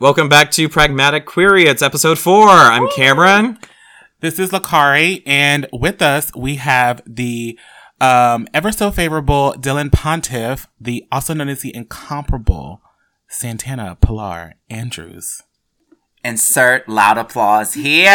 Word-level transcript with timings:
Welcome 0.00 0.30
back 0.30 0.50
to 0.52 0.66
Pragmatic 0.66 1.26
Query. 1.26 1.64
It's 1.64 1.82
episode 1.82 2.18
four. 2.18 2.48
I'm 2.48 2.88
Cameron. 2.88 3.58
This 4.20 4.38
is 4.38 4.48
Lakari, 4.50 5.22
and 5.26 5.66
with 5.74 6.00
us 6.00 6.34
we 6.34 6.54
have 6.54 7.02
the 7.06 7.58
um, 8.00 8.48
ever 8.54 8.72
so 8.72 8.90
favorable 8.90 9.54
Dylan 9.58 9.92
Pontiff, 9.92 10.66
the 10.80 11.06
also 11.12 11.34
known 11.34 11.50
as 11.50 11.60
the 11.60 11.76
incomparable 11.76 12.80
Santana 13.28 13.98
Pilar 14.00 14.54
Andrews. 14.70 15.42
Insert 16.24 16.88
loud 16.88 17.18
applause 17.18 17.74
here. 17.74 18.08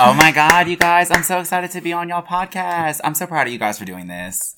oh 0.00 0.14
my 0.18 0.32
god, 0.34 0.66
you 0.66 0.76
guys! 0.76 1.12
I'm 1.12 1.22
so 1.22 1.38
excited 1.38 1.70
to 1.70 1.80
be 1.80 1.92
on 1.92 2.08
y'all 2.08 2.24
podcast. 2.24 3.00
I'm 3.04 3.14
so 3.14 3.24
proud 3.24 3.46
of 3.46 3.52
you 3.52 3.58
guys 3.60 3.78
for 3.78 3.84
doing 3.84 4.08
this. 4.08 4.56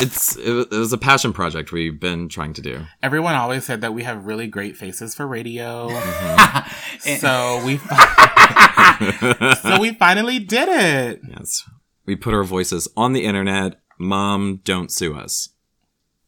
It's 0.00 0.36
it 0.36 0.52
was, 0.52 0.66
it 0.66 0.78
was 0.78 0.92
a 0.92 0.98
passion 0.98 1.32
project 1.32 1.72
we've 1.72 1.98
been 1.98 2.28
trying 2.28 2.52
to 2.54 2.62
do. 2.62 2.86
Everyone 3.02 3.34
always 3.34 3.64
said 3.64 3.80
that 3.80 3.94
we 3.94 4.02
have 4.04 4.26
really 4.26 4.46
great 4.46 4.76
faces 4.76 5.14
for 5.14 5.26
radio, 5.26 5.88
Mm-hmm. 5.88 7.14
so 7.18 7.62
we 7.64 7.76
fi- 7.78 9.54
so 9.62 9.80
we 9.80 9.92
finally 9.94 10.38
did 10.38 10.68
it. 10.68 11.20
Yes, 11.28 11.68
we 12.06 12.16
put 12.16 12.34
our 12.34 12.44
voices 12.44 12.88
on 12.96 13.12
the 13.12 13.24
internet. 13.24 13.80
Mom, 13.98 14.60
don't 14.64 14.92
sue 14.92 15.14
us. 15.16 15.50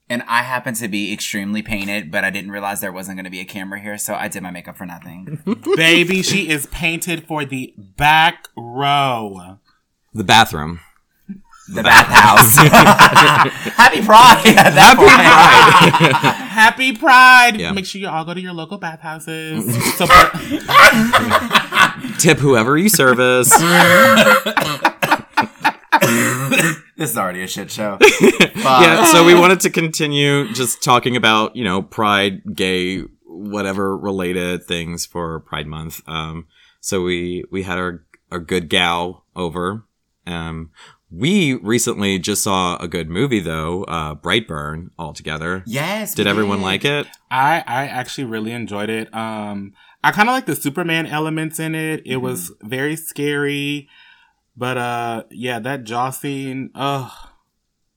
And 0.08 0.24
I 0.26 0.42
happen 0.42 0.74
to 0.74 0.88
be 0.88 1.12
extremely 1.12 1.62
painted, 1.62 2.10
but 2.10 2.24
I 2.24 2.30
didn't 2.30 2.50
realize 2.50 2.80
there 2.80 2.90
wasn't 2.90 3.16
going 3.16 3.26
to 3.26 3.30
be 3.30 3.38
a 3.38 3.44
camera 3.44 3.78
here, 3.80 3.96
so 3.96 4.14
I 4.16 4.26
did 4.26 4.42
my 4.42 4.50
makeup 4.50 4.76
for 4.76 4.84
nothing. 4.84 5.38
Baby, 5.76 6.22
she 6.22 6.48
is 6.48 6.66
painted 6.66 7.28
for 7.28 7.44
the 7.44 7.72
back 7.78 8.48
row. 8.56 9.58
The 10.12 10.24
bathroom. 10.24 10.80
The 11.72 11.82
bathhouse. 11.84 12.56
Happy 13.76 14.02
Pride! 14.04 14.38
Happy 14.44 14.74
that 14.74 14.96
point. 14.96 16.16
Happy 16.50 16.96
Pride! 16.96 17.60
Yeah. 17.60 17.72
Make 17.72 17.86
sure 17.86 18.00
you 18.00 18.08
all 18.08 18.24
go 18.24 18.34
to 18.34 18.40
your 18.40 18.52
local 18.52 18.76
bathhouses. 18.78 19.64
Support- 19.96 20.32
Tip 22.18 22.38
whoever 22.38 22.76
you 22.76 22.88
service. 22.88 23.50
This 26.96 27.10
is 27.12 27.16
already 27.18 27.42
a 27.42 27.46
shit 27.46 27.70
show. 27.70 27.98
yeah, 28.20 29.04
so 29.04 29.24
we 29.24 29.34
wanted 29.34 29.60
to 29.60 29.70
continue 29.70 30.52
just 30.52 30.82
talking 30.82 31.16
about, 31.16 31.54
you 31.56 31.64
know, 31.64 31.82
pride, 31.82 32.42
gay, 32.54 33.00
whatever 33.24 33.96
related 33.96 34.64
things 34.64 35.06
for 35.06 35.40
Pride 35.40 35.66
Month. 35.66 36.00
Um, 36.06 36.46
so 36.80 37.02
we, 37.02 37.44
we 37.50 37.62
had 37.62 37.78
our, 37.78 38.04
our 38.30 38.40
good 38.40 38.68
gal 38.68 39.24
over. 39.36 39.84
Um, 40.26 40.70
we 41.10 41.54
recently 41.54 42.18
just 42.18 42.42
saw 42.42 42.76
a 42.76 42.86
good 42.88 43.08
movie 43.08 43.40
though, 43.40 43.84
uh, 43.84 44.14
Brightburn 44.14 44.90
all 44.98 45.12
together. 45.12 45.62
Yes. 45.66 46.14
Did 46.14 46.26
we 46.26 46.30
everyone 46.30 46.62
like 46.62 46.84
it? 46.84 47.06
I 47.30 47.64
I 47.66 47.86
actually 47.86 48.24
really 48.24 48.52
enjoyed 48.52 48.90
it. 48.90 49.12
Um, 49.14 49.72
I 50.02 50.12
kind 50.12 50.28
of 50.28 50.34
like 50.34 50.46
the 50.46 50.56
Superman 50.56 51.06
elements 51.06 51.58
in 51.58 51.74
it. 51.74 52.02
It 52.06 52.18
was 52.18 52.52
very 52.62 52.96
scary, 52.96 53.88
but 54.56 54.76
uh, 54.78 55.24
yeah, 55.30 55.58
that 55.60 55.84
jaw 55.84 56.10
scene. 56.10 56.70
Oh, 56.74 57.12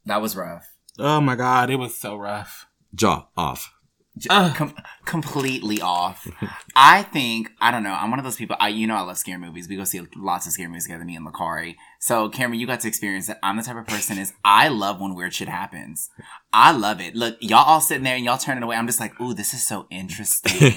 That 0.05 0.21
was 0.21 0.35
rough. 0.35 0.67
oh 0.99 1.21
my 1.21 1.35
god, 1.35 1.69
it 1.69 1.77
was 1.77 1.95
so 1.97 2.15
rough. 2.17 2.67
Jaw 2.95 3.27
off. 3.37 3.72
J- 4.17 4.27
Ugh. 4.29 4.55
com- 4.55 4.75
completely 5.05 5.81
off. 5.81 6.27
I 6.75 7.01
think 7.03 7.49
I 7.59 7.71
don't 7.71 7.83
know. 7.83 7.93
I'm 7.93 8.09
one 8.11 8.19
of 8.19 8.25
those 8.25 8.35
people. 8.35 8.55
I 8.59 8.69
you 8.69 8.85
know 8.87 8.95
I 8.95 9.01
love 9.01 9.17
scary 9.17 9.39
movies. 9.39 9.67
We 9.67 9.75
go 9.75 9.83
see 9.83 10.01
lots 10.15 10.45
of 10.45 10.53
scary 10.53 10.67
movies 10.67 10.83
together. 10.85 11.03
Me 11.05 11.15
and 11.15 11.25
Lakari. 11.27 11.75
So 11.99 12.29
Cameron, 12.29 12.59
you 12.59 12.67
got 12.67 12.79
to 12.81 12.87
experience 12.87 13.27
it. 13.29 13.37
I'm 13.41 13.57
the 13.57 13.63
type 13.63 13.77
of 13.77 13.87
person 13.87 14.17
is 14.19 14.33
I 14.45 14.67
love 14.67 15.01
when 15.01 15.15
weird 15.15 15.33
shit 15.33 15.47
happens. 15.47 16.09
I 16.51 16.71
love 16.71 17.01
it. 17.01 17.15
Look, 17.15 17.37
y'all 17.39 17.65
all 17.65 17.81
sitting 17.81 18.03
there 18.03 18.15
and 18.15 18.23
y'all 18.23 18.37
turning 18.37 18.61
away. 18.63 18.75
I'm 18.75 18.85
just 18.87 18.99
like, 18.99 19.19
ooh, 19.19 19.33
this 19.33 19.53
is 19.53 19.65
so 19.65 19.87
interesting. 19.89 20.73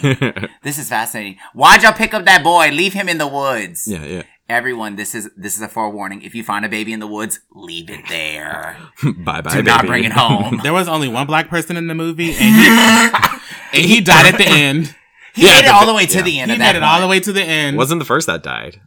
this 0.62 0.78
is 0.78 0.89
fascinating. 0.89 1.37
Why'd 1.53 1.83
y'all 1.83 1.93
pick 1.93 2.15
up 2.15 2.25
that 2.25 2.43
boy? 2.43 2.71
Leave 2.71 2.94
him 2.94 3.09
in 3.09 3.19
the 3.19 3.27
woods. 3.28 3.87
yeah, 3.87 4.05
yeah. 4.05 4.22
Everyone, 4.49 4.94
this 4.94 5.12
is 5.16 5.28
this 5.37 5.56
is 5.56 5.60
a 5.60 5.66
forewarning. 5.66 6.22
If 6.22 6.33
you 6.37 6.44
find 6.44 6.65
a 6.65 6.69
baby 6.69 6.93
in 6.93 7.00
the 7.00 7.06
woods, 7.09 7.41
leave 7.53 7.91
it 7.91 8.03
there. 8.09 8.77
bye 9.25 9.41
bye. 9.41 9.53
Do 9.56 9.62
not 9.65 9.87
bring 9.87 10.05
it 10.05 10.12
home. 10.12 10.60
There 10.62 10.72
was 10.72 10.87
only 10.87 11.09
one 11.09 11.27
black 11.27 11.49
person 11.49 11.77
in 11.77 11.89
the 11.89 11.97
movie, 11.97 12.33
and 12.33 12.55
he 12.55 13.35
and 13.72 13.84
he 13.84 14.00
died 14.00 14.32
at 14.34 14.38
the 14.38 14.47
end. 14.49 14.94
He 15.34 15.44
Yeah, 15.44 15.50
made 15.53 15.59
it 15.59 15.62
the- 15.66 15.75
all 15.75 15.84
the 15.87 15.93
way 15.93 16.06
to 16.06 16.16
yeah. 16.16 16.22
the 16.22 16.41
end. 16.41 16.50
He 16.50 16.54
of 16.54 16.59
that 16.60 16.72
made 16.72 16.78
it 16.78 16.82
all 16.82 16.99
the 17.03 17.06
way 17.06 17.21
to 17.21 17.31
the 17.31 17.43
end. 17.43 17.77
Wasn't 17.77 17.99
the 17.99 18.06
first 18.06 18.27
that 18.27 18.43
died. 18.43 18.81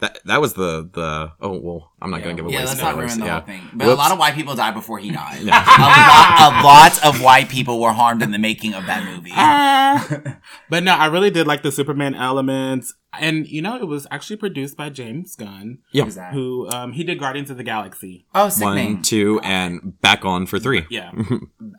That, 0.00 0.18
that 0.24 0.40
was 0.40 0.54
the, 0.54 0.90
the, 0.92 1.30
oh, 1.40 1.58
well, 1.60 1.91
I'm 2.02 2.10
not 2.10 2.22
going 2.22 2.36
to 2.36 2.42
give 2.42 2.46
away 2.46 2.54
Yeah, 2.54 2.64
let's 2.64 2.80
not 2.80 2.96
ruin 2.96 3.18
the 3.18 3.24
yeah. 3.26 3.32
whole 3.38 3.46
thing. 3.46 3.62
But 3.72 3.88
a 3.88 3.94
lot 3.94 4.12
of 4.12 4.18
white 4.18 4.34
people 4.34 4.54
died 4.54 4.74
before 4.74 4.98
he 4.98 5.10
died. 5.22 5.42
a, 5.42 5.46
lot, 5.46 6.62
a 6.62 6.64
lot 6.64 7.04
of 7.04 7.22
white 7.22 7.48
people 7.48 7.80
were 7.80 7.92
harmed 7.92 8.22
in 8.22 8.30
the 8.32 8.38
making 8.38 8.74
of 8.74 8.86
that 8.86 9.04
movie. 9.04 9.32
But 10.68 10.84
no, 10.84 10.94
I 10.94 11.06
really 11.06 11.30
did 11.30 11.46
like 11.46 11.62
the 11.62 11.70
Superman 11.70 12.14
elements, 12.14 12.94
and 13.20 13.46
you 13.46 13.60
know, 13.60 13.76
it 13.76 13.86
was 13.86 14.06
actually 14.10 14.36
produced 14.36 14.74
by 14.76 14.88
James 14.88 15.36
Gunn, 15.36 15.78
Yeah. 15.92 16.04
Who's 16.04 16.14
that? 16.14 16.32
who 16.32 16.66
um, 16.70 16.92
he 16.92 17.04
did 17.04 17.18
Guardians 17.18 17.50
of 17.50 17.58
the 17.58 17.62
Galaxy. 17.62 18.24
Oh, 18.34 18.48
sick 18.48 18.64
One, 18.64 18.76
name. 18.76 19.02
two, 19.02 19.38
and 19.44 20.00
back 20.00 20.24
on 20.24 20.46
for 20.46 20.58
three. 20.58 20.86
Yeah. 20.88 21.12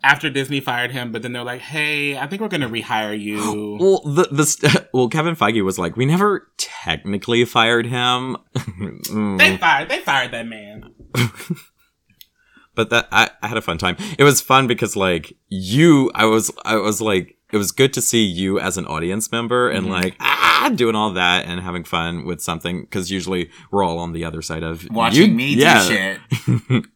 After 0.04 0.30
Disney 0.30 0.60
fired 0.60 0.92
him, 0.92 1.10
but 1.10 1.22
then 1.22 1.32
they're 1.32 1.42
like, 1.42 1.60
"Hey, 1.60 2.16
I 2.16 2.28
think 2.28 2.40
we're 2.40 2.48
gonna 2.48 2.68
rehire 2.68 3.18
you." 3.18 3.78
Well, 3.84 4.00
the 4.04 4.28
the 4.30 4.46
st- 4.46 4.86
well, 4.92 5.08
Kevin 5.08 5.34
Feige 5.34 5.64
was 5.64 5.76
like, 5.78 5.96
we 5.96 6.06
never 6.06 6.48
technically 6.56 7.44
fired 7.44 7.86
him, 7.86 8.36
Mm, 8.54 9.38
they 9.38 9.56
fired. 9.56 9.88
They 9.88 10.00
fired 10.00 10.13
that 10.28 10.46
man. 10.46 10.90
but 12.74 12.90
that 12.90 13.08
I, 13.12 13.30
I 13.42 13.48
had 13.48 13.56
a 13.56 13.62
fun 13.62 13.78
time. 13.78 13.96
It 14.18 14.24
was 14.24 14.40
fun 14.40 14.66
because 14.66 14.96
like 14.96 15.36
you, 15.48 16.10
I 16.14 16.24
was 16.26 16.50
I 16.64 16.76
was 16.76 17.00
like, 17.00 17.36
it 17.52 17.56
was 17.56 17.70
good 17.72 17.92
to 17.94 18.00
see 18.00 18.24
you 18.24 18.58
as 18.58 18.76
an 18.76 18.86
audience 18.86 19.30
member 19.30 19.68
and 19.70 19.88
like 19.88 20.16
ah 20.20 20.72
doing 20.74 20.94
all 20.96 21.12
that 21.12 21.46
and 21.46 21.60
having 21.60 21.84
fun 21.84 22.24
with 22.24 22.40
something 22.40 22.82
because 22.82 23.10
usually 23.10 23.50
we're 23.70 23.84
all 23.84 23.98
on 23.98 24.12
the 24.12 24.24
other 24.24 24.42
side 24.42 24.62
of 24.62 24.88
Watching 24.90 25.30
you- 25.30 25.36
me 25.36 25.54
yeah. 25.54 26.18
do 26.46 26.58
shit. 26.68 26.84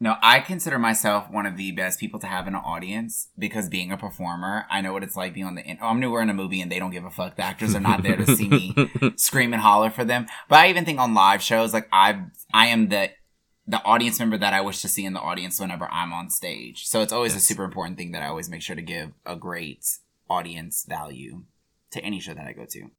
no, 0.00 0.16
I 0.22 0.40
consider 0.40 0.78
myself 0.78 1.28
one 1.30 1.44
of 1.44 1.56
the 1.56 1.72
best 1.72 1.98
people 1.98 2.20
to 2.20 2.26
have 2.26 2.46
in 2.46 2.54
an 2.54 2.62
audience 2.64 3.28
because 3.36 3.68
being 3.68 3.90
a 3.90 3.96
performer, 3.96 4.64
I 4.70 4.80
know 4.80 4.92
what 4.92 5.02
it's 5.02 5.16
like 5.16 5.34
being 5.34 5.46
on 5.46 5.56
the. 5.56 5.64
In- 5.64 5.78
oh, 5.82 5.88
I'm 5.88 5.98
newer 5.98 6.22
in 6.22 6.30
a 6.30 6.34
movie 6.34 6.60
and 6.60 6.70
they 6.70 6.78
don't 6.78 6.92
give 6.92 7.04
a 7.04 7.10
fuck. 7.10 7.36
The 7.36 7.44
actors 7.44 7.74
are 7.74 7.80
not 7.80 8.04
there 8.04 8.16
to 8.16 8.36
see 8.36 8.48
me 8.48 8.74
scream 9.16 9.52
and 9.52 9.60
holler 9.60 9.90
for 9.90 10.04
them. 10.04 10.26
But 10.48 10.60
I 10.60 10.68
even 10.70 10.84
think 10.84 11.00
on 11.00 11.14
live 11.14 11.42
shows, 11.42 11.72
like 11.72 11.88
I, 11.92 12.26
I 12.52 12.66
am 12.66 12.88
the 12.88 13.10
the 13.66 13.82
audience 13.82 14.18
member 14.18 14.38
that 14.38 14.54
I 14.54 14.62
wish 14.62 14.80
to 14.80 14.88
see 14.88 15.04
in 15.04 15.12
the 15.12 15.20
audience 15.20 15.60
whenever 15.60 15.86
I'm 15.92 16.10
on 16.12 16.30
stage. 16.30 16.86
So 16.86 17.02
it's 17.02 17.12
always 17.12 17.36
a 17.36 17.40
super 17.40 17.64
important 17.64 17.98
thing 17.98 18.12
that 18.12 18.22
I 18.22 18.28
always 18.28 18.48
make 18.48 18.62
sure 18.62 18.74
to 18.74 18.80
give 18.82 19.12
a 19.26 19.36
great 19.36 19.84
audience 20.30 20.86
value 20.88 21.42
to 21.90 22.00
any 22.02 22.18
show 22.18 22.32
that 22.32 22.46
I 22.46 22.52
go 22.52 22.64
to. 22.64 22.90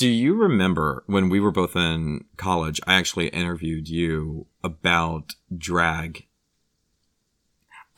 Do 0.00 0.08
you 0.08 0.34
remember 0.34 1.04
when 1.06 1.28
we 1.28 1.40
were 1.40 1.50
both 1.50 1.76
in 1.76 2.24
college? 2.38 2.80
I 2.86 2.94
actually 2.94 3.28
interviewed 3.28 3.86
you 3.86 4.46
about 4.64 5.34
drag. 5.54 6.26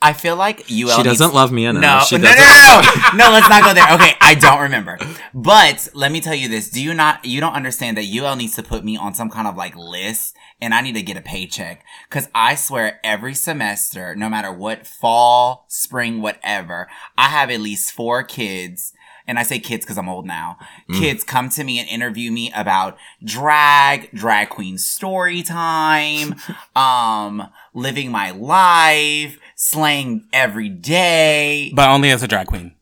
I 0.01 0.11
feel 0.11 0.35
like 0.35 0.69
UL 0.69 0.97
she 0.97 1.01
doesn't 1.03 1.33
love 1.33 1.53
me 1.53 1.63
enough. 1.63 1.81
No, 1.81 1.99
she 2.05 2.17
no, 2.17 2.29
no, 2.29 2.35
doesn't- 2.35 3.17
no, 3.17 3.25
no. 3.25 3.31
Let's 3.31 3.47
not 3.47 3.63
go 3.63 3.73
there. 3.73 3.89
Okay, 3.93 4.11
I 4.19 4.35
don't 4.35 4.59
remember. 4.63 4.97
But 5.33 5.87
let 5.93 6.11
me 6.11 6.19
tell 6.19 6.35
you 6.35 6.49
this: 6.49 6.69
Do 6.69 6.83
you 6.83 6.93
not? 6.93 7.23
You 7.23 7.39
don't 7.39 7.53
understand 7.53 7.95
that 7.95 8.03
UL 8.13 8.35
needs 8.35 8.57
to 8.57 8.63
put 8.63 8.83
me 8.83 8.97
on 8.97 9.13
some 9.13 9.29
kind 9.29 9.47
of 9.47 9.55
like 9.55 9.77
list, 9.77 10.35
and 10.59 10.73
I 10.73 10.81
need 10.81 10.95
to 10.95 11.01
get 11.03 11.15
a 11.15 11.21
paycheck. 11.21 11.85
Cause 12.09 12.27
I 12.35 12.55
swear, 12.55 12.99
every 13.01 13.33
semester, 13.33 14.13
no 14.13 14.27
matter 14.27 14.51
what 14.51 14.85
fall, 14.85 15.63
spring, 15.69 16.21
whatever, 16.21 16.89
I 17.17 17.29
have 17.29 17.49
at 17.49 17.61
least 17.61 17.93
four 17.93 18.23
kids. 18.23 18.91
And 19.27 19.39
I 19.39 19.43
say 19.43 19.59
kids 19.59 19.85
because 19.85 19.97
I'm 19.97 20.09
old 20.09 20.25
now. 20.25 20.57
Kids 20.99 21.23
come 21.23 21.49
to 21.49 21.63
me 21.63 21.79
and 21.79 21.87
interview 21.87 22.31
me 22.31 22.51
about 22.55 22.97
drag, 23.23 24.11
drag 24.11 24.49
queen 24.49 24.77
story 24.77 25.43
time, 25.43 26.35
um, 26.75 27.49
living 27.73 28.11
my 28.11 28.31
life, 28.31 29.39
slaying 29.55 30.27
every 30.33 30.69
day. 30.69 31.71
But 31.73 31.89
only 31.89 32.11
as 32.11 32.23
a 32.23 32.27
drag 32.27 32.47
queen. 32.47 32.75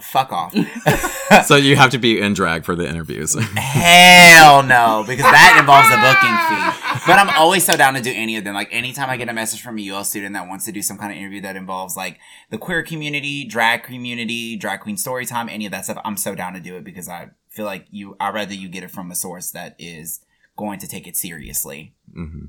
Fuck 0.00 0.32
off. 0.32 0.54
so 1.46 1.56
you 1.56 1.76
have 1.76 1.90
to 1.90 1.98
be 1.98 2.20
in 2.20 2.34
drag 2.34 2.64
for 2.64 2.74
the 2.74 2.88
interviews. 2.88 3.34
Hell 3.34 4.62
no, 4.62 5.04
because 5.06 5.24
that 5.24 5.56
involves 5.58 5.88
a 5.88 5.98
booking 6.00 6.36
fee. 6.48 7.06
But 7.06 7.18
I'm 7.18 7.30
always 7.38 7.64
so 7.64 7.76
down 7.76 7.94
to 7.94 8.00
do 8.00 8.12
any 8.14 8.36
of 8.36 8.44
them. 8.44 8.54
Like 8.54 8.68
anytime 8.72 9.10
I 9.10 9.16
get 9.16 9.28
a 9.28 9.32
message 9.32 9.62
from 9.62 9.78
a 9.78 9.90
UL 9.90 10.04
student 10.04 10.34
that 10.34 10.48
wants 10.48 10.64
to 10.66 10.72
do 10.72 10.82
some 10.82 10.98
kind 10.98 11.12
of 11.12 11.18
interview 11.18 11.40
that 11.42 11.56
involves 11.56 11.96
like 11.96 12.18
the 12.50 12.58
queer 12.58 12.82
community, 12.82 13.44
drag 13.44 13.82
community, 13.82 14.56
drag 14.56 14.80
queen 14.80 14.96
story 14.96 15.26
time, 15.26 15.48
any 15.48 15.66
of 15.66 15.72
that 15.72 15.84
stuff, 15.84 15.98
I'm 16.04 16.16
so 16.16 16.34
down 16.34 16.54
to 16.54 16.60
do 16.60 16.76
it 16.76 16.84
because 16.84 17.08
I 17.08 17.30
feel 17.48 17.64
like 17.64 17.86
you, 17.90 18.16
I'd 18.20 18.34
rather 18.34 18.54
you 18.54 18.68
get 18.68 18.82
it 18.82 18.90
from 18.90 19.10
a 19.10 19.14
source 19.14 19.50
that 19.50 19.74
is 19.78 20.20
going 20.56 20.78
to 20.80 20.88
take 20.88 21.06
it 21.06 21.16
seriously. 21.16 21.94
Mm-hmm. 22.16 22.46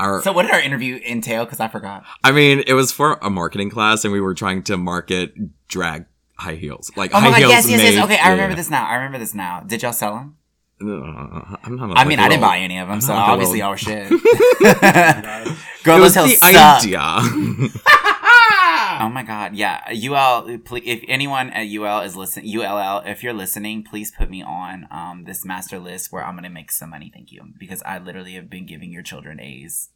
Our, 0.00 0.22
So 0.22 0.32
what 0.32 0.42
did 0.42 0.52
our 0.52 0.60
interview 0.60 1.00
entail? 1.04 1.44
Because 1.44 1.58
I 1.58 1.68
forgot. 1.68 2.04
I 2.22 2.30
mean, 2.30 2.62
it 2.66 2.74
was 2.74 2.92
for 2.92 3.18
a 3.20 3.30
marketing 3.30 3.70
class, 3.70 4.04
and 4.04 4.12
we 4.12 4.20
were 4.20 4.34
trying 4.34 4.62
to 4.64 4.76
market 4.76 5.34
drag 5.66 6.06
high 6.38 6.54
heels, 6.54 6.90
like 6.96 7.12
Oh 7.12 7.18
high 7.18 7.30
my 7.30 7.30
god, 7.32 7.38
heels. 7.38 7.50
yes, 7.50 7.68
yes, 7.70 7.94
yes. 7.94 8.04
Okay, 8.04 8.18
I 8.18 8.30
remember 8.30 8.52
yeah. 8.52 8.56
this 8.56 8.70
now. 8.70 8.86
I 8.86 8.94
remember 8.96 9.18
this 9.18 9.34
now. 9.34 9.60
Did 9.60 9.82
y'all 9.82 9.92
sell 9.92 10.14
them? 10.14 10.36
Uh, 10.80 11.56
I'm 11.64 11.74
not 11.76 11.90
a 11.90 11.94
I 11.98 12.04
mean, 12.04 12.20
I 12.20 12.28
didn't 12.28 12.42
buy 12.42 12.58
any 12.58 12.78
of 12.78 12.86
them, 12.86 12.94
I'm 12.94 13.00
so 13.00 13.12
obviously 13.12 13.58
y'all 13.58 13.74
shit. 13.76 14.10
It 14.60 15.84
Girl, 15.84 15.98
those 16.00 16.14
the 16.14 16.28
suck. 16.28 16.54
idea. 16.82 17.00
Oh 17.00 17.68
Oh 19.00 19.08
my 19.08 19.22
god, 19.22 19.54
yeah. 19.54 19.80
UL, 19.90 20.58
please, 20.58 20.82
if 20.84 21.04
anyone 21.08 21.50
at 21.50 21.66
UL 21.68 22.00
is 22.00 22.16
listening, 22.16 22.58
ULL, 22.58 23.02
if 23.06 23.22
you're 23.22 23.32
listening, 23.32 23.84
please 23.84 24.10
put 24.10 24.28
me 24.28 24.42
on 24.42 24.86
um, 24.90 25.24
this 25.24 25.44
master 25.44 25.78
list 25.78 26.10
where 26.12 26.24
I'm 26.24 26.34
gonna 26.34 26.50
make 26.50 26.70
some 26.72 26.90
money. 26.90 27.10
Thank 27.14 27.30
you, 27.32 27.42
because 27.58 27.82
I 27.84 27.98
literally 27.98 28.34
have 28.34 28.50
been 28.50 28.66
giving 28.66 28.90
your 28.92 29.02
children 29.02 29.40
A's. 29.40 29.90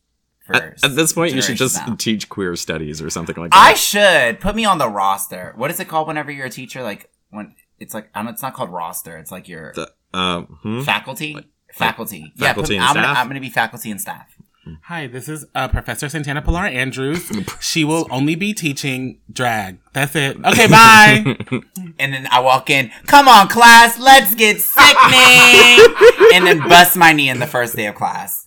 For 0.47 0.57
At, 0.57 0.85
at 0.85 0.97
this 0.97 1.13
point, 1.13 1.35
you 1.35 1.43
should 1.43 1.57
just 1.57 1.77
now. 1.87 1.95
teach 1.95 2.29
queer 2.29 2.57
studies 2.57 3.01
or 3.01 3.11
something 3.11 3.37
like 3.37 3.51
that. 3.53 3.57
I 3.57 3.75
should 3.75 4.41
put 4.41 4.57
me 4.57 4.65
on 4.65 4.79
the 4.79 4.89
roster. 4.89 5.53
What 5.57 5.71
is 5.71 5.79
it 5.81 5.87
called 5.89 6.09
whenever 6.09 6.31
you're 6.33 6.47
a 6.47 6.51
teacher? 6.51 6.83
Like 6.83 7.11
when 7.31 7.55
it's 7.79 7.95
like 7.95 8.09
I 8.15 8.23
don't, 8.23 8.33
it's 8.33 8.43
not 8.43 8.55
called 8.55 8.71
roster. 8.71 9.17
It's 9.19 9.31
like 9.31 9.49
your 9.49 9.73
The- 9.75 9.93
um, 10.15 10.59
hmm? 10.63 10.83
faculty. 10.83 11.37
faculty. 11.73 12.33
yeah, 12.37 12.49
faculty 12.49 12.75
put, 12.75 12.81
and 12.81 12.85
I'm, 12.85 12.95
Gonna. 12.95 13.19
I'm 13.21 13.29
gonna 13.29 13.41
be 13.41 13.51
faculty 13.51 13.91
and 13.91 14.01
staff. 14.01 14.37
Hi, 14.85 15.09
this 15.09 15.29
is 15.29 15.45
uh, 15.57 15.67
Professor 15.67 16.09
Santana 16.09 16.41
Pilar 16.41 16.67
Andrews. 16.67 17.29
She 17.61 17.83
will 17.85 18.07
only 18.13 18.37
be 18.37 18.55
teaching 18.55 19.19
drag. 19.33 19.79
That's 19.93 20.15
it. 20.15 20.37
Okay, 20.45 20.69
bye. 20.69 21.37
And 21.99 22.13
then 22.13 22.27
I 22.31 22.39
walk 22.41 22.71
in, 22.71 22.91
come 23.07 23.27
on, 23.29 23.49
class, 23.49 23.99
let's 23.99 24.35
get 24.37 24.61
sickening! 24.61 25.95
and 26.35 26.47
then 26.47 26.61
bust 26.69 26.97
my 26.97 27.13
knee 27.13 27.29
in 27.29 27.39
the 27.41 27.47
first 27.47 27.75
day 27.77 27.87
of 27.87 27.95
class. 27.97 28.42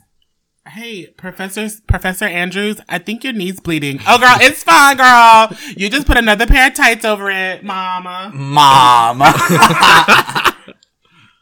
Hey, 0.75 1.07
Professor 1.07 1.67
Professor 1.87 2.25
Andrews, 2.25 2.79
I 2.89 2.99
think 2.99 3.23
your 3.23 3.33
knee's 3.33 3.59
bleeding. 3.59 3.99
Oh, 4.07 4.17
girl, 4.19 4.35
it's 4.41 4.63
fine, 4.63 4.97
girl. 4.97 5.49
You 5.75 5.89
just 5.89 6.05
put 6.07 6.17
another 6.17 6.45
pair 6.45 6.67
of 6.67 6.73
tights 6.75 7.05
over 7.05 7.29
it, 7.31 7.63
Mama. 7.63 8.31
Mom. 8.33 9.17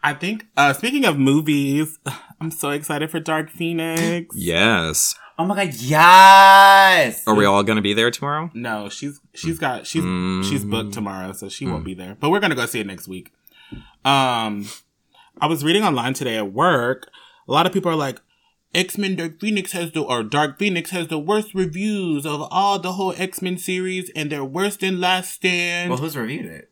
I 0.06 0.14
think. 0.20 0.46
Uh, 0.58 0.74
speaking 0.74 1.06
of 1.06 1.18
movies, 1.18 1.98
I'm 2.42 2.52
so 2.52 2.70
excited 2.72 3.10
for 3.10 3.20
Dark 3.20 3.50
Phoenix. 3.50 4.36
yes. 4.36 5.16
oh 5.40 5.46
my 5.46 5.56
god, 5.66 5.74
yes! 5.76 7.24
Are 7.28 7.34
we 7.36 7.46
all 7.46 7.64
going 7.64 7.78
to 7.78 7.82
be 7.82 7.94
there 7.94 8.12
tomorrow? 8.12 8.52
No, 8.54 8.90
she's 8.90 9.20
she's 9.34 9.58
got 9.58 9.88
she's 9.88 10.04
Mm. 10.04 10.44
she's 10.48 10.64
booked 10.66 10.94
tomorrow, 10.94 11.32
so 11.34 11.50
she 11.50 11.66
won't 11.66 11.86
be 11.86 11.94
there. 11.94 12.16
But 12.20 12.30
we're 12.30 12.40
gonna 12.40 12.56
go 12.56 12.66
see 12.66 12.80
it 12.82 12.88
next 12.88 13.08
week. 13.08 13.32
Um, 14.06 14.68
I 15.40 15.48
was 15.48 15.64
reading 15.64 15.84
online 15.84 16.14
today 16.14 16.38
at 16.38 16.52
work. 16.54 17.10
A 17.48 17.52
lot 17.52 17.66
of 17.66 17.74
people 17.74 17.92
are 17.92 17.96
like, 17.96 18.20
X 18.74 18.98
Men 18.98 19.16
Dark 19.16 19.40
Phoenix 19.40 19.72
has 19.74 19.92
the 19.92 20.02
or 20.02 20.24
Dark 20.24 20.58
Phoenix 20.58 20.90
has 20.92 21.08
the 21.08 21.20
worst 21.20 21.54
reviews 21.54 22.26
of 22.26 22.42
all 22.50 22.80
the 22.80 22.94
whole 22.94 23.14
X 23.18 23.42
Men 23.42 23.58
series, 23.58 24.10
and 24.16 24.32
they're 24.32 24.44
worse 24.46 24.78
than 24.78 25.00
Last 25.00 25.32
Stand. 25.34 25.90
Well, 25.90 26.00
who's 26.00 26.18
reviewed 26.18 26.46
it? 26.46 26.70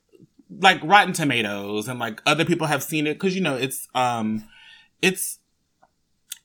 like 0.60 0.82
Rotten 0.84 1.14
Tomatoes, 1.14 1.88
and 1.88 1.98
like 2.00 2.22
other 2.26 2.44
people 2.44 2.68
have 2.68 2.84
seen 2.84 3.08
it 3.08 3.14
because 3.14 3.36
you 3.36 3.42
know 3.42 3.56
it's 3.56 3.88
um 3.96 4.44
it's 5.02 5.40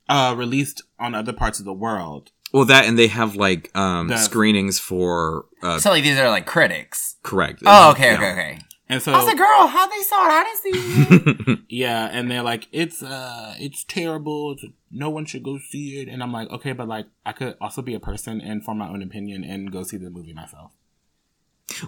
uh 0.08 0.34
released 0.36 0.82
on 0.98 1.14
other 1.14 1.32
parts 1.32 1.58
of 1.58 1.64
the 1.64 1.72
world. 1.72 2.30
Well, 2.52 2.64
that 2.66 2.84
and 2.86 2.96
they 2.98 3.08
have 3.08 3.34
like 3.34 3.76
um, 3.76 4.06
The- 4.08 4.16
screenings 4.18 4.78
for 4.78 5.46
uh, 5.62 5.80
So, 5.80 5.90
like, 5.90 6.04
these 6.04 6.16
are 6.18 6.30
like 6.30 6.46
critics. 6.46 7.16
correct. 7.24 7.62
Oh, 7.66 7.90
okay, 7.90 8.12
Yeah. 8.12 8.14
okay, 8.18 8.30
okay. 8.32 8.58
And 8.88 9.02
so 9.02 9.12
I 9.12 9.16
was 9.16 9.26
like, 9.26 9.36
girl, 9.36 9.66
how 9.66 9.88
they 9.88 10.02
saw 10.02 10.26
it? 10.26 10.30
I 10.30 10.44
didn't 10.44 10.62
see 10.62 11.52
it. 11.52 11.58
Yeah, 11.68 12.08
and 12.10 12.30
they're 12.30 12.42
like, 12.42 12.68
it's 12.70 13.02
uh, 13.02 13.54
it's 13.58 13.82
terrible. 13.84 14.52
It's, 14.52 14.64
no 14.90 15.10
one 15.10 15.24
should 15.26 15.42
go 15.42 15.58
see 15.58 16.00
it. 16.00 16.08
And 16.08 16.22
I'm 16.22 16.32
like, 16.32 16.48
okay, 16.50 16.72
but 16.72 16.86
like, 16.86 17.06
I 17.24 17.32
could 17.32 17.56
also 17.60 17.82
be 17.82 17.94
a 17.94 18.00
person 18.00 18.40
and 18.40 18.64
form 18.64 18.78
my 18.78 18.88
own 18.88 19.02
opinion 19.02 19.42
and 19.42 19.72
go 19.72 19.82
see 19.82 19.96
the 19.96 20.08
movie 20.08 20.32
myself. 20.32 20.70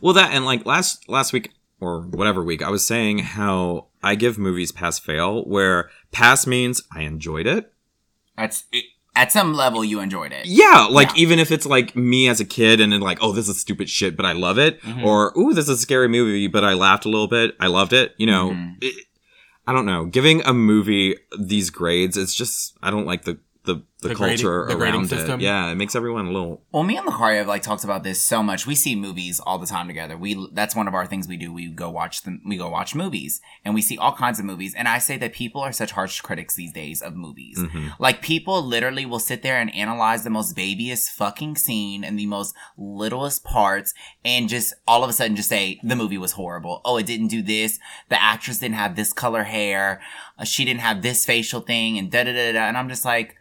Well, 0.02 0.14
that 0.14 0.32
and 0.32 0.44
like 0.44 0.66
last 0.66 1.08
last 1.08 1.32
week 1.32 1.52
or 1.80 2.00
whatever 2.02 2.42
week, 2.42 2.62
I 2.62 2.70
was 2.70 2.84
saying 2.84 3.18
how 3.18 3.86
I 4.02 4.16
give 4.16 4.36
movies 4.36 4.72
pass 4.72 4.98
fail, 4.98 5.44
where 5.44 5.90
pass 6.10 6.46
means 6.46 6.82
I 6.92 7.02
enjoyed 7.02 7.46
it. 7.46 7.72
That's 8.36 8.64
it, 8.72 8.84
at 9.18 9.32
some 9.32 9.52
level 9.52 9.84
you 9.84 9.98
enjoyed 10.00 10.32
it. 10.32 10.46
Yeah, 10.46 10.86
like 10.90 11.08
Yeah. 11.08 11.22
even 11.22 11.38
if 11.40 11.50
it's 11.50 11.66
like 11.66 11.96
me 11.96 12.28
as 12.28 12.38
a 12.40 12.44
kid 12.44 12.80
and 12.80 12.92
then 12.92 13.00
like, 13.00 13.18
oh, 13.20 13.32
this 13.32 13.48
is 13.48 13.58
stupid 13.60 13.90
shit, 13.90 14.16
but 14.16 14.24
I 14.24 14.32
love 14.32 14.58
it, 14.58 14.80
Mhm. 14.82 15.04
or 15.04 15.32
ooh, 15.36 15.52
this 15.52 15.64
is 15.64 15.70
a 15.70 15.76
scary 15.76 16.08
movie, 16.08 16.46
but 16.46 16.62
I 16.64 16.74
laughed 16.74 17.04
a 17.04 17.08
little 17.08 17.26
bit, 17.26 17.56
I 17.58 17.66
loved 17.66 17.92
it. 17.92 18.14
You 18.16 18.26
know, 18.26 18.50
Mhm. 18.50 18.76
it, 18.80 18.94
I 19.66 19.72
don't 19.72 19.86
know. 19.86 20.04
Giving 20.06 20.40
a 20.42 20.52
movie 20.54 21.16
these 21.38 21.68
grades, 21.70 22.16
it's 22.16 22.34
just 22.34 22.76
I 22.82 22.90
don't 22.90 23.06
like 23.06 23.24
the 23.24 23.38
the, 23.64 23.82
the, 24.00 24.10
The 24.10 24.14
grading- 24.14 24.44
culture 24.44 24.66
the 24.68 24.76
around 24.76 25.04
it. 25.06 25.08
system? 25.08 25.40
Yeah, 25.40 25.70
it 25.70 25.74
makes 25.74 25.96
everyone 25.96 26.26
a 26.26 26.30
little. 26.30 26.62
Well, 26.70 26.84
me 26.84 26.96
and 26.96 27.06
Lakari 27.08 27.38
have 27.38 27.48
like 27.48 27.62
talked 27.62 27.82
about 27.82 28.04
this 28.04 28.22
so 28.22 28.42
much. 28.44 28.64
We 28.64 28.76
see 28.76 28.94
movies 28.94 29.40
all 29.40 29.58
the 29.58 29.66
time 29.66 29.88
together. 29.88 30.16
We 30.16 30.48
that's 30.52 30.76
one 30.76 30.86
of 30.86 30.94
our 30.94 31.04
things 31.04 31.26
we 31.26 31.36
do. 31.36 31.52
We 31.52 31.66
go 31.68 31.90
watch 31.90 32.22
them. 32.22 32.40
We 32.46 32.56
go 32.56 32.68
watch 32.68 32.94
movies, 32.94 33.40
and 33.64 33.74
we 33.74 33.82
see 33.82 33.98
all 33.98 34.12
kinds 34.14 34.38
of 34.38 34.44
movies. 34.44 34.72
And 34.76 34.86
I 34.86 34.98
say 34.98 35.16
that 35.18 35.32
people 35.32 35.60
are 35.60 35.72
such 35.72 35.90
harsh 35.92 36.20
critics 36.20 36.54
these 36.54 36.72
days 36.72 37.02
of 37.02 37.16
movies. 37.16 37.58
Mhm. 37.58 37.92
Like 37.98 38.22
people 38.22 38.62
literally 38.62 39.04
will 39.04 39.18
sit 39.18 39.42
there 39.42 39.58
and 39.60 39.74
analyze 39.74 40.22
the 40.22 40.30
most 40.30 40.54
babyest 40.54 41.10
fucking 41.10 41.56
scene 41.56 42.04
and 42.04 42.16
the 42.16 42.26
most 42.26 42.54
littlest 42.76 43.42
parts, 43.42 43.94
and 44.24 44.48
just 44.48 44.74
all 44.86 45.02
of 45.02 45.10
a 45.10 45.12
sudden 45.12 45.34
just 45.34 45.48
say 45.48 45.80
the 45.82 45.96
movie 45.96 46.18
was 46.18 46.32
horrible. 46.32 46.80
Oh, 46.84 46.98
it 46.98 47.06
didn't 47.06 47.28
do 47.28 47.42
this. 47.42 47.80
The 48.10 48.22
actress 48.22 48.58
didn't 48.60 48.76
have 48.76 48.94
this 48.94 49.12
color 49.12 49.42
hair. 49.42 50.00
Uh, 50.38 50.44
she 50.44 50.64
didn't 50.64 50.80
have 50.82 51.02
this 51.02 51.24
facial 51.26 51.60
thing, 51.60 51.98
and 51.98 52.12
da 52.12 52.22
da 52.22 52.32
da 52.32 52.52
da. 52.52 52.60
And 52.68 52.76
I'm 52.78 52.88
just 52.88 53.04
like. 53.04 53.34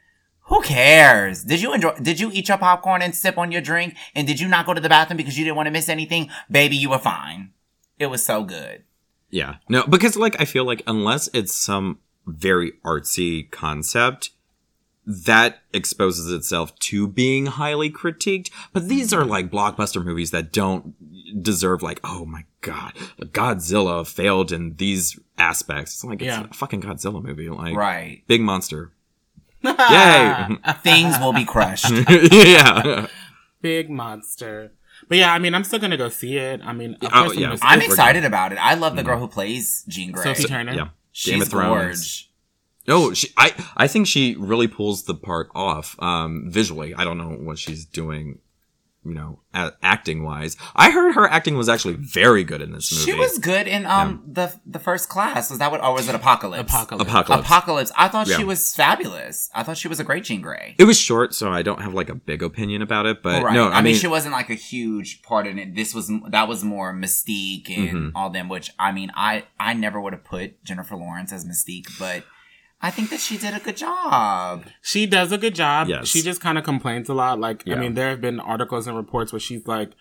Who 0.48 0.62
cares? 0.62 1.44
Did 1.44 1.62
you 1.62 1.74
enjoy? 1.74 1.94
Did 2.02 2.20
you 2.20 2.32
eat 2.32 2.48
your 2.50 2.58
popcorn 2.58 3.02
and 3.02 3.16
sip 3.16 3.38
on 3.38 3.52
your 3.52 3.62
drink? 3.62 3.96
And 4.16 4.26
did 4.28 4.40
you 4.40 4.48
not 4.48 4.66
go 4.66 4.74
to 4.74 4.82
the 4.82 4.90
bathroom 4.90 5.18
because 5.18 5.38
you 5.38 5.44
didn't 5.46 5.58
want 5.58 5.68
to 5.68 5.72
miss 5.72 5.90
anything? 5.90 6.30
Baby, 6.50 6.78
you 6.78 6.90
were 6.90 7.00
fine. 7.00 7.52
It 8.00 8.08
was 8.08 8.26
so 8.26 8.44
good. 8.44 8.84
Yeah, 9.30 9.56
no, 9.68 9.84
because 9.86 10.16
like 10.16 10.40
I 10.40 10.46
feel 10.46 10.64
like 10.64 10.84
unless 10.88 11.28
it's 11.34 11.54
some 11.54 12.00
very 12.26 12.74
artsy 12.86 13.50
concept. 13.52 14.32
That 15.10 15.60
exposes 15.72 16.30
itself 16.34 16.78
to 16.80 17.08
being 17.08 17.46
highly 17.46 17.90
critiqued, 17.90 18.52
but 18.74 18.90
these 18.90 19.14
are 19.14 19.24
like 19.24 19.50
blockbuster 19.50 20.04
movies 20.04 20.32
that 20.32 20.52
don't 20.52 21.42
deserve 21.42 21.82
like, 21.82 22.02
oh 22.04 22.26
my 22.26 22.44
god, 22.60 22.92
Godzilla 23.22 24.06
failed 24.06 24.52
in 24.52 24.76
these 24.76 25.18
aspects. 25.38 25.94
It's 25.94 26.04
like 26.04 26.22
Yeah. 26.22 26.42
it's 26.44 26.52
a 26.52 26.54
fucking 26.58 26.82
Godzilla 26.82 27.24
movie, 27.24 27.48
like 27.50 27.74
Right. 27.78 28.24
big 28.28 28.42
monster. 28.42 28.92
Yay! 29.89 30.48
Things 30.83 31.18
will 31.19 31.33
be 31.33 31.45
crushed. 31.45 31.92
yeah. 32.31 33.07
Big 33.62 33.89
monster. 33.89 34.74
But 35.07 35.18
yeah, 35.19 35.33
I 35.33 35.39
mean, 35.39 35.54
I'm 35.56 35.63
still 35.63 35.80
gonna 35.80 35.98
go 35.98 36.09
see 36.09 36.38
it. 36.38 36.62
I 36.63 36.74
mean, 36.74 36.93
of 36.96 37.00
Oh, 37.03 37.10
course, 37.25 37.38
I'm 37.38 37.41
gonna 37.43 37.58
I'm 37.62 37.82
it. 37.82 37.86
excited 37.86 38.25
about 38.25 38.51
it. 38.51 38.58
I 38.58 38.74
love 38.75 38.96
the 38.96 39.03
girl 39.03 39.20
who 39.20 39.27
plays 39.27 39.84
Jean 39.88 40.12
Grey. 40.12 40.24
Sophie 40.24 40.43
Turner. 40.48 40.74
Yeah. 40.74 40.88
She's 41.12 41.34
Game 41.34 41.41
of 41.41 41.48
Thrones. 41.50 41.67
gorge. 41.70 42.24
No, 42.88 43.13
she, 43.13 43.27
I, 43.36 43.53
I 43.75 43.88
think 43.88 44.08
she 44.08 44.36
really 44.39 44.67
pulls 44.67 45.03
the 45.03 45.13
part 45.15 45.50
off, 45.53 46.01
um, 46.01 46.46
visually. 46.48 46.93
I 46.96 47.03
don't 47.03 47.17
know 47.17 47.32
what 47.32 47.60
she's 47.60 47.84
doing, 47.86 48.39
you 49.08 49.14
know, 49.14 49.40
a- 49.54 49.72
acting 49.82 50.24
wise. 50.24 50.58
I 50.76 50.92
heard 50.92 51.14
her 51.16 51.28
acting 51.28 51.56
was 51.58 51.70
actually 51.70 51.94
very 51.96 52.44
good 52.44 52.62
in 52.62 52.72
this 52.72 52.92
movie. 52.92 53.12
She 53.12 53.18
was 53.18 53.40
good 53.40 53.68
in 53.68 53.86
um 53.86 54.24
the 54.28 54.54
the 54.66 54.80
first 54.80 55.10
class. 55.10 55.50
Was 55.50 55.60
that 55.60 55.72
what 55.72 55.84
or 55.84 55.94
was 55.94 56.10
it 56.10 56.16
Apocalypse? 56.16 56.72
Apocalypse. 56.72 57.10
Apocalypse. 57.10 57.46
Apocalypse. 57.48 57.92
I 57.98 58.08
thought 58.10 58.28
Yeah. 58.28 58.38
she 58.38 58.44
was 58.44 58.74
fabulous. 58.76 59.50
I 59.56 59.64
thought 59.64 59.78
she 59.78 59.88
was 59.88 60.00
a 60.00 60.04
great 60.04 60.24
Jean 60.26 60.42
Grey. 60.42 60.76
It 60.78 60.84
was 60.84 60.98
short, 61.00 61.34
so 61.34 61.52
I 61.52 61.62
don't 61.62 61.82
have 61.82 61.94
like 61.94 62.10
a 62.10 62.16
big 62.16 62.44
opinion 62.44 62.82
about 62.82 63.06
it, 63.06 63.22
but 63.24 63.44
right. 63.44 63.54
no, 63.54 63.68
I, 63.68 63.74
I, 63.74 63.76
mean, 63.78 63.94
mean, 63.94 63.96
she 63.96 64.08
wasn't 64.08 64.34
like 64.34 64.50
a 64.50 64.56
huge 64.56 65.22
part 65.22 65.48
in 65.48 65.58
it. 65.60 65.76
This 65.76 65.94
was 65.96 66.12
that 66.30 66.48
was 66.48 66.64
more 66.64 66.94
Mystique 66.94 67.70
and 67.76 67.98
Mhm. 67.98 68.12
all 68.16 68.30
them. 68.30 68.50
Which 68.50 68.72
I 68.78 68.92
mean, 68.92 69.12
I 69.16 69.46
I 69.60 69.74
never 69.74 70.00
would 70.02 70.14
have 70.14 70.24
put 70.24 70.64
Jennifer 70.64 70.96
Lawrence 70.96 71.32
as 71.32 71.46
Mystique, 71.46 71.88
but 72.00 72.24
I 72.79 72.91
think 72.91 73.10
that 73.10 73.19
she 73.19 73.38
did 73.38 73.55
a 73.55 73.60
good 73.60 73.77
job. 73.77 74.65
She 74.81 75.07
does 75.07 75.31
a 75.31 75.38
good 75.38 75.55
job. 75.55 75.88
Yes. 75.88 76.07
She 76.07 76.22
just 76.22 76.41
kind 76.41 76.57
of 76.57 76.63
complains 76.63 77.10
a 77.10 77.13
lot. 77.13 77.39
Like, 77.39 77.67
I 77.67 77.75
mean, 77.75 77.96
there 77.96 78.10
have 78.10 78.22
been 78.22 78.39
articles 78.39 78.86
and 78.86 78.96
reports 78.96 79.34
where 79.34 79.39
she's 79.39 79.65
like, 79.65 79.91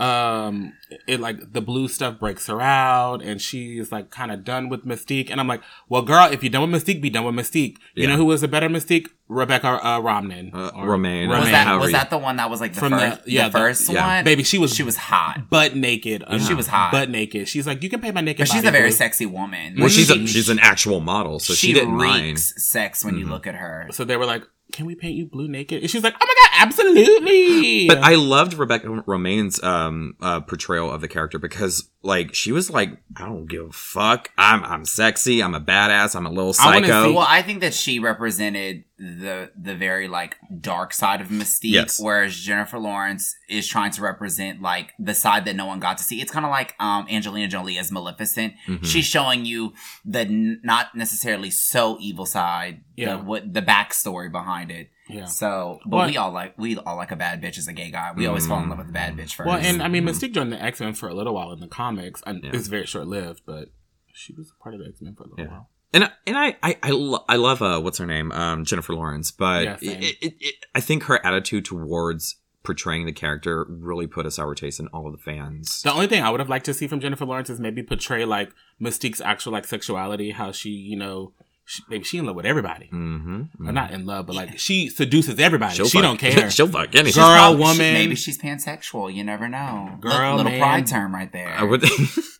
um, 0.00 0.72
it 1.06 1.20
like 1.20 1.52
the 1.52 1.60
blue 1.60 1.86
stuff 1.86 2.18
breaks 2.18 2.46
her 2.46 2.60
out 2.60 3.22
and 3.22 3.40
she's 3.40 3.92
like 3.92 4.10
kind 4.10 4.32
of 4.32 4.44
done 4.44 4.68
with 4.70 4.84
Mystique. 4.86 5.30
And 5.30 5.38
I'm 5.40 5.46
like, 5.46 5.62
well, 5.88 6.02
girl, 6.02 6.28
if 6.32 6.42
you're 6.42 6.50
done 6.50 6.70
with 6.70 6.82
Mystique, 6.82 7.02
be 7.02 7.10
done 7.10 7.24
with 7.24 7.34
Mystique. 7.34 7.76
You 7.94 8.04
Yeah. 8.04 8.08
know 8.10 8.16
who 8.16 8.24
was 8.24 8.42
a 8.42 8.48
better 8.48 8.68
Mystique? 8.68 9.08
Rebecca 9.28 9.68
uh, 9.68 10.00
Romnan. 10.00 10.52
Uh, 10.52 10.70
Or- 10.74 10.96
Romijn. 10.98 11.28
Was 11.28 11.38
Romijn. 11.46 11.50
that 11.52 11.78
was 11.78 11.92
that 11.92 12.10
the 12.10 12.18
one 12.18 12.36
that 12.36 12.50
was 12.50 12.60
like 12.60 12.72
the 12.74 12.80
From 12.80 12.90
the- 12.92 13.20
yeah, 13.26 13.48
the 13.48 13.52
the- 13.52 13.58
first 13.58 13.88
yeah. 13.92 14.16
one? 14.16 14.24
Baby, 14.24 14.42
she 14.42 14.58
was 14.58 14.74
she 14.74 14.82
was 14.82 14.96
hot. 14.96 15.48
butt 15.50 15.76
naked. 15.76 16.24
uh, 16.26 16.38
She 16.38 16.54
was 16.54 16.66
hot. 16.66 16.90
Butt 16.92 17.10
naked. 17.10 17.46
She's 17.48 17.66
like, 17.66 17.82
you 17.82 17.90
can 17.90 18.00
pay 18.00 18.10
my 18.10 18.22
naked 18.22 18.38
But 18.48 18.48
she's 18.52 18.64
a 18.64 18.70
very 18.72 18.88
blue." 18.88 18.96
sexy 18.96 19.26
woman. 19.26 19.76
well, 19.78 19.88
she's 19.88 20.10
a, 20.10 20.26
she's 20.26 20.48
an 20.48 20.58
actual 20.58 21.00
model, 21.00 21.38
so 21.38 21.52
she, 21.54 21.72
didn't 21.72 21.94
reeks 21.94 22.08
mind. 22.10 22.38
sex 22.40 23.04
when 23.04 23.18
you 23.18 23.26
Mhm. 23.26 23.30
look 23.30 23.46
at 23.46 23.54
her. 23.54 23.86
So 23.92 24.04
they 24.04 24.16
were 24.16 24.26
like, 24.26 24.42
can 24.70 24.86
we 24.86 24.94
paint 24.94 25.14
you 25.14 25.26
blue 25.26 25.48
naked? 25.48 25.82
And 25.82 25.90
she's 25.90 26.02
like, 26.02 26.14
oh 26.20 26.26
my 26.26 26.34
God, 26.34 26.66
absolutely. 26.66 27.88
But 27.88 27.98
I 27.98 28.14
loved 28.14 28.54
Rebecca 28.54 28.86
Romijn's 28.86 29.62
um 29.62 30.16
uh, 30.20 30.40
portrayal 30.40 30.90
of 30.90 31.00
the 31.00 31.08
character 31.08 31.38
because 31.38 31.90
like 32.02 32.34
she 32.34 32.50
was 32.50 32.70
like 32.70 32.96
I 33.16 33.26
don't 33.26 33.46
give 33.46 33.66
a 33.66 33.72
fuck 33.72 34.30
I'm 34.38 34.64
I'm 34.64 34.84
sexy 34.86 35.42
I'm 35.42 35.54
a 35.54 35.60
badass 35.60 36.16
I'm 36.16 36.24
a 36.26 36.30
little 36.30 36.50
I 36.58 36.80
psycho 36.80 37.08
see- 37.08 37.14
Well, 37.14 37.26
I 37.28 37.42
think 37.42 37.60
that 37.60 37.74
she 37.74 37.98
represented 37.98 38.84
the 38.98 39.50
the 39.60 39.74
very 39.74 40.08
like 40.08 40.36
dark 40.60 40.92
side 40.94 41.20
of 41.20 41.28
Mystique, 41.28 41.72
Yes. 41.72 42.00
whereas 42.00 42.34
Jennifer 42.36 42.78
Lawrence 42.78 43.34
is 43.48 43.66
trying 43.68 43.90
to 43.92 44.02
represent 44.02 44.62
like 44.62 44.92
the 44.98 45.14
side 45.14 45.44
that 45.44 45.56
no 45.56 45.66
one 45.66 45.78
got 45.80 45.98
to 45.98 46.04
see. 46.04 46.20
It's 46.22 46.32
kind 46.32 46.46
of 46.46 46.50
like 46.50 46.74
um 46.80 47.06
Angelina 47.10 47.48
Jolie 47.48 47.76
as 47.78 47.92
Maleficent. 47.92 48.54
Mhm. 48.66 48.84
She's 48.84 49.04
showing 49.06 49.44
you 49.44 49.74
the 50.04 50.20
n- 50.20 50.60
not 50.64 50.94
necessarily 50.94 51.50
so 51.50 51.98
evil 52.00 52.24
side, 52.26 52.82
Yeah. 52.96 53.16
the, 53.16 53.22
what 53.22 53.52
the 53.52 53.62
backstory 53.62 54.30
behind 54.32 54.70
it. 54.70 54.90
Yeah. 55.12 55.24
So, 55.26 55.80
but 55.84 55.96
Well- 55.96 56.06
we 56.08 56.16
all 56.16 56.32
like 56.32 56.54
we 56.58 56.76
all 56.78 56.96
like 56.96 57.10
a 57.10 57.16
bad 57.16 57.42
bitch 57.42 57.58
as 57.58 57.68
a 57.68 57.72
gay 57.72 57.90
guy. 57.90 58.12
We 58.16 58.26
always 58.26 58.46
fall 58.46 58.62
in 58.62 58.68
love 58.68 58.78
with 58.78 58.88
a 58.88 58.92
bad 58.92 59.16
bitch 59.16 59.34
first. 59.34 59.46
Well, 59.48 59.56
and 59.58 59.82
I 59.82 59.88
mean, 59.88 60.04
Mystique 60.04 60.32
joined 60.32 60.52
the 60.52 60.62
X 60.62 60.80
Men 60.80 60.94
for 60.94 61.08
a 61.08 61.14
little 61.14 61.34
while 61.34 61.52
in 61.52 61.60
the 61.60 61.68
comics. 61.68 62.22
And 62.26 62.42
Yeah. 62.44 62.50
It's 62.54 62.68
very 62.68 62.86
short 62.86 63.06
lived, 63.06 63.42
but 63.46 63.68
she 64.12 64.32
was 64.34 64.50
a 64.58 64.62
part 64.62 64.74
of 64.74 64.80
the 64.80 64.88
X 64.88 65.00
Men 65.00 65.14
for 65.14 65.24
a 65.24 65.28
little 65.28 65.44
Yeah. 65.44 65.50
while. 65.50 65.70
And 65.92 66.10
and 66.26 66.38
I 66.38 66.56
I 66.62 66.76
I, 66.82 66.90
lo- 66.90 67.24
I 67.28 67.36
love 67.36 67.62
uh 67.62 67.80
what's 67.80 67.98
her 67.98 68.06
name 68.06 68.30
um 68.32 68.64
Jennifer 68.64 68.94
Lawrence, 68.94 69.30
but 69.32 69.64
Yeah, 69.64 69.76
it, 69.80 70.16
it, 70.22 70.34
it, 70.40 70.54
I 70.74 70.80
think 70.80 71.04
her 71.04 71.24
attitude 71.26 71.64
towards 71.64 72.36
portraying 72.62 73.06
the 73.06 73.12
character 73.12 73.66
really 73.68 74.06
put 74.06 74.26
a 74.26 74.30
sour 74.30 74.54
taste 74.54 74.78
in 74.78 74.86
all 74.88 75.06
of 75.06 75.12
the 75.12 75.18
fans. 75.18 75.80
The 75.82 75.92
only 75.92 76.06
thing 76.06 76.22
I 76.22 76.28
would 76.30 76.40
have 76.40 76.48
liked 76.50 76.66
to 76.66 76.74
see 76.74 76.86
from 76.86 77.00
Jennifer 77.00 77.24
Lawrence 77.24 77.48
is 77.50 77.58
maybe 77.58 77.82
portray 77.82 78.24
like 78.26 78.52
Mystique's 78.80 79.20
actual 79.22 79.52
like 79.52 79.64
sexuality, 79.64 80.30
how 80.32 80.52
she, 80.52 80.68
you 80.68 80.96
know, 80.96 81.32
she, 81.70 81.84
maybe 81.88 82.02
she 82.02 82.18
in 82.18 82.26
love 82.26 82.34
with 82.34 82.46
everybody. 82.46 82.86
Mm-hmm. 82.86 83.34
Or 83.36 83.44
mm-hmm. 83.44 83.70
not 83.70 83.92
in 83.92 84.04
love, 84.04 84.26
but 84.26 84.34
like 84.34 84.58
she 84.58 84.88
seduces 84.88 85.38
everybody. 85.38 85.76
She'll 85.76 85.86
she 85.86 85.98
fuck- 85.98 86.02
don't 86.02 86.16
care. 86.18 86.50
She'll 86.50 86.66
fuck 86.66 86.92
anything. 86.96 87.22
Girl, 87.22 87.32
Probably- 87.32 87.56
she- 87.58 87.62
woman. 87.62 87.94
maybe 87.94 88.14
she's 88.16 88.38
pansexual. 88.38 89.14
You 89.14 89.22
never 89.22 89.48
know. 89.48 89.90
Look, 89.92 90.12
Girl, 90.12 90.34
little 90.36 90.50
man. 90.50 90.60
pride 90.60 90.86
term 90.88 91.14
right 91.14 91.32
there. 91.32 91.48
I 91.48 91.62
would. 91.62 91.84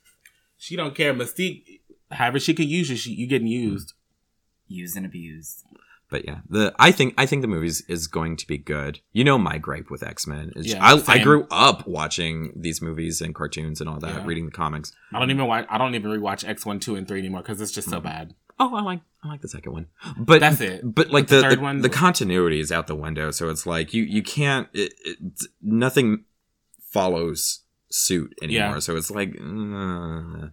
she 0.56 0.74
don't 0.74 0.96
care. 0.96 1.14
Mystique, 1.14 1.62
however 2.10 2.40
she 2.40 2.54
can 2.54 2.66
use 2.66 2.90
you, 2.90 2.96
she, 2.96 3.12
you 3.12 3.28
getting 3.28 3.46
mm-hmm. 3.46 3.70
used. 3.70 3.92
Used 4.66 4.96
and 4.96 5.06
abused. 5.06 5.64
but 6.10 6.24
yeah, 6.24 6.38
the 6.48 6.74
I 6.76 6.90
think 6.90 7.14
I 7.16 7.24
think 7.24 7.42
the 7.42 7.48
movies 7.48 7.84
is 7.88 8.08
going 8.08 8.36
to 8.36 8.46
be 8.48 8.58
good. 8.58 8.98
You 9.12 9.22
know, 9.22 9.38
my 9.38 9.58
gripe 9.58 9.92
with 9.92 10.02
X 10.02 10.26
Men 10.26 10.52
is 10.56 10.66
Yeah, 10.66 10.84
I, 10.84 11.00
I 11.06 11.18
grew 11.22 11.46
up 11.52 11.86
watching 11.86 12.52
these 12.56 12.82
movies 12.82 13.20
and 13.20 13.32
cartoons 13.32 13.80
and 13.80 13.88
all 13.88 14.00
that, 14.00 14.14
Yeah. 14.14 14.26
reading 14.26 14.46
the 14.46 14.52
comics. 14.52 14.92
I 15.12 15.20
don't 15.20 15.30
even 15.30 15.46
watch. 15.46 15.66
I 15.68 15.78
don't 15.78 15.94
even 15.94 16.10
rewatch 16.10 16.48
X 16.48 16.66
one, 16.66 16.80
two, 16.80 16.96
and 16.96 17.06
three 17.06 17.20
anymore 17.20 17.42
because 17.42 17.60
it's 17.60 17.72
just 17.72 17.88
so 17.88 17.98
mm-hmm. 17.98 18.06
bad. 18.08 18.34
Oh, 18.62 18.74
I 18.76 18.82
like 18.82 19.00
I 19.24 19.28
like 19.28 19.40
the 19.40 19.48
second 19.48 19.72
one, 19.72 19.86
but 20.18 20.40
That's 20.40 20.60
it. 20.60 20.82
But 20.84 21.10
like 21.10 21.26
The 21.28 21.36
the 21.36 21.42
third 21.42 21.58
the, 21.58 21.62
one- 21.62 21.80
the 21.80 21.88
continuity 21.88 22.60
is 22.60 22.70
out 22.70 22.86
the 22.86 22.94
window, 22.94 23.30
so 23.30 23.48
it's 23.48 23.64
like 23.66 23.92
you 23.94 24.02
you 24.04 24.22
can't 24.22 24.68
it, 24.74 24.92
it, 25.04 25.18
nothing 25.62 26.24
follows 26.92 27.60
suit 27.90 28.34
anymore. 28.42 28.74
Yeah. 28.74 28.78
So 28.80 28.96
it's 28.96 29.10
like 29.10 29.30
uh, 29.40 30.48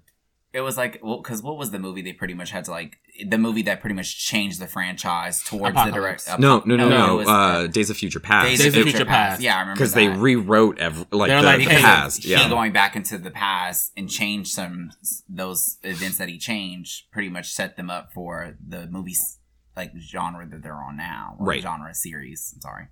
It 0.53 0.61
was 0.61 0.77
like, 0.77 0.99
well, 1.03 1.17
because 1.21 1.43
what 1.43 1.57
was 1.57 1.71
the 1.71 1.77
movie 1.77 2.01
they 2.01 2.13
pretty 2.13 2.33
much 2.33 2.51
had 2.51 2.65
to 2.65 2.71
like 2.71 2.97
the 3.27 3.37
movie 3.37 3.61
that 3.63 3.81
pretty 3.81 3.93
much 3.95 4.25
changed 4.25 4.59
the 4.61 4.65
franchise 4.67 5.43
towards 5.43 5.71
Apocalypse. 5.73 6.23
the 6.25 6.31
direct. 6.31 6.39
no 6.39 6.63
no 6.65 6.75
no 6.77 6.89
no, 6.89 7.07
no, 7.07 7.15
was, 7.17 7.27
uh, 7.27 7.67
Days 7.67 7.89
of 7.89 7.97
Future 7.97 8.19
Past 8.21 8.47
Days, 8.47 8.57
Days 8.59 8.67
of 8.67 8.75
of 8.79 8.83
Future, 8.83 8.89
Future 8.97 9.05
Past. 9.05 9.29
Past. 9.31 9.41
Yeah, 9.41 9.57
I 9.57 9.59
remember 9.59 9.75
because 9.77 9.93
they 9.93 10.07
rewrote 10.07 10.79
every, 10.79 11.05
like 11.11 11.27
They're 11.29 11.41
the, 11.41 11.47
like, 11.47 11.57
the 11.59 11.63
hey, 11.65 11.81
past. 11.81 12.23
he 12.23 12.31
Yeah, 12.31 12.47
going 12.49 12.71
back 12.71 12.95
into 12.95 13.17
the 13.17 13.29
past 13.29 13.91
and 13.97 14.09
changed 14.09 14.51
some 14.51 14.91
those 15.29 15.77
events 15.83 16.17
that 16.17 16.29
he 16.29 16.37
changed 16.37 17.11
pretty 17.11 17.29
much 17.29 17.51
set 17.51 17.75
them 17.75 17.89
up 17.89 18.13
for 18.13 18.55
the 18.65 18.87
movies 18.87 19.39
like 19.75 19.91
genre 19.99 20.47
that 20.49 20.63
they're 20.63 20.73
on 20.81 20.97
now 20.97 21.35
or 21.39 21.45
Right. 21.45 21.61
genre 21.61 21.93
series 21.93 22.53
i'm 22.55 22.61
sorry 22.61 22.87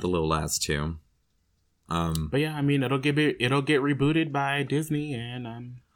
the 0.00 0.06
little 0.06 0.28
last 0.28 0.62
two. 0.62 0.96
Um, 1.88 2.28
But 2.30 2.40
yeah, 2.40 2.54
I 2.54 2.62
mean, 2.62 2.82
it'll 2.84 2.98
get 2.98 3.18
it'll 3.18 3.62
get 3.62 3.80
rebooted 3.80 4.30
by 4.30 4.62
Disney, 4.62 5.12
and 5.14 5.44
um, 5.46 5.76
yeah, 5.88 5.89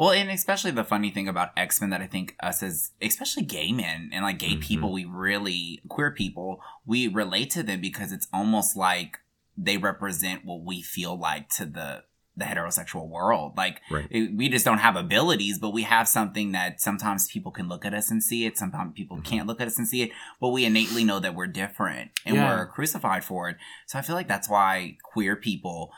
well 0.00 0.10
and 0.12 0.30
especially 0.30 0.70
the 0.70 0.82
funny 0.84 1.10
thing 1.10 1.28
about 1.28 1.50
x-men 1.56 1.90
that 1.90 2.00
i 2.00 2.06
think 2.06 2.34
us 2.42 2.62
as 2.62 2.92
especially 3.02 3.42
gay 3.44 3.70
men 3.70 4.08
and 4.12 4.24
like 4.24 4.38
gay 4.38 4.56
Mhm. 4.56 4.62
people 4.62 4.92
we 4.92 5.04
really 5.04 5.80
queer 5.88 6.10
people 6.10 6.60
we 6.86 7.06
relate 7.06 7.50
to 7.50 7.62
them 7.62 7.80
because 7.80 8.10
it's 8.10 8.26
almost 8.32 8.76
like 8.76 9.18
they 9.56 9.76
represent 9.76 10.44
what 10.44 10.62
we 10.64 10.80
feel 10.82 11.16
like 11.18 11.48
to 11.50 11.66
the 11.66 12.04
the 12.36 12.44
heterosexual 12.46 13.06
world 13.08 13.54
like 13.56 13.82
right. 13.90 14.06
it- 14.10 14.34
we 14.34 14.48
just 14.48 14.64
don't 14.64 14.78
have 14.78 14.96
abilities, 14.96 15.58
but 15.58 15.70
we 15.78 15.82
have 15.82 16.08
something 16.08 16.52
that 16.52 16.80
sometimes 16.80 17.28
people 17.30 17.52
can 17.52 17.68
look 17.68 17.84
at 17.84 17.92
us 17.92 18.10
and 18.10 18.22
see 18.22 18.46
it. 18.46 18.56
Sometimes 18.56 18.94
people 18.94 19.18
Mhm. 19.18 19.24
can't 19.24 19.46
look 19.46 19.60
at 19.60 19.66
us 19.66 19.76
and 19.76 19.86
see 19.86 20.00
it, 20.02 20.10
but 20.40 20.48
we 20.48 20.64
innately 20.64 21.04
know 21.04 21.18
that 21.18 21.34
we're 21.34 21.48
different 21.48 22.12
and 22.24 22.36
Yeah. 22.36 22.48
we're 22.56 22.66
crucified 22.68 23.24
for 23.24 23.50
it. 23.50 23.56
So 23.86 23.98
I 23.98 24.02
feel 24.02 24.16
like 24.16 24.28
that's 24.28 24.48
why 24.48 24.96
queer 25.12 25.36
people 25.36 25.92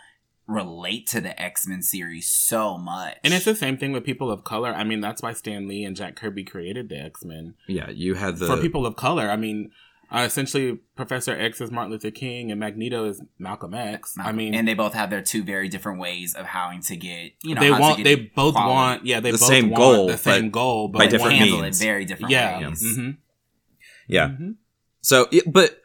relate 0.52 1.06
to 1.08 1.20
the 1.20 1.40
X 1.40 1.66
Men 1.66 1.82
series 1.82 2.28
so 2.30 2.78
much. 2.78 3.16
and 3.24 3.32
it's 3.34 3.44
the 3.44 3.54
same 3.54 3.76
thing 3.76 3.92
with 3.92 4.04
people 4.04 4.30
of 4.30 4.44
color. 4.44 4.72
I 4.74 4.84
mean, 4.84 5.00
that's 5.00 5.22
why 5.22 5.32
Stan 5.32 5.66
Lee 5.68 5.84
and 5.84 5.96
Jack 5.96 6.16
Kirby 6.16 6.44
created 6.44 6.88
the 6.88 6.98
X 6.98 7.24
Men 7.24 7.54
Yeah, 7.66 7.90
you 7.90 8.14
had 8.14 8.36
the 8.38 8.46
for 8.46 8.56
people 8.58 8.86
of 8.86 8.96
color. 8.96 9.28
I 9.30 9.36
mean, 9.36 9.70
uh, 10.10 10.24
essentially, 10.26 10.78
Professor 10.94 11.32
X 11.32 11.60
is 11.62 11.70
Martin 11.70 11.90
Luther 11.92 12.10
King, 12.10 12.50
and 12.50 12.60
Magneto 12.60 13.06
is 13.06 13.22
Malcolm 13.38 13.72
X. 13.72 14.14
I 14.18 14.30
mean, 14.32 14.54
and 14.54 14.68
they 14.68 14.74
both 14.74 14.92
have 14.92 15.08
their 15.08 15.22
two 15.22 15.42
very 15.42 15.68
different 15.70 15.98
ways 16.00 16.34
of 16.34 16.44
how 16.46 16.70
to 16.78 16.96
get 16.96 17.32
you 17.42 17.54
know 17.54 17.60
they 17.62 17.70
want 17.70 18.04
they 18.04 18.14
both 18.16 18.52
quality. 18.54 18.70
want 18.74 19.06
yeah 19.06 19.20
they 19.20 19.30
The 19.30 19.38
both 19.38 19.48
same 19.48 19.70
want 19.70 19.80
goal, 19.82 20.06
the 20.08 20.18
same 20.18 20.50
but 20.50 20.52
goal 20.52 20.88
but 20.88 20.98
by 20.98 21.04
one- 21.04 21.10
different 21.10 21.36
handle 21.36 21.62
means. 21.62 21.80
it 21.80 21.84
very 21.84 22.04
different 22.04 22.30
yeah 22.30 22.68
ways. 22.68 22.80
hmm 22.96 23.10
yeah. 24.08 24.28
hmm 24.28 24.50
So, 25.00 25.28
but 25.46 25.64
it, 25.64 25.81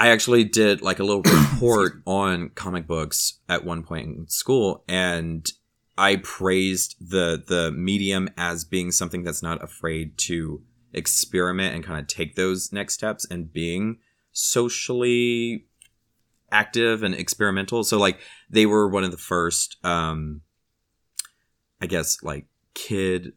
I 0.00 0.08
actually 0.08 0.44
did 0.44 0.80
like 0.80 0.98
a 0.98 1.04
little 1.04 1.22
report 1.52 2.00
on 2.06 2.48
comic 2.54 2.86
books 2.86 3.38
at 3.50 3.66
one 3.66 3.82
point 3.82 4.08
in 4.08 4.28
school, 4.28 4.82
and 4.88 5.46
I 5.98 6.16
praised 6.16 6.96
the 6.98 7.44
the 7.46 7.70
medium 7.70 8.30
as 8.38 8.64
being 8.64 8.92
something 8.92 9.22
that's 9.22 9.42
not 9.42 9.62
afraid 9.62 10.16
to 10.20 10.62
experiment 10.94 11.74
and 11.74 11.84
kind 11.84 12.00
of 12.00 12.06
take 12.06 12.34
those 12.34 12.72
next 12.72 12.94
steps 12.94 13.26
and 13.30 13.52
being 13.52 13.98
socially 14.32 15.66
active 16.50 17.02
and 17.02 17.14
experimental. 17.14 17.84
So, 17.84 17.98
like, 17.98 18.18
they 18.48 18.64
were 18.64 18.88
one 18.88 19.04
of 19.04 19.10
the 19.10 19.18
first, 19.18 19.76
um, 19.84 20.40
I 21.80 21.86
guess, 21.86 22.22
like 22.22 22.46
kid 22.72 23.34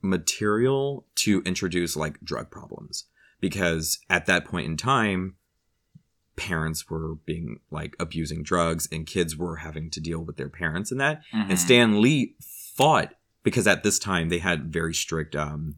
material 0.00 1.04
to 1.16 1.42
introduce 1.42 1.94
like 1.94 2.20
drug 2.22 2.50
problems 2.50 3.04
because 3.38 3.98
at 4.08 4.24
that 4.26 4.46
point 4.46 4.66
in 4.66 4.76
time 4.78 5.34
parents 6.36 6.88
were 6.90 7.14
being 7.24 7.60
like 7.70 7.96
abusing 7.98 8.42
drugs 8.42 8.88
and 8.92 9.06
kids 9.06 9.36
were 9.36 9.56
having 9.56 9.90
to 9.90 10.00
deal 10.00 10.20
with 10.20 10.36
their 10.36 10.48
parents 10.50 10.90
and 10.92 11.00
that 11.00 11.22
Mhm. 11.34 11.50
and 11.50 11.58
Stan 11.58 12.00
Lee 12.02 12.34
fought 12.74 13.14
because 13.42 13.66
at 13.66 13.82
this 13.82 13.98
time 13.98 14.28
they 14.28 14.38
had 14.38 14.72
very 14.72 14.92
strict 14.94 15.34
um 15.34 15.76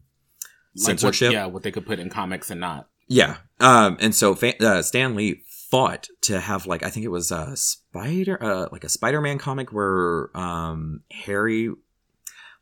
Like 0.75 0.75
what, 0.75 0.85
censorship 0.85 1.31
yeah 1.31 1.45
what 1.45 1.63
they 1.63 1.71
could 1.71 1.85
put 1.85 1.99
in 1.99 2.09
comics 2.09 2.51
and 2.51 2.59
not 2.61 2.87
yeah. 3.11 3.37
Um, 3.59 3.97
and 3.99 4.13
so 4.13 4.37
uh, 4.61 4.83
Stan 4.83 5.15
Lee 5.15 5.41
fought 5.47 6.09
to 6.21 6.39
have 6.39 6.67
like 6.67 6.83
I 6.83 6.89
think 6.91 7.05
it 7.05 7.09
was 7.09 7.31
a 7.31 7.57
spider, 7.57 8.37
uh, 8.41 8.67
like 8.71 8.83
a 8.83 8.89
Spider-Man 8.89 9.39
comic 9.39 9.73
where 9.73 10.29
um 10.37 11.01
Harry 11.25 11.71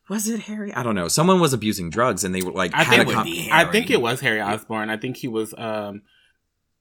was 0.09 0.29
it 0.29 0.39
Harry? 0.41 0.73
I 0.73 0.83
don't 0.83 0.95
know. 0.95 1.09
Someone 1.09 1.41
was 1.41 1.51
abusing 1.51 1.89
drugs, 1.89 2.23
and 2.23 2.33
they 2.33 2.41
were 2.41 2.53
like 2.53 2.71
I 2.73 2.85
think 2.85 2.99
a 2.99 3.01
it 3.01 3.07
would 3.07 3.15
com- 3.15 3.27
I 3.51 3.65
think 3.65 3.89
it 3.89 3.99
was 4.01 4.21
Harry 4.21 4.39
Osborn 4.41 4.89
I 4.89 4.95
think 4.95 5.17
he 5.17 5.27
was 5.27 5.53
um 5.57 6.03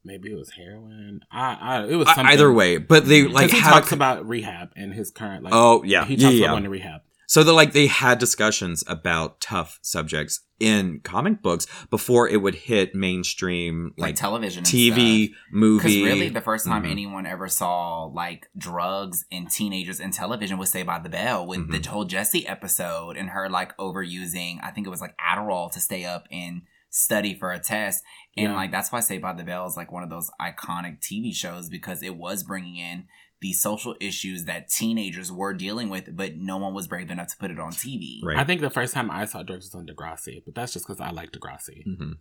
maybe 0.06 0.30
it 0.32 0.36
was 0.36 0.50
heroin 0.52 1.20
I, 1.30 1.54
I 1.60 1.84
it 1.86 1.96
was 1.96 2.08
I- 2.08 2.14
something. 2.14 2.32
either 2.32 2.52
way. 2.52 2.78
But 2.78 3.06
they 3.06 3.24
like 3.24 3.46
Because 3.46 3.58
he 3.58 3.64
had 3.64 3.70
talks 3.72 3.92
a, 3.92 3.94
about 3.96 4.26
rehab 4.28 4.70
and 4.76 4.94
his 4.94 5.10
current 5.10 5.42
like 5.44 5.52
oh 5.54 5.82
yeah 5.84 6.04
he 6.04 6.16
talks 6.16 6.34
yeah. 6.34 6.44
about 6.46 6.52
going 6.54 6.64
to 6.64 6.70
rehab 6.70 7.00
So 7.26 7.42
they 7.42 7.52
like 7.52 7.72
they 7.72 7.88
had 7.88 8.18
discussions 8.18 8.84
about 8.86 9.40
tough 9.40 9.78
subjects 9.82 10.40
in 10.58 11.00
comic 11.00 11.42
books 11.42 11.66
before 11.90 12.26
it 12.28 12.38
would 12.40 12.54
hit 12.54 12.94
mainstream 12.94 13.92
like, 13.98 14.08
like, 14.10 14.16
television, 14.16 14.60
and 14.60 14.66
TV 14.66 15.26
stuff. 15.26 15.36
movie. 15.52 15.82
Because 16.00 16.02
really, 16.12 16.28
the 16.30 16.40
first 16.40 16.64
time 16.66 16.84
Mhm. 16.84 16.90
anyone 16.92 17.26
ever 17.26 17.48
saw 17.48 18.04
like 18.04 18.48
drugs 18.56 19.26
and 19.30 19.50
teenagers 19.50 20.00
in 20.00 20.12
television 20.12 20.56
was 20.56 20.70
Saved 20.70 20.86
by 20.86 20.98
the 20.98 21.10
Bell 21.10 21.46
with 21.46 21.70
the 21.70 21.78
Mhm. 21.80 21.86
whole 21.86 22.04
Jesse 22.06 22.46
episode 22.46 23.16
and 23.18 23.30
her 23.30 23.50
like 23.50 23.76
overusing, 23.76 24.60
I 24.62 24.70
think 24.70 24.86
it 24.86 24.90
was 24.90 25.00
like 25.02 25.14
Adderall 25.18 25.70
to 25.72 25.80
stay 25.80 26.04
up 26.06 26.26
and 26.30 26.62
study 26.96 27.34
for 27.38 27.52
a 27.52 27.58
test. 27.58 28.02
And 28.36 28.50
Yeah. 28.52 28.56
like 28.56 28.70
that's 28.70 28.90
why 28.92 29.00
Saved 29.00 29.22
by 29.22 29.32
the 29.32 29.44
Bell 29.44 29.66
is 29.66 29.76
like 29.76 29.92
one 29.92 30.02
of 30.02 30.10
those 30.10 30.30
iconic 30.40 31.00
TV 31.00 31.34
shows 31.34 31.68
because 31.68 32.02
it 32.02 32.16
was 32.16 32.42
bringing 32.42 32.76
in 32.76 33.06
the 33.42 33.52
social 33.52 33.94
issues 34.00 34.46
that 34.46 34.68
teenagers 34.70 35.30
were 35.30 35.52
dealing 35.52 35.90
with, 35.90 36.16
but 36.16 36.36
no 36.36 36.56
one 36.56 36.72
was 36.72 36.88
brave 36.88 37.10
enough 37.10 37.28
to 37.28 37.36
put 37.36 37.50
it 37.50 37.58
on 37.60 37.70
TV. 37.70 38.20
right. 38.24 38.38
I 38.38 38.44
think 38.44 38.60
the 38.62 38.70
first 38.70 38.94
time 38.94 39.10
I 39.10 39.26
saw 39.26 39.42
drugs 39.42 39.66
was 39.66 39.74
on 39.74 39.86
Degrassi 39.86 40.42
but 40.44 40.54
that's 40.54 40.72
just 40.72 40.86
because 40.86 41.00
I 41.00 41.10
like 41.10 41.32
Degrassi 41.32 41.84
Mhm. 41.86 42.18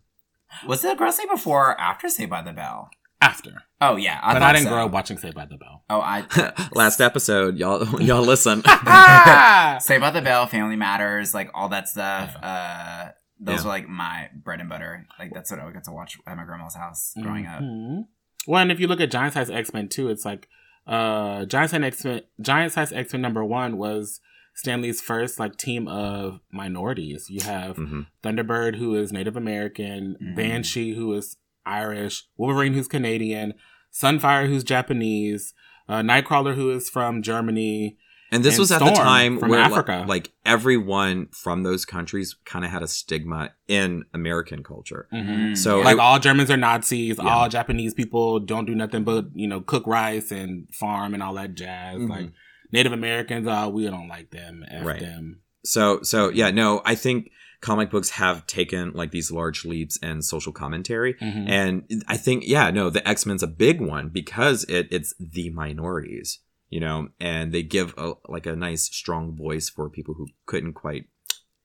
Was 0.67 0.83
it 0.85 0.97
Degrassi 0.97 1.27
before 1.29 1.69
or 1.71 1.81
after 1.81 2.09
Saved 2.09 2.29
by 2.29 2.41
the 2.41 2.53
Bell? 2.53 2.89
after 3.21 3.63
Oh 3.81 3.95
yeah, 3.95 4.19
I 4.21 4.33
but 4.33 4.39
thought 4.39 4.49
I 4.49 4.53
didn't 4.53 4.65
so. 4.65 4.71
grow 4.71 4.85
up 4.85 4.91
watching 4.91 5.17
Saved 5.17 5.35
by 5.35 5.45
the 5.45 5.57
Bell 5.57 5.83
Oh, 5.89 6.01
I 6.01 6.25
Last 6.73 6.99
episode, 6.99 7.57
y'all 7.57 8.01
y'all 8.01 8.21
listen. 8.21 8.61
Say 9.79 9.97
by 9.97 10.11
the 10.11 10.21
Bell, 10.21 10.47
Family 10.47 10.75
Matters, 10.75 11.33
like 11.33 11.49
all 11.53 11.69
that 11.69 11.87
stuff. 11.87 12.35
Uh, 12.41 13.09
those 13.39 13.59
Yeah. 13.59 13.63
were 13.65 13.69
like 13.69 13.87
my 13.89 14.29
bread 14.33 14.59
and 14.59 14.69
butter. 14.69 15.05
Like 15.19 15.33
that's 15.33 15.51
what 15.51 15.59
I 15.59 15.65
would 15.65 15.73
get 15.73 15.83
to 15.85 15.91
watch 15.91 16.17
at 16.25 16.37
my 16.37 16.43
grandma's 16.45 16.75
house 16.75 17.13
growing 17.21 17.45
up. 17.45 17.61
Mhm. 17.61 18.05
Well, 18.47 18.61
and 18.61 18.71
if 18.71 18.79
you 18.79 18.87
look 18.87 19.01
at 19.01 19.11
Giant 19.11 19.33
Size 19.33 19.49
X 19.49 19.73
Men 19.73 19.87
too, 19.89 20.07
it's 20.09 20.25
like 20.25 20.47
uh 20.87 21.45
Giant 21.45 21.71
Size 21.71 21.81
X 21.83 22.05
Men 22.05 22.21
Giant 22.39 22.71
Size 22.73 22.91
X 22.93 23.11
Men 23.13 23.21
number 23.21 23.43
one 23.43 23.77
was 23.77 24.21
Stan 24.53 24.81
Lee's 24.81 25.01
first 25.01 25.39
like 25.39 25.57
team 25.57 25.87
of 25.87 26.39
minorities. 26.51 27.29
You 27.29 27.41
have 27.43 27.75
Mhm. 27.77 28.07
Thunderbird, 28.23 28.75
who 28.77 28.95
is 28.95 29.11
Native 29.11 29.35
American, 29.35 30.15
Mhm. 30.21 30.35
Banshee, 30.35 30.93
who 30.95 31.11
is 31.13 31.37
Irish, 31.65 32.23
Wolverine, 32.37 32.73
who's 32.73 32.87
Canadian, 32.87 33.53
Sunfire, 33.91 34.47
who's 34.47 34.63
Japanese, 34.63 35.53
uh, 35.89 36.01
Nightcrawler, 36.01 36.55
who 36.55 36.69
is 36.71 36.89
from 36.89 37.21
Germany, 37.21 37.97
And 38.31 38.43
this 38.43 38.55
And 38.55 38.59
was 38.59 38.71
at 38.71 38.79
the 38.79 38.91
time 38.91 39.39
where 39.39 39.59
Africa. 39.59 40.03
like 40.07 40.31
everyone 40.45 41.27
from 41.31 41.63
those 41.63 41.85
countries 41.85 42.35
kind 42.45 42.65
of 42.65 42.71
had 42.71 42.81
a 42.81 42.87
stigma 42.87 43.51
in 43.67 44.03
American 44.13 44.63
culture. 44.63 45.07
Mhm. 45.13 45.55
So 45.57 45.79
like 45.81 45.93
it- 45.95 45.99
all 45.99 46.19
Germans 46.19 46.49
are 46.49 46.57
Nazis. 46.57 47.17
Yeah. 47.17 47.29
All 47.29 47.49
Japanese 47.49 47.93
people 47.93 48.39
don't 48.39 48.65
do 48.65 48.73
nothing 48.75 49.03
but 49.03 49.27
you 49.35 49.47
know 49.47 49.61
cook 49.61 49.85
rice 49.87 50.31
and 50.31 50.67
farm 50.73 51.13
and 51.13 51.21
all 51.21 51.33
that 51.35 51.55
jazz. 51.55 51.97
Mhm. 52.01 52.09
Like 52.09 52.31
Native 52.71 52.91
Americans, 52.93 53.47
uh, 53.47 53.69
we 53.71 53.85
don't 53.85 54.07
like 54.07 54.31
them. 54.31 54.65
F 54.69 54.85
Right. 54.85 54.99
them. 54.99 55.41
So 55.63 56.01
so 56.01 56.29
yeah, 56.29 56.49
no, 56.51 56.81
I 56.83 56.95
think 56.95 57.29
comic 57.61 57.89
books 57.89 58.11
have 58.11 58.45
taken 58.47 58.91
like 58.93 59.11
these 59.11 59.31
large 59.31 59.65
leaps 59.65 59.97
in 59.97 60.21
social 60.21 60.51
commentary. 60.51 61.13
Mhm. 61.15 61.47
And 61.49 62.03
I 62.07 62.17
think, 62.17 62.43
yeah, 62.45 62.69
no, 62.71 62.89
the 62.89 63.07
X 63.07 63.25
Men's 63.25 63.41
a 63.43 63.47
big 63.47 63.79
one 63.81 64.09
because 64.09 64.63
it 64.65 64.87
it's 64.91 65.13
the 65.19 65.49
minorities, 65.51 66.39
you 66.69 66.79
know, 66.79 67.09
and 67.19 67.51
they 67.53 67.63
give 67.63 67.93
a 67.97 68.13
like 68.27 68.45
a 68.45 68.55
nice 68.55 68.83
strong 68.83 69.35
voice 69.35 69.69
for 69.69 69.89
people 69.89 70.13
who 70.15 70.27
couldn't 70.45 70.73
quite 70.73 71.05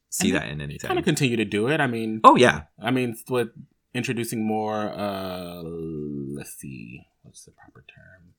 see 0.08 0.30
that 0.32 0.48
in 0.48 0.60
anything. 0.60 0.88
kind 0.88 0.98
of 0.98 1.04
continue 1.04 1.36
to 1.36 1.44
do 1.44 1.68
it. 1.68 1.80
I 1.80 1.86
mean, 1.86 2.20
oh 2.24 2.36
yeah, 2.36 2.62
I 2.80 2.90
mean, 2.90 3.16
with 3.28 3.48
introducing 3.94 4.46
more, 4.46 4.92
uh, 4.92 5.62
let's 5.62 6.54
see, 6.54 7.06
what's 7.22 7.44
the 7.44 7.52
proper 7.52 7.84
term? 7.94 8.34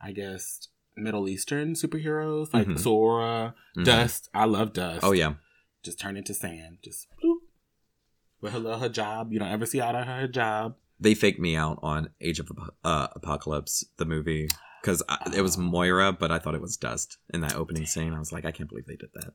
I 0.00 0.12
guess 0.12 0.68
Middle 0.96 1.28
Eastern 1.28 1.74
superheroes 1.74 2.52
like 2.52 2.66
Mhm. 2.66 2.78
Sora, 2.78 3.54
Mhm. 3.76 3.84
Dust. 3.84 4.28
I 4.34 4.44
love 4.44 4.72
Dust. 4.72 5.04
Oh 5.04 5.12
yeah, 5.12 5.34
just 5.82 5.98
turn 6.00 6.16
into 6.16 6.34
sand. 6.34 6.78
Just 6.84 7.06
bloop. 7.22 7.38
with 8.40 8.52
her 8.52 8.58
little 8.58 8.80
hijab. 8.80 9.32
You 9.32 9.38
don't 9.38 9.48
ever 9.52 9.64
see 9.64 9.80
out 9.80 9.94
of 9.94 10.04
her 10.06 10.26
hijab. 10.26 10.74
they 10.98 11.14
faked 11.14 11.38
me 11.40 11.54
out 11.56 11.78
on 11.82 12.10
Age 12.20 12.38
of 12.40 12.50
uh, 12.84 13.06
Apocalypse, 13.14 13.84
the 13.98 14.04
movie, 14.04 14.48
because 14.82 15.02
it 15.34 15.40
was 15.42 15.56
Moira, 15.56 16.12
but 16.12 16.30
I 16.32 16.38
thought 16.38 16.54
it 16.56 16.60
was 16.60 16.76
Dust 16.76 17.16
in 17.32 17.40
that 17.42 17.54
opening 17.54 17.86
scene. 17.86 18.12
I 18.12 18.18
was 18.18 18.32
like, 18.32 18.44
I 18.44 18.50
can't 18.50 18.68
believe 18.68 18.86
they 18.86 18.96
did 18.96 19.10
that. 19.14 19.32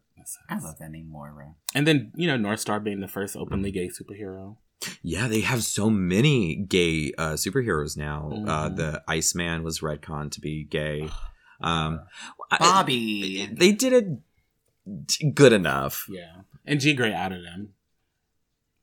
I 0.49 0.59
love 0.59 0.77
that 0.79 0.91
name, 0.91 1.09
Moira. 1.09 1.55
And 1.73 1.87
then 1.87 2.11
you 2.15 2.27
know 2.27 2.37
Northstar 2.37 2.83
being 2.83 2.99
the 2.99 3.07
first 3.07 3.35
openly 3.37 3.71
gay 3.71 3.87
superhero. 3.89 4.57
Yeah, 5.01 5.27
they 5.27 5.41
have 5.41 5.63
so 5.63 5.89
many 5.89 6.55
gay 6.55 7.11
uh, 7.17 7.33
superheroes 7.33 7.97
now. 7.97 8.29
Uh, 8.31 8.69
Mhm. 8.69 8.75
the 8.75 9.03
Iceman 9.07 9.63
was 9.63 9.79
retconned 9.79 10.31
to 10.33 10.41
be 10.41 10.63
gay. 10.63 11.09
Um, 11.59 12.01
I- 12.51 12.57
Bobby. 12.59 13.47
they 13.51 13.71
did 13.71 13.91
it 13.91 15.33
good 15.33 15.53
enough. 15.53 16.05
Yeah, 16.07 16.41
and 16.65 16.79
Jean 16.79 16.95
Grey 16.95 17.11
outed 17.13 17.43
him, 17.45 17.73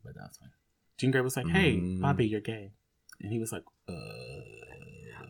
but 0.02 0.14
that's 0.16 0.38
fine. 0.38 0.50
Jean 0.98 1.12
Grey 1.12 1.20
was 1.20 1.36
like, 1.36 1.46
"Hey, 1.46 1.76
Mm. 1.76 2.00
Bobby, 2.00 2.26
you're 2.26 2.40
gay," 2.40 2.72
and 3.20 3.30
he 3.32 3.38
was 3.38 3.52
like, 3.52 3.62
"Uh." 3.88 3.92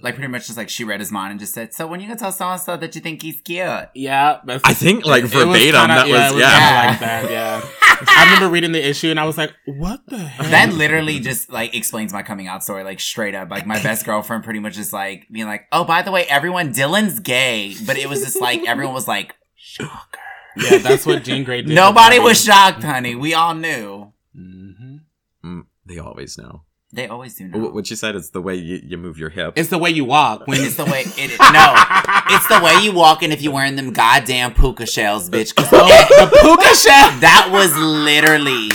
Like 0.04 0.14
pretty 0.14 0.28
much 0.30 0.46
just 0.46 0.56
like 0.58 0.68
she 0.68 0.84
read 0.84 1.00
his 1.00 1.10
mind 1.10 1.30
and 1.32 1.40
just 1.40 1.54
said, 1.54 1.72
"So 1.74 1.86
when 1.86 1.98
you 2.00 2.06
gonna 2.06 2.18
tell 2.18 2.30
so 2.30 2.46
and 2.46 2.60
so 2.60 2.76
that 2.76 2.94
you 2.94 3.00
think 3.00 3.22
he's 3.22 3.40
cute?" 3.40 3.88
Yeah, 3.94 4.40
that's, 4.44 4.62
I 4.64 4.74
think 4.74 5.04
like 5.06 5.20
it 5.20 5.24
was 5.24 5.32
verbatim. 5.32 5.80
kinda- 5.80 5.94
that 5.94 6.08
yeah, 6.08 6.12
was 6.12 6.30
it 6.30 6.34
was 6.34 6.42
yeah. 6.42 6.86
like 6.90 7.00
that. 7.00 7.30
Yeah, 7.30 7.60
I 8.06 8.24
remember 8.26 8.48
reading 8.52 8.72
the 8.72 8.86
issue 8.86 9.08
and 9.10 9.18
I 9.18 9.24
was 9.24 9.38
like, 9.38 9.52
"What 9.66 10.00
the 10.06 10.18
heck?" 10.18 10.50
That 10.50 10.72
literally 10.74 11.18
just 11.20 11.50
like 11.50 11.74
explains 11.74 12.12
my 12.12 12.22
coming 12.22 12.46
out 12.48 12.62
story, 12.62 12.84
like 12.84 13.00
straight 13.00 13.34
up. 13.34 13.50
Like 13.50 13.66
my 13.66 13.82
best 13.82 14.04
girlfriend 14.04 14.44
pretty 14.44 14.60
much 14.60 14.76
is 14.78 14.92
like 14.92 15.26
being 15.32 15.46
like, 15.46 15.62
"Oh, 15.72 15.84
by 15.84 16.02
the 16.02 16.12
way, 16.12 16.24
everyone, 16.28 16.72
Dylan's 16.74 17.18
gay," 17.20 17.74
but 17.86 17.96
it 17.96 18.08
was 18.08 18.20
just 18.20 18.40
like 18.40 18.60
everyone 18.68 18.94
was 18.94 19.08
like, 19.08 19.34
"Shocker." 19.56 20.20
yeah, 20.56 20.78
that's 20.78 21.06
what 21.06 21.24
Jean 21.24 21.44
Grey 21.44 21.62
did. 21.62 21.74
Nobody 21.74 22.18
was 22.18 22.44
shocked, 22.44 22.82
honey. 22.82 23.14
We 23.14 23.32
all 23.34 23.54
knew. 23.54 24.12
Mhm. 24.38 25.00
Mm, 25.44 25.62
they 25.86 25.98
always 25.98 26.36
know. 26.38 26.62
They 26.94 27.08
always 27.08 27.34
do 27.34 27.48
know. 27.48 27.58
Wh- 27.58 27.74
What 27.74 27.90
you 27.90 27.96
said 27.96 28.14
is 28.14 28.30
the 28.30 28.40
way 28.40 28.54
you, 28.54 28.80
you 28.84 28.96
move 28.96 29.18
your 29.18 29.30
hip. 29.30 29.54
It's 29.56 29.68
the 29.68 29.78
way 29.78 29.90
you 29.90 30.04
walk 30.04 30.46
when 30.46 30.60
It's 30.60 30.76
the 30.76 30.84
way 30.84 31.00
it 31.16 31.30
no. 31.40 31.74
It's 32.34 32.46
the 32.48 32.60
way 32.62 32.82
you 32.82 32.92
walk 32.92 33.22
and 33.22 33.32
if 33.32 33.42
you're 33.42 33.52
wearing 33.52 33.76
them 33.76 33.92
goddamn 33.92 34.54
puka 34.54 34.86
shells, 34.86 35.28
bitch. 35.28 35.54
'Cause 35.54 35.68
oh, 35.72 35.86
the 35.86 36.38
puka 36.40 36.74
shell. 36.76 37.10
that 37.20 37.48
was 37.52 37.76
literally 37.76 38.68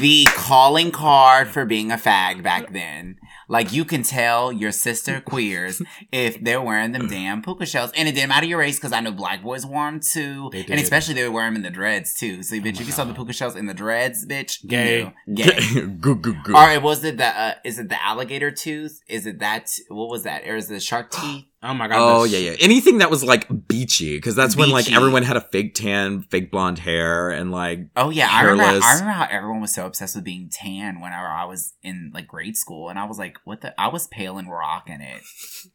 the 0.00 0.24
calling 0.34 0.90
card 0.90 1.48
for 1.48 1.64
being 1.64 1.90
a 1.92 1.96
fag 1.96 2.42
back 2.42 2.72
then. 2.72 3.16
Like 3.48 3.72
you 3.72 3.84
can 3.84 4.02
tell 4.02 4.52
your 4.52 4.72
sister 4.72 5.20
queers 5.20 5.80
if 6.12 6.42
they're 6.42 6.60
wearing 6.60 6.92
them 6.92 7.08
damn 7.08 7.42
puka 7.42 7.66
shells, 7.66 7.92
and 7.96 8.08
it 8.08 8.12
didn't 8.12 8.30
matter 8.30 8.46
your 8.46 8.58
race 8.58 8.76
because 8.76 8.92
I 8.92 9.00
know 9.00 9.12
black 9.12 9.42
boys 9.42 9.64
wore 9.64 9.86
them 9.86 10.00
too, 10.00 10.50
and 10.52 10.80
especially 10.80 11.14
they 11.14 11.24
would 11.24 11.32
wear 11.32 11.46
them 11.46 11.56
in 11.56 11.62
the 11.62 11.70
dreads 11.70 12.14
too. 12.14 12.42
So 12.42 12.56
bitch, 12.56 12.80
if 12.80 12.86
you 12.86 12.92
saw 12.92 13.04
the 13.04 13.14
puka 13.14 13.32
shells 13.32 13.56
in 13.56 13.66
the 13.66 13.74
dreads, 13.74 14.26
bitch, 14.26 14.62
you 14.62 14.68
Gay. 14.68 15.12
knew. 15.26 15.44
gay. 15.44 15.86
goo 16.00 16.16
goo 16.16 16.34
goo. 16.44 16.56
Or 16.56 16.80
was 16.80 17.04
it 17.04 17.18
the 17.18 17.26
uh, 17.26 17.54
is 17.64 17.78
it 17.78 17.88
the 17.88 18.02
alligator 18.02 18.50
tooth? 18.50 19.00
Is 19.08 19.26
it 19.26 19.38
that 19.40 19.70
what 19.88 20.08
was 20.08 20.24
that? 20.24 20.46
Or 20.46 20.56
is 20.56 20.70
it 20.70 20.74
the 20.74 20.80
shark 20.80 21.10
teeth? 21.12 21.44
Oh 21.68 21.74
my 21.74 21.88
god. 21.88 21.96
Oh 21.98 22.24
yeah, 22.24 22.38
yeah. 22.38 22.56
Anything 22.60 22.98
that 22.98 23.10
was 23.10 23.24
like 23.24 23.46
beachy, 23.66 24.16
because 24.16 24.36
that's 24.36 24.56
when 24.56 24.70
like 24.70 24.90
everyone 24.92 25.22
had 25.24 25.36
a 25.36 25.40
fake 25.40 25.74
tan, 25.74 26.22
fake 26.22 26.50
blonde 26.50 26.78
hair, 26.78 27.30
and 27.30 27.50
like 27.50 27.80
Oh 27.96 28.10
yeah, 28.10 28.28
I 28.30 28.42
remember. 28.42 28.84
I 28.84 28.92
remember 28.94 29.12
how 29.12 29.26
everyone 29.30 29.60
was 29.60 29.74
so 29.74 29.86
obsessed 29.86 30.14
with 30.14 30.24
being 30.24 30.48
tan 30.52 31.00
whenever 31.00 31.26
I 31.26 31.44
was 31.44 31.74
in 31.82 32.12
like 32.14 32.28
grade 32.28 32.56
school, 32.56 32.88
and 32.88 32.98
I 32.98 33.04
was 33.04 33.18
like, 33.18 33.38
"What 33.44 33.62
the?" 33.62 33.78
I 33.80 33.88
was 33.88 34.06
pale 34.06 34.38
and 34.38 34.48
rocking 34.50 35.00
it. 35.00 35.22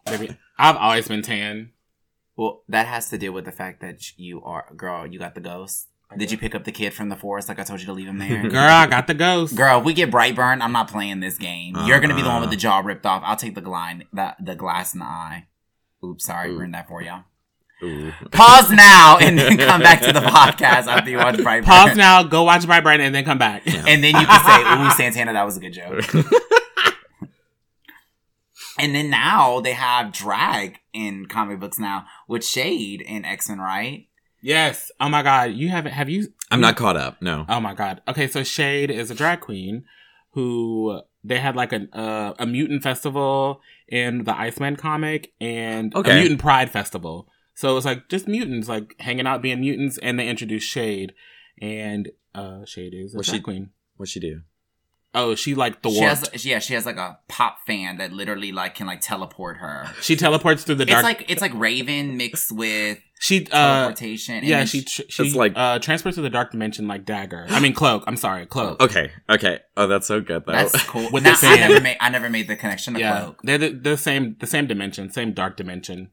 Baby, 0.06 0.38
I've 0.58 0.78
always 0.78 1.08
been 1.08 1.22
tan. 1.22 1.72
Well, 2.38 2.64
that 2.70 2.88
has 2.88 3.10
to 3.10 3.18
do 3.18 3.34
with 3.34 3.46
the 3.46 3.52
fact 3.52 3.82
that 3.82 4.18
you 4.18 4.42
are 4.44 4.66
girl. 4.76 5.06
You 5.06 5.20
got 5.20 5.36
the 5.36 5.42
ghost. 5.42 5.88
Did 6.18 6.30
you 6.32 6.38
pick 6.38 6.54
up 6.56 6.66
the 6.66 6.74
kid 6.74 6.94
from 6.94 7.08
the 7.10 7.16
forest 7.16 7.48
like 7.48 7.58
I 7.60 7.64
told 7.64 7.80
you 7.80 7.86
to 7.86 7.94
leave 7.94 8.08
him 8.08 8.18
there? 8.18 8.42
Girl, 8.50 8.60
I 8.60 8.86
got 8.86 9.08
the 9.08 9.14
ghost. 9.14 9.56
Girl, 9.56 9.80
if 9.80 9.86
we 9.86 9.94
get 9.94 10.12
Brightburn, 10.12 10.62
I'm 10.62 10.74
not 10.74 10.90
playing 10.90 11.22
this 11.22 11.38
game. 11.38 11.74
You're 11.86 12.02
gonna 12.02 12.16
be 12.16 12.22
the 12.22 12.28
one 12.28 12.42
with 12.42 12.48
Uh-uh. 12.48 12.52
the 12.52 12.58
jaw 12.58 12.80
ripped 12.80 13.06
off. 13.06 13.24
I'll 13.26 13.38
take 13.38 13.56
the 13.56 13.62
line, 13.62 14.04
the 14.12 14.36
the 14.44 14.56
glass 14.56 14.94
in 14.94 15.00
the 15.00 15.06
eye. 15.06 15.48
Oops, 16.04 16.24
sorry, 16.26 16.50
Ooh. 16.52 16.58
ruined 16.58 16.74
that 16.74 16.88
for 16.88 17.02
y'all. 17.02 17.24
ooh. 17.84 18.12
Pause 18.32 18.72
now 18.72 19.18
and 19.20 19.38
then 19.38 19.58
come 19.58 19.82
back 19.82 20.02
to 20.02 20.12
the 20.14 20.20
podcast 20.38 20.88
after 20.88 21.10
you 21.10 21.18
watch 21.18 21.36
Brightburn. 21.36 21.64
Pause 21.66 21.98
now, 21.98 22.24
go 22.24 22.44
watch 22.44 22.64
Brightburn, 22.64 23.00
and 23.00 23.14
then 23.14 23.24
come 23.26 23.38
back. 23.38 23.64
And 23.66 24.04
then 24.04 24.16
you 24.16 24.26
can 24.26 24.46
say, 24.46 24.62
"Ooh, 24.88 24.92
Santana, 24.98 25.34
that 25.34 25.46
was 25.46 25.58
a 25.58 25.60
good 25.60 25.74
joke." 25.74 26.04
And 28.80 28.96
then 28.96 29.10
now 29.10 29.60
they 29.60 29.74
have 29.74 30.12
drag 30.12 30.80
in 30.94 31.28
comic 31.28 31.60
books 31.60 31.78
now 31.78 32.06
with 32.28 32.44
Shade 32.44 33.02
in 33.02 33.26
X 33.26 33.50
Men, 33.50 33.60
right? 33.60 34.08
yes. 34.42 34.90
Oh 35.00 35.10
my 35.10 35.22
god, 35.22 35.52
you 35.52 35.70
haven't? 35.70 35.92
Have 35.92 36.10
you? 36.10 36.34
I'm 36.50 36.62
not 36.62 36.78
caught 36.78 36.98
up. 36.98 37.22
No. 37.22 37.46
Oh 37.48 37.60
my 37.60 37.74
god. 37.76 38.02
Okay, 38.08 38.28
so 38.28 38.44
Shade 38.44 38.90
is 38.90 39.12
a 39.12 39.16
drag 39.16 39.42
queen 39.42 39.84
who 40.32 41.02
they 41.24 41.38
had 41.38 41.56
like 41.56 41.74
a 41.74 41.88
uh, 41.96 42.34
a 42.40 42.46
mutant 42.48 42.82
festival 42.82 43.62
in 43.92 44.24
the 44.24 44.36
Iceman 44.36 44.78
comic 44.78 45.34
and 45.40 45.94
Okay. 45.94 46.12
a 46.12 46.16
mutant 46.22 46.40
pride 46.40 46.72
festival. 46.72 47.28
So 47.54 47.70
it 47.70 47.74
was 47.74 47.86
like 47.86 48.08
just 48.10 48.28
mutants 48.28 48.68
like 48.70 48.96
hanging 49.00 49.28
out 49.28 49.42
being 49.44 49.60
mutants, 49.60 49.98
and 50.00 50.18
they 50.18 50.28
introduced 50.30 50.68
Shade, 50.68 51.14
and 51.62 52.10
uh 52.34 52.66
Shade 52.66 52.94
is 52.96 53.14
a 53.14 53.18
drag 53.22 53.26
she- 53.26 53.42
queen. 53.42 53.70
What'd 53.98 54.12
she 54.12 54.20
do? 54.20 54.42
Oh, 55.14 55.36
she 55.36 55.56
like 55.56 55.82
the 55.82 55.90
She 55.90 56.00
warped. 56.00 56.32
has, 56.32 56.46
yeah, 56.46 56.60
she 56.60 56.74
has 56.74 56.86
like 56.86 56.96
a 56.98 57.20
pop 57.28 57.58
fan 57.68 57.98
that 57.98 58.14
literally 58.14 58.52
like 58.54 58.76
can 58.76 58.88
like 58.88 59.02
teleport 59.02 59.58
her. 59.58 59.88
she 60.02 60.16
teleports 60.16 60.64
through 60.64 60.76
the 60.76 60.84
It's 60.84 60.92
dark. 60.92 61.04
like 61.04 61.26
it's 61.30 61.42
like 61.42 61.52
Raven 61.54 62.16
mixed 62.16 62.52
with 62.52 62.98
she 63.20 63.46
uh 63.52 63.84
teleportation. 63.84 64.44
yeah 64.44 64.60
then 64.60 64.68
she 64.68 64.84
tr- 64.84 65.02
she 65.10 65.34
like- 65.34 65.52
uh 65.56 65.80
transfers 65.80 66.16
to 66.16 66.22
the 66.22 66.30
dark 66.30 66.52
dimension 66.52 66.88
like 66.88 67.04
dagger. 67.06 67.46
I 67.50 67.60
mean 67.60 67.74
cloak. 67.74 68.06
I'm 68.08 68.16
sorry, 68.16 68.46
cloak. 68.46 68.82
Okay. 68.82 69.12
Okay. 69.30 69.60
Oh, 69.76 69.88
that's 69.88 70.08
so 70.08 70.22
good 70.22 70.46
though. 70.46 70.54
That's 70.54 70.82
cool. 70.86 71.10
With 71.12 71.24
Now, 71.24 71.32
the 71.36 71.48
I 71.48 71.58
fan. 71.58 71.70
never 71.70 71.82
made 71.82 71.98
I 72.00 72.10
never 72.10 72.30
made 72.30 72.48
the 72.48 72.56
connection 72.56 72.94
to 72.94 73.00
yeah, 73.02 73.20
cloak. 73.22 73.42
they're 73.44 73.58
the, 73.58 73.70
the 73.72 73.98
same 73.98 74.38
the 74.40 74.48
same 74.48 74.66
dimension, 74.66 75.12
same 75.12 75.34
dark 75.34 75.58
dimension. 75.58 76.12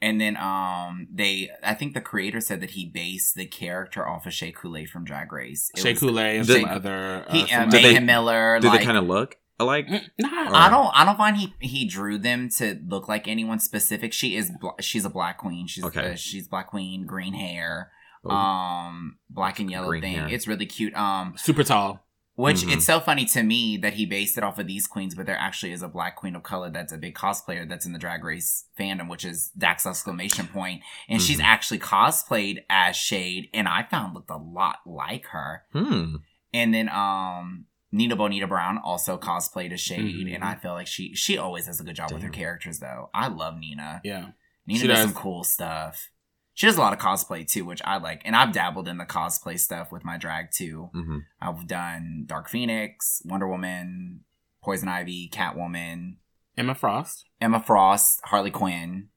And 0.00 0.20
then 0.20 0.36
um 0.36 1.08
they 1.12 1.50
I 1.62 1.74
think 1.74 1.94
the 1.94 2.00
creator 2.00 2.40
said 2.40 2.60
that 2.60 2.70
he 2.70 2.86
based 2.86 3.34
the 3.34 3.46
character 3.46 4.06
off 4.08 4.26
of 4.26 4.32
Shea 4.32 4.52
Coulee 4.52 4.86
from 4.86 5.04
Drag 5.04 5.32
Race. 5.32 5.70
It 5.74 5.80
Shea 5.80 5.94
Coulee 5.94 6.38
and 6.38 6.46
Did- 6.46 6.60
some 6.62 6.70
other. 6.70 7.24
Uh, 7.28 7.32
He 7.32 7.42
uh, 7.42 7.46
some 7.46 7.68
Did 7.70 7.84
they- 7.84 7.98
Miller. 8.00 8.58
do 8.60 8.68
like, 8.68 8.80
they 8.80 8.86
kind 8.86 8.96
of 8.98 9.06
look 9.06 9.36
alike? 9.58 9.88
Mm, 9.88 10.02
Nah, 10.20 10.28
Or- 10.50 10.54
I 10.54 10.68
don't. 10.70 10.90
I 10.94 11.04
don't 11.04 11.16
find 11.16 11.36
he 11.36 11.52
he 11.60 11.84
drew 11.88 12.16
them 12.18 12.48
to 12.58 12.78
look 12.86 13.08
like 13.08 13.26
anyone 13.26 13.58
specific. 13.58 14.12
She 14.12 14.36
is. 14.36 14.52
bl- 14.60 14.68
She's 14.80 15.04
a 15.04 15.10
black 15.10 15.38
queen. 15.38 15.66
She's 15.66 15.82
Okay. 15.84 16.12
uh, 16.12 16.14
she's 16.14 16.46
black 16.46 16.68
queen, 16.68 17.04
green 17.04 17.34
hair, 17.34 17.90
Oh. 18.24 18.30
um, 18.30 19.18
black 19.28 19.58
and 19.58 19.68
yellow 19.68 19.88
Green 19.88 20.02
thing. 20.02 20.14
hair. 20.14 20.28
It's 20.30 20.46
really 20.46 20.66
cute. 20.66 20.94
Um, 20.94 21.34
super 21.36 21.64
tall. 21.64 22.04
Which 22.38 22.58
Mhm. 22.58 22.74
it's 22.74 22.84
so 22.86 23.00
funny 23.00 23.24
to 23.24 23.42
me 23.42 23.76
that 23.78 23.94
he 23.94 24.06
based 24.06 24.38
it 24.38 24.44
off 24.44 24.60
of 24.60 24.68
these 24.68 24.86
queens, 24.86 25.16
but 25.16 25.26
there 25.26 25.36
actually 25.36 25.72
is 25.72 25.82
a 25.82 25.88
black 25.88 26.14
queen 26.14 26.36
of 26.36 26.44
color 26.44 26.70
that's 26.70 26.92
a 26.92 26.96
big 26.96 27.16
cosplayer 27.16 27.68
that's 27.68 27.84
in 27.84 27.92
the 27.92 27.98
Drag 27.98 28.22
Race 28.22 28.66
fandom, 28.78 29.08
which 29.08 29.24
is 29.24 29.50
Dax 29.58 29.84
exclamation 29.84 30.46
point, 30.46 30.82
and 31.08 31.20
she's 31.20 31.40
Mhm. 31.40 31.44
actually 31.44 31.78
cosplayed 31.80 32.58
as 32.70 32.96
Shade, 32.96 33.50
and 33.52 33.66
I 33.66 33.82
found 33.82 34.14
looked 34.14 34.30
a 34.30 34.36
lot 34.36 34.78
like 34.86 35.26
her. 35.26 35.64
Hmm. 35.72 36.16
And 36.54 36.72
then 36.72 36.88
um 36.90 37.64
Nina 37.90 38.16
Bo'nina 38.16 38.48
Brown 38.48 38.78
also 38.78 39.18
cosplayed 39.18 39.72
as 39.72 39.80
Shade, 39.80 40.26
Mhm. 40.28 40.34
and 40.36 40.44
I 40.44 40.54
feel 40.54 40.74
like 40.74 40.86
she 40.86 41.16
she 41.16 41.36
always 41.38 41.66
does 41.66 41.80
a 41.80 41.84
good 41.84 41.96
job 41.96 42.12
with 42.12 42.22
her 42.22 42.28
characters 42.30 42.78
though. 42.78 43.10
I 43.12 43.26
love 43.26 43.58
Nina. 43.58 44.00
Yeah. 44.04 44.28
Nina 44.64 44.80
She 44.80 44.86
does, 44.86 44.98
does. 44.98 45.04
some 45.06 45.14
cool 45.14 45.42
stuff. 45.42 46.10
She 46.58 46.66
does 46.66 46.76
a 46.76 46.80
lot 46.80 46.92
of 46.92 46.98
cosplay 46.98 47.46
too, 47.46 47.64
which 47.64 47.80
I 47.84 47.98
like. 47.98 48.20
And 48.24 48.34
I've 48.34 48.50
dabbled 48.50 48.88
in 48.88 48.98
the 48.98 49.04
cosplay 49.04 49.60
stuff 49.60 49.92
with 49.92 50.04
my 50.04 50.16
drag 50.18 50.50
too. 50.50 50.90
hmm 50.92 51.18
I've 51.40 51.68
done 51.68 52.24
Dark 52.26 52.48
Phoenix, 52.48 53.22
Wonder 53.24 53.46
Woman, 53.46 54.24
Poison 54.60 54.88
Ivy, 54.88 55.30
Catwoman, 55.32 56.16
Emma 56.56 56.74
Frost. 56.74 57.26
Emma 57.40 57.62
Frost, 57.64 58.20
Harley 58.24 58.50
Quinn. 58.50 59.10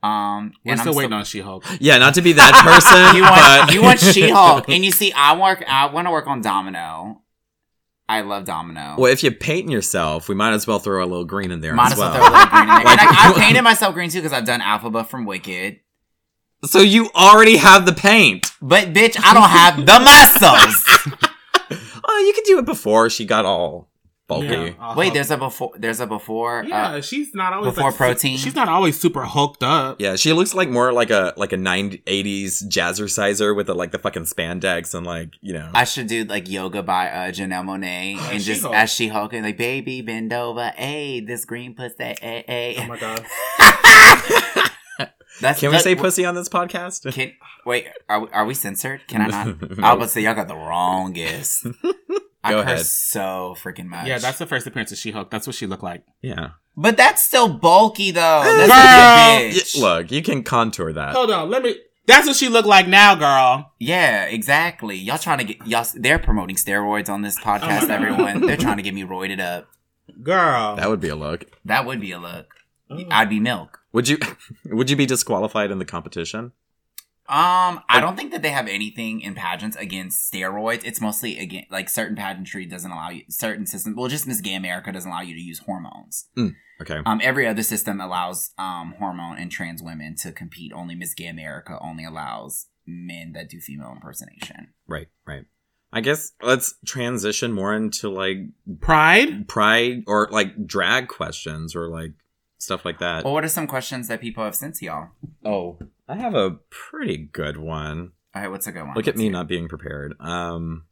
Um, 0.00 0.52
We're 0.64 0.72
and 0.74 0.80
still 0.80 0.92
I'm 0.92 0.96
waiting 0.96 1.10
so- 1.10 1.16
on 1.16 1.24
She 1.24 1.40
Hulk. 1.40 1.64
Yeah, 1.80 1.98
not 1.98 2.14
to 2.14 2.22
be 2.22 2.34
that 2.34 2.54
person. 2.64 3.16
you 3.16 3.22
want 3.22 3.66
but 3.66 3.74
you 3.74 3.82
want 3.82 3.98
She 3.98 4.30
Hulk, 4.30 4.68
and 4.68 4.84
you 4.84 4.92
see, 4.92 5.12
I 5.12 5.36
work. 5.36 5.64
I 5.66 5.86
want 5.86 6.06
to 6.06 6.12
work 6.12 6.28
on 6.28 6.40
Domino. 6.40 7.22
I 8.08 8.20
love 8.20 8.44
Domino. 8.44 8.94
Well, 8.96 9.12
if 9.12 9.24
you 9.24 9.32
paint 9.32 9.68
yourself, 9.68 10.28
we 10.28 10.36
might 10.36 10.52
as 10.52 10.68
well 10.68 10.78
throw 10.78 11.02
a 11.04 11.08
little 11.08 11.24
green 11.24 11.50
in 11.50 11.60
there 11.60 11.74
Might 11.74 11.86
as 11.86 11.92
as 11.94 11.98
well 11.98 12.12
well. 12.12 12.20
throw 12.20 12.28
a 12.28 12.30
little 12.30 12.46
green 12.46 12.62
in 12.62 12.68
there. 12.68 12.84
Like- 12.84 13.00
and 13.00 13.08
I, 13.10 13.30
I 13.30 13.40
painted 13.40 13.62
myself 13.62 13.92
green 13.94 14.08
too 14.10 14.18
because 14.20 14.32
I've 14.32 14.44
done 14.44 14.60
Elphaba 14.60 15.04
from 15.04 15.24
Wicked. 15.24 15.80
So 16.64 16.80
you 16.80 17.10
already 17.14 17.56
have 17.58 17.86
the 17.86 17.92
paint. 17.92 18.46
But 18.62 18.92
bitch, 18.94 19.16
I 19.22 19.34
don't 19.34 19.50
have 19.50 19.86
the 19.86 20.00
muscles. 20.00 21.28
Oh, 22.08 22.18
you 22.24 22.32
could 22.34 22.44
do 22.44 22.58
it 22.60 22.64
before 22.64 23.10
she 23.10 23.24
got 23.24 23.44
all 23.44 23.88
bulky. 24.28 24.46
Yeah, 24.46 24.70
uh, 24.80 24.94
Wait, 24.96 25.12
there's 25.12 25.32
a 25.32 25.36
before. 25.36 25.72
There's 25.76 25.98
a 25.98 26.06
before. 26.06 26.64
Yeah, 26.64 26.92
Uh, 26.92 27.00
she's 27.00 27.34
not 27.34 27.52
always 27.52 27.74
before 27.74 27.90
like, 27.90 27.96
protein? 27.98 28.38
She's 28.38 28.54
not 28.54 28.68
always 28.68 28.98
super 28.98 29.24
hulked 29.24 29.64
up. 29.64 30.00
Yeah, 30.00 30.14
she 30.14 30.32
looks 30.32 30.54
like 30.54 30.68
more 30.68 30.92
like 30.92 31.10
a 31.10 31.34
like 31.36 31.52
a 31.52 31.56
90s 31.56 32.04
80s 32.04 32.62
jazzerciser 32.68 33.56
with 33.56 33.66
the 33.66 33.74
like 33.74 33.90
the 33.90 33.98
fucking 33.98 34.22
spandex 34.22 34.94
and 34.94 35.04
like 35.04 35.30
you 35.40 35.52
know. 35.52 35.68
I 35.74 35.82
should 35.82 36.06
do 36.06 36.22
like 36.24 36.48
yoga 36.48 36.84
by 36.84 37.08
uh, 37.10 37.32
Janelle 37.32 37.64
Monáe 37.64 38.16
and 38.18 38.40
just 38.40 38.60
She-Hulk. 38.60 38.74
as 38.76 38.92
She 38.92 39.08
hulking 39.08 39.42
like 39.42 39.58
baby 39.58 40.02
bend 40.02 40.32
over, 40.32 40.72
hey, 40.76 41.18
this 41.20 41.44
green 41.44 41.74
pussy, 41.74 41.94
hey, 41.98 42.44
hey. 42.46 42.76
Oh 42.78 42.86
my 42.86 42.98
god. 42.98 43.26
That's 45.40 45.60
Can 45.60 45.70
we 45.70 45.76
that- 45.76 45.82
say 45.84 45.94
pussy 45.94 46.24
on 46.24 46.34
this 46.34 46.48
podcast? 46.48 47.12
Can, 47.12 47.32
wait, 47.64 47.86
are 48.08 48.20
we, 48.20 48.28
are 48.30 48.44
we 48.46 48.54
censored? 48.54 49.06
Can 49.08 49.20
I 49.22 49.26
not? 49.26 49.46
I 49.62 49.66
was 49.66 49.78
about 49.78 49.98
to 50.00 50.08
say 50.08 50.20
y'all 50.22 50.34
got 50.34 50.48
the 50.48 50.56
wrongest. 50.56 51.66
I 52.44 52.52
Go 52.52 52.62
curse 52.62 52.70
ahead. 52.72 52.86
so 52.86 53.56
freaking 53.60 53.86
much. 53.86 54.06
Yeah, 54.06 54.18
that's 54.18 54.38
the 54.38 54.46
first 54.46 54.66
appearance 54.66 54.92
of 54.92 54.98
She 54.98 55.10
Hulk. 55.10 55.30
That's 55.30 55.46
what 55.46 55.56
she 55.56 55.66
looked 55.66 55.82
like. 55.82 56.04
Yeah. 56.22 56.50
but 56.76 56.96
that's 56.96 57.22
still 57.22 57.48
bulky 57.48 58.12
though. 58.12 58.42
That's 58.44 58.68
Girl. 58.68 59.50
bitch. 59.60 59.80
Look, 59.80 60.12
you 60.12 60.22
can 60.22 60.42
contour 60.44 60.92
that. 60.92 61.14
Hold 61.14 61.30
on, 61.32 61.50
let 61.50 61.62
me. 61.62 61.76
That's 62.06 62.24
what 62.28 62.36
she 62.36 62.48
looked 62.48 62.68
like 62.68 62.86
now, 62.86 63.16
girl. 63.16 63.72
Yeah, 63.80 64.26
exactly. 64.26 64.94
Y'all 64.96 65.18
trying 65.18 65.38
to 65.38 65.44
get 65.44 65.66
y'all. 65.66 65.84
They're 65.96 66.20
promoting 66.20 66.54
steroids 66.54 67.08
on 67.08 67.22
this 67.22 67.36
podcast. 67.36 67.90
Oh 67.90 67.92
everyone, 67.92 68.46
they're 68.46 68.56
trying 68.56 68.76
to 68.76 68.82
get 68.84 68.94
me 68.94 69.02
roided 69.02 69.40
up. 69.40 69.66
Girl. 70.22 70.76
That 70.76 70.88
would 70.88 71.00
be 71.00 71.08
a 71.08 71.16
look. 71.16 71.46
That 71.64 71.84
would 71.84 72.00
be 72.00 72.12
a 72.12 72.18
look. 72.20 72.46
Mm. 72.88 73.08
I'd 73.10 73.28
be 73.28 73.40
milk. 73.40 73.80
Would 73.92 74.08
you 74.08 74.18
would 74.66 74.90
you 74.90 74.96
be 74.96 75.06
disqualified 75.06 75.70
in 75.70 75.78
the 75.78 75.84
competition? 75.84 76.52
Um, 77.28 77.82
I 77.88 77.98
don't 78.00 78.14
think 78.16 78.30
that 78.30 78.42
they 78.42 78.50
have 78.50 78.68
anything 78.68 79.20
in 79.20 79.34
pageants 79.34 79.76
against 79.76 80.32
steroids. 80.32 80.82
It's 80.84 81.00
mostly 81.00 81.38
again 81.38 81.64
like 81.70 81.88
certain 81.88 82.14
pageantry 82.14 82.66
doesn't 82.66 82.90
allow 82.90 83.10
you 83.10 83.22
certain 83.28 83.66
systems. 83.66 83.96
Well, 83.96 84.08
just 84.08 84.28
Miss 84.28 84.40
Gay 84.40 84.54
America 84.54 84.92
doesn't 84.92 85.10
allow 85.10 85.22
you 85.22 85.34
to 85.34 85.40
use 85.40 85.58
hormones. 85.58 86.28
Okay. 86.80 87.00
Um, 87.04 87.20
every 87.24 87.46
other 87.46 87.64
system 87.64 88.00
allows 88.00 88.50
um 88.58 88.94
hormone 88.98 89.38
and 89.38 89.50
trans 89.50 89.82
women 89.82 90.14
to 90.22 90.30
compete. 90.30 90.72
Only 90.72 90.94
Miss 90.94 91.14
Gay 91.14 91.26
America 91.26 91.78
only 91.80 92.04
allows 92.04 92.66
men 92.86 93.32
that 93.32 93.50
do 93.50 93.58
female 93.60 93.90
impersonation. 93.92 94.68
Right, 94.86 95.08
right. 95.26 95.46
I 95.92 96.00
guess 96.00 96.32
let's 96.42 96.74
transition 96.86 97.52
more 97.52 97.74
into 97.74 98.08
like 98.08 98.38
Pride? 98.80 99.48
pride 99.48 100.04
or 100.06 100.28
like 100.30 100.66
drag 100.66 101.08
questions 101.08 101.74
or 101.74 101.88
like 101.88 102.12
stuff 102.66 102.84
like 102.84 102.98
that. 102.98 103.24
Well, 103.24 103.32
what 103.32 103.44
are 103.44 103.48
some 103.48 103.66
questions 103.66 104.08
that 104.08 104.20
people 104.20 104.44
have 104.44 104.54
sent 104.54 104.74
to 104.76 104.84
y'all? 104.84 105.08
Oh, 105.44 105.78
I 106.08 106.16
have 106.16 106.34
a 106.34 106.58
pretty 106.68 107.16
good 107.16 107.56
one. 107.56 108.12
All 108.34 108.42
right, 108.42 108.50
what's 108.50 108.66
a 108.66 108.72
good 108.72 108.82
one? 108.82 108.94
Look 108.94 109.06
at 109.08 109.14
Let's 109.14 109.18
me 109.18 109.28
it. 109.28 109.30
not 109.30 109.48
being 109.48 109.68
prepared. 109.68 110.14
Um 110.20 110.84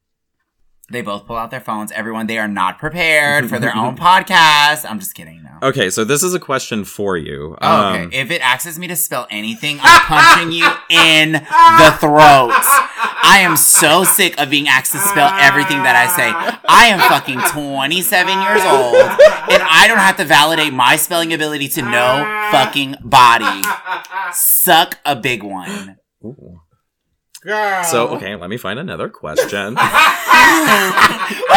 They 0.90 1.00
both 1.00 1.26
pull 1.26 1.36
out 1.36 1.50
their 1.50 1.60
phones. 1.62 1.90
Everyone, 1.92 2.26
they 2.26 2.36
are 2.38 2.46
not 2.46 2.78
prepared 2.78 3.48
for 3.48 3.58
their 3.58 3.74
own 3.74 3.96
podcast. 3.98 4.84
I'm 4.88 4.98
just 4.98 5.14
kidding. 5.14 5.42
No. 5.42 5.68
Okay, 5.68 5.88
so 5.88 6.04
this 6.04 6.22
is 6.22 6.34
a 6.34 6.38
question 6.40 6.84
for 6.84 7.16
you. 7.16 7.56
Oh, 7.62 7.90
okay. 7.94 8.02
Um, 8.04 8.10
if 8.12 8.30
it 8.30 8.42
asks 8.42 8.78
me 8.78 8.86
to 8.88 8.96
spell 8.96 9.26
anything, 9.30 9.78
I'm 9.80 10.00
punching 10.02 10.52
you 10.52 10.66
in 10.90 11.32
the 11.32 11.96
throat. 11.98 12.50
I 13.26 13.38
am 13.40 13.56
so 13.56 14.04
sick 14.04 14.38
of 14.38 14.50
being 14.50 14.68
asked 14.68 14.92
to 14.92 14.98
spell 14.98 15.30
everything 15.38 15.82
that 15.84 15.96
I 15.96 16.06
say. 16.14 16.30
I 16.68 16.86
am 16.86 16.98
fucking 17.08 17.40
27 17.50 18.28
years 18.42 18.60
old, 18.64 18.94
and 19.50 19.62
I 19.62 19.86
don't 19.88 19.98
have 19.98 20.18
to 20.18 20.24
validate 20.26 20.74
my 20.74 20.96
spelling 20.96 21.32
ability 21.32 21.68
to 21.68 21.82
no 21.82 22.48
fucking 22.52 22.96
body. 23.02 23.62
Suck 24.32 24.98
a 25.06 25.16
big 25.16 25.42
one. 25.42 25.96
ooh. 26.22 26.60
Girl. 27.44 27.84
So 27.84 28.08
okay, 28.16 28.34
let 28.36 28.48
me 28.50 28.56
find 28.56 28.78
another 28.78 29.08
question. 29.08 29.74
Was 29.74 29.82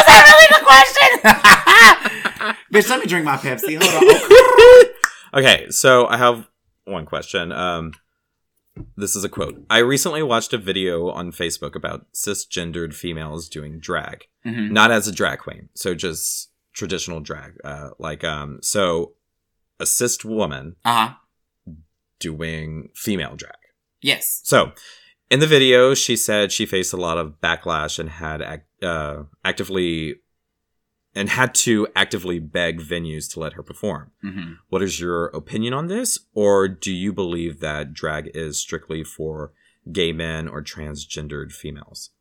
that 0.05 0.23
really 0.27 0.47
the 0.57 0.63
question? 0.65 2.55
Bitch, 2.73 2.89
let 2.89 2.99
me 2.99 3.05
drink 3.05 3.25
my 3.25 3.37
Pepsi. 3.37 3.77
Hold 3.81 4.03
on. 5.33 5.39
okay, 5.41 5.69
so 5.69 6.05
I 6.07 6.17
have 6.17 6.47
one 6.85 7.05
question. 7.05 7.51
Um, 7.51 7.93
this 8.95 9.15
is 9.15 9.23
a 9.23 9.29
quote. 9.29 9.65
I 9.69 9.79
recently 9.79 10.21
watched 10.23 10.53
a 10.53 10.57
video 10.57 11.09
on 11.09 11.31
Facebook 11.31 11.73
about 11.75 12.05
cisgendered 12.13 12.93
females 12.93 13.47
doing 13.49 13.79
drag, 13.79 14.27
Mhm. 14.45 14.71
not 14.71 14.91
as 14.91 15.07
a 15.07 15.11
drag 15.11 15.39
queen, 15.39 15.69
so 15.73 15.95
just 15.95 16.49
traditional 16.73 17.19
drag. 17.21 17.53
Uh, 17.63 17.89
like 17.97 18.23
um, 18.23 18.59
so 18.61 19.13
a 19.79 19.85
cis 19.85 20.23
woman 20.25 20.75
Uh 20.85 21.07
huh. 21.07 21.13
doing 22.19 22.89
female 22.93 23.35
drag. 23.35 23.53
Yes. 24.01 24.41
So, 24.43 24.73
in 25.29 25.39
the 25.39 25.47
video, 25.47 25.93
she 25.93 26.15
said 26.15 26.51
she 26.51 26.65
faced 26.65 26.93
a 26.93 26.97
lot 26.97 27.17
of 27.17 27.41
backlash 27.41 27.99
and 27.99 28.09
had 28.09 28.63
uh, 28.81 29.23
actively 29.43 30.15
and 31.15 31.29
had 31.29 31.55
to 31.55 31.87
actively 31.95 32.37
beg 32.37 32.79
venues 32.79 33.31
to 33.33 33.39
let 33.39 33.53
her 33.53 33.63
perform. 33.63 34.11
hmm 34.21 34.53
What 34.69 34.83
is 34.83 34.99
your 34.99 35.27
opinion 35.27 35.73
on 35.73 35.87
this, 35.87 36.19
or 36.33 36.67
do 36.67 36.93
you 36.93 37.11
believe 37.11 37.59
that 37.59 37.93
drag 37.93 38.29
is 38.35 38.59
strictly 38.59 39.03
for 39.03 39.51
gay 39.91 40.11
men 40.11 40.47
or 40.47 40.61
transgendered 40.61 41.51
females? 41.51 42.11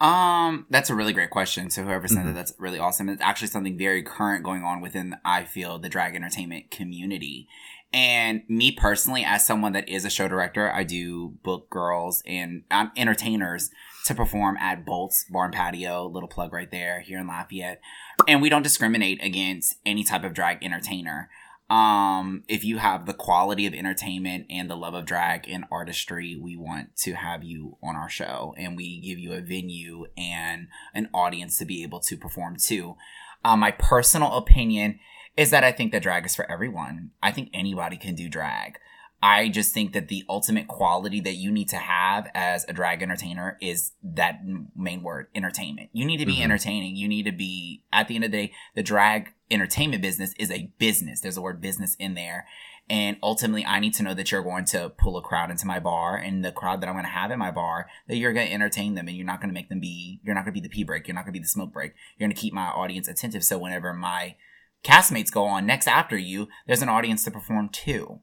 Um, 0.00 0.66
that's 0.70 0.90
a 0.90 0.94
really 0.94 1.12
great 1.12 1.30
question. 1.30 1.70
So 1.70 1.82
whoever 1.82 2.06
sent 2.06 2.26
Mhm. 2.26 2.30
it, 2.30 2.34
that's 2.34 2.52
really 2.58 2.78
awesome. 2.78 3.08
It's 3.08 3.22
actually 3.22 3.48
something 3.48 3.76
very 3.76 4.02
current 4.02 4.44
going 4.44 4.62
on 4.62 4.80
within 4.80 5.16
I 5.24 5.44
feel 5.44 5.78
the 5.78 5.88
drag 5.88 6.14
entertainment 6.14 6.70
community. 6.70 7.48
And 7.92 8.42
me 8.48 8.70
personally, 8.70 9.24
as 9.24 9.46
someone 9.46 9.72
that 9.72 9.88
is 9.88 10.04
a 10.04 10.10
show 10.10 10.28
director, 10.28 10.70
I 10.70 10.84
do 10.84 11.38
book 11.42 11.70
girls 11.70 12.22
and 12.26 12.64
um, 12.70 12.92
entertainers 12.96 13.70
to 14.04 14.14
perform 14.14 14.56
at 14.58 14.84
Bolts 14.84 15.24
Barn 15.24 15.52
Patio, 15.52 16.06
little 16.06 16.28
plug 16.28 16.52
right 16.52 16.70
there 16.70 17.00
here 17.00 17.18
in 17.18 17.26
Lafayette. 17.26 17.80
And 18.28 18.42
we 18.42 18.50
don't 18.50 18.62
discriminate 18.62 19.22
against 19.24 19.76
any 19.86 20.04
type 20.04 20.22
of 20.22 20.34
drag 20.34 20.62
entertainer. 20.62 21.30
Um, 21.70 22.44
if 22.48 22.64
you 22.64 22.78
have 22.78 23.04
the 23.04 23.12
quality 23.12 23.66
of 23.66 23.74
entertainment 23.74 24.46
and 24.48 24.70
the 24.70 24.76
love 24.76 24.94
of 24.94 25.04
drag 25.04 25.46
and 25.48 25.66
artistry, 25.70 26.34
we 26.40 26.56
want 26.56 26.96
to 26.98 27.12
have 27.12 27.44
you 27.44 27.76
on 27.82 27.94
our 27.94 28.08
show 28.08 28.54
and 28.56 28.74
we 28.76 29.00
give 29.00 29.18
you 29.18 29.32
a 29.34 29.42
venue 29.42 30.06
and 30.16 30.68
an 30.94 31.10
audience 31.12 31.58
to 31.58 31.66
be 31.66 31.82
able 31.82 32.00
to 32.00 32.16
perform 32.16 32.56
to. 32.68 32.96
Um, 33.44 33.60
my 33.60 33.70
personal 33.70 34.32
opinion 34.32 34.98
is 35.36 35.50
that 35.50 35.62
I 35.62 35.70
think 35.72 35.92
that 35.92 36.02
drag 36.02 36.24
is 36.24 36.34
for 36.34 36.50
everyone. 36.50 37.10
I 37.22 37.32
think 37.32 37.50
anybody 37.52 37.98
can 37.98 38.14
do 38.14 38.28
drag. 38.30 38.78
I 39.22 39.48
just 39.48 39.74
think 39.74 39.92
that 39.92 40.08
the 40.08 40.24
ultimate 40.28 40.68
quality 40.68 41.20
that 41.20 41.34
you 41.34 41.50
need 41.50 41.68
to 41.70 41.76
have 41.76 42.30
as 42.34 42.64
a 42.68 42.72
drag 42.72 43.02
entertainer 43.02 43.58
is 43.60 43.92
that 44.02 44.40
main 44.76 45.02
word, 45.02 45.26
entertainment. 45.34 45.90
You 45.92 46.06
need 46.06 46.18
to 46.18 46.26
be 46.26 46.36
Mhm. 46.36 46.44
entertaining. 46.44 46.96
You 46.96 47.08
need 47.08 47.24
to 47.24 47.32
be, 47.32 47.82
at 47.92 48.06
the 48.08 48.14
end 48.14 48.24
of 48.24 48.30
the 48.30 48.46
day, 48.46 48.52
the 48.74 48.82
drag 48.82 49.32
entertainment 49.50 50.02
business 50.02 50.34
is 50.38 50.50
a 50.50 50.70
business. 50.78 51.20
There's 51.20 51.36
a 51.36 51.42
word 51.42 51.60
business 51.60 51.96
in 51.98 52.14
there. 52.14 52.46
And 52.90 53.18
ultimately, 53.22 53.66
I 53.66 53.80
need 53.80 53.94
to 53.94 54.02
know 54.02 54.14
that 54.14 54.32
you're 54.32 54.42
going 54.42 54.64
to 54.66 54.88
pull 54.88 55.18
a 55.18 55.22
crowd 55.22 55.50
into 55.50 55.66
my 55.66 55.78
bar 55.78 56.16
and 56.16 56.42
the 56.42 56.52
crowd 56.52 56.80
that 56.80 56.88
I'm 56.88 56.94
going 56.94 57.04
to 57.04 57.10
have 57.10 57.30
in 57.30 57.38
my 57.38 57.50
bar, 57.50 57.86
that 58.06 58.16
you're 58.16 58.32
going 58.32 58.46
to 58.46 58.52
entertain 58.52 58.94
them 58.94 59.08
and 59.08 59.16
you're 59.16 59.26
not 59.26 59.40
going 59.40 59.50
to 59.50 59.54
make 59.54 59.68
them 59.68 59.80
be, 59.80 60.20
you're 60.22 60.34
not 60.34 60.44
going 60.44 60.54
to 60.54 60.60
be 60.60 60.66
the 60.66 60.72
pee 60.72 60.84
break. 60.84 61.06
You're 61.06 61.14
not 61.14 61.24
going 61.24 61.34
to 61.34 61.38
be 61.38 61.42
the 61.42 61.48
smoke 61.48 61.72
break. 61.72 61.92
You're 62.16 62.26
going 62.26 62.34
to 62.34 62.40
keep 62.40 62.54
my 62.54 62.68
audience 62.68 63.06
attentive. 63.06 63.44
So 63.44 63.58
whenever 63.58 63.92
my 63.92 64.36
castmates 64.84 65.32
go 65.32 65.44
on 65.44 65.66
next 65.66 65.86
after 65.86 66.16
you, 66.16 66.48
there's 66.66 66.82
an 66.82 66.88
audience 66.88 67.24
to 67.24 67.30
perform 67.30 67.68
too. 67.68 68.20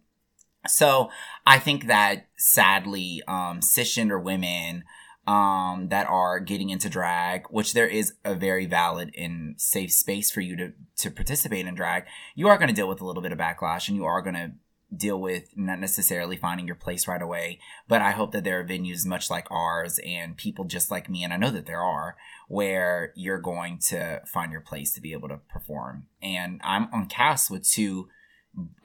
So 0.68 1.12
I 1.46 1.60
think 1.60 1.86
that 1.86 2.28
sadly, 2.38 3.22
um, 3.28 3.60
cisgender 3.60 4.22
women, 4.22 4.84
um, 5.28 5.88
that 5.90 6.08
are 6.08 6.40
getting 6.40 6.70
into 6.70 6.90
drag, 6.90 7.46
which 7.50 7.74
there 7.74 7.88
is 7.88 8.14
a 8.24 8.36
very 8.36 8.66
valid 8.66 9.14
and 9.18 9.60
safe 9.60 9.92
space 9.92 10.30
for 10.30 10.42
you 10.42 10.56
to, 10.56 10.74
to 10.98 11.12
participate 11.12 11.66
in 11.66 11.76
drag, 11.76 12.06
you 12.36 12.48
are 12.48 12.58
going 12.58 12.68
to 12.68 12.76
deal 12.76 12.88
with 12.88 13.02
a 13.02 13.06
little 13.06 13.24
bit 13.24 13.32
of 13.32 13.40
backlash 13.40 13.88
and 13.88 13.98
you 13.98 14.06
are 14.06 14.22
going 14.22 14.36
to 14.36 14.52
deal 14.96 15.20
with 15.20 15.50
not 15.56 15.80
necessarily 15.80 16.38
finding 16.38 16.68
your 16.68 16.76
place 16.76 17.08
right 17.08 17.22
away. 17.22 17.60
But 17.88 18.02
I 18.02 18.12
hope 18.12 18.32
that 18.32 18.44
there 18.44 18.60
are 18.60 18.64
venues 18.64 19.06
much 19.06 19.30
like 19.30 19.48
ours 19.50 20.00
and 20.06 20.38
people 20.38 20.66
just 20.66 20.92
like 20.92 21.10
me, 21.10 21.24
and 21.24 21.34
I 21.34 21.38
know 21.38 21.52
that 21.52 21.66
there 21.66 21.82
are, 21.82 22.16
where 22.48 23.12
you're 23.16 23.40
going 23.40 23.80
to 23.90 24.22
find 24.28 24.52
your 24.52 24.62
place 24.62 24.94
to 24.94 25.02
be 25.02 25.14
able 25.14 25.30
to 25.30 25.40
perform. 25.50 26.06
And 26.22 26.62
I'm 26.64 26.88
on 26.94 27.08
cast 27.08 27.50
with 27.50 27.68
two 27.68 28.10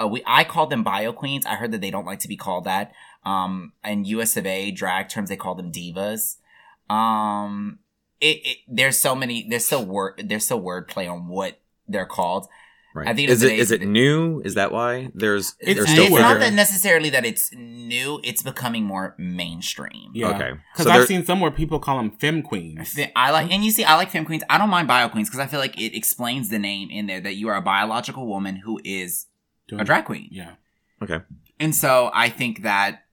uh, 0.00 0.07
we 0.09 0.22
I 0.26 0.44
call 0.44 0.66
them 0.66 0.83
bio 0.83 1.12
queens. 1.12 1.46
I 1.46 1.55
heard 1.55 1.72
that 1.72 1.81
they 1.81 1.90
don't 1.90 2.07
like 2.07 2.18
to 2.20 2.29
be 2.29 2.37
called 2.37 2.64
that. 2.64 2.92
Um, 3.24 3.72
and 3.85 4.06
US 4.06 4.37
of 4.37 4.46
A 4.46 4.70
drag 4.70 5.09
terms, 5.09 5.28
they 5.28 5.37
call 5.37 5.54
them 5.54 5.70
divas. 5.72 6.37
Um, 6.88 7.78
it, 8.20 8.40
it 8.44 8.56
there's 8.68 8.98
so 8.98 9.14
many 9.14 9.46
there's 9.48 9.64
still 9.66 9.85
word 9.85 10.22
there's 10.28 10.44
still 10.44 10.61
wordplay 10.61 11.11
on 11.11 11.28
what 11.28 11.61
they're 11.88 12.06
called. 12.06 12.46
Right. 12.92 13.06
At 13.06 13.14
the 13.16 13.26
is 13.26 13.35
of 13.35 13.40
the 13.40 13.46
it 13.46 13.50
day, 13.50 13.59
is 13.61 13.70
it 13.70 13.83
new? 13.87 14.40
Is 14.44 14.54
that 14.54 14.72
why 14.72 15.11
there's 15.14 15.54
It's 15.61 15.76
there's 15.76 15.78
It's, 15.90 15.92
still 15.92 16.18
not 16.18 16.40
that 16.40 16.52
necessarily 16.52 17.09
that 17.11 17.24
it's 17.24 17.52
new. 17.54 18.20
It's 18.24 18.42
becoming 18.42 18.83
more 18.85 19.14
mainstream. 19.16 20.11
Yeah. 20.12 20.30
Okay. 20.30 20.50
Because 20.72 20.87
So 20.87 20.90
I've 20.90 20.96
there- 20.98 21.06
seen 21.06 21.24
some 21.24 21.38
where 21.38 21.52
people 21.52 21.78
call 21.78 21.98
them 21.98 22.11
fem 22.11 22.42
queens. 22.42 22.98
I 23.14 23.30
like, 23.30 23.52
and 23.52 23.64
you 23.64 23.70
see, 23.70 23.85
I 23.85 23.94
like 23.94 24.11
fem 24.11 24.24
queens. 24.24 24.42
I 24.50 24.59
don't 24.59 24.70
mind 24.70 24.88
bio 24.88 25.09
queens 25.09 25.28
because 25.28 25.38
I 25.38 25.46
feel 25.46 25.61
like 25.61 25.78
it 25.80 25.96
explains 25.96 26.48
the 26.48 26.59
name 26.59 26.90
in 26.90 27.06
there 27.06 27.20
that 27.20 27.37
you 27.37 27.46
are 27.48 27.54
a 27.54 27.62
biological 27.62 28.26
woman 28.26 28.56
who 28.56 28.80
is 28.83 29.26
Doing- 29.68 29.83
a 29.83 29.85
drag 29.85 30.04
queen. 30.06 30.28
Yeah. 30.33 30.54
Okay. 31.00 31.20
And 31.61 31.72
so 31.76 32.11
I 32.12 32.28
think 32.28 32.62
that 32.62 33.04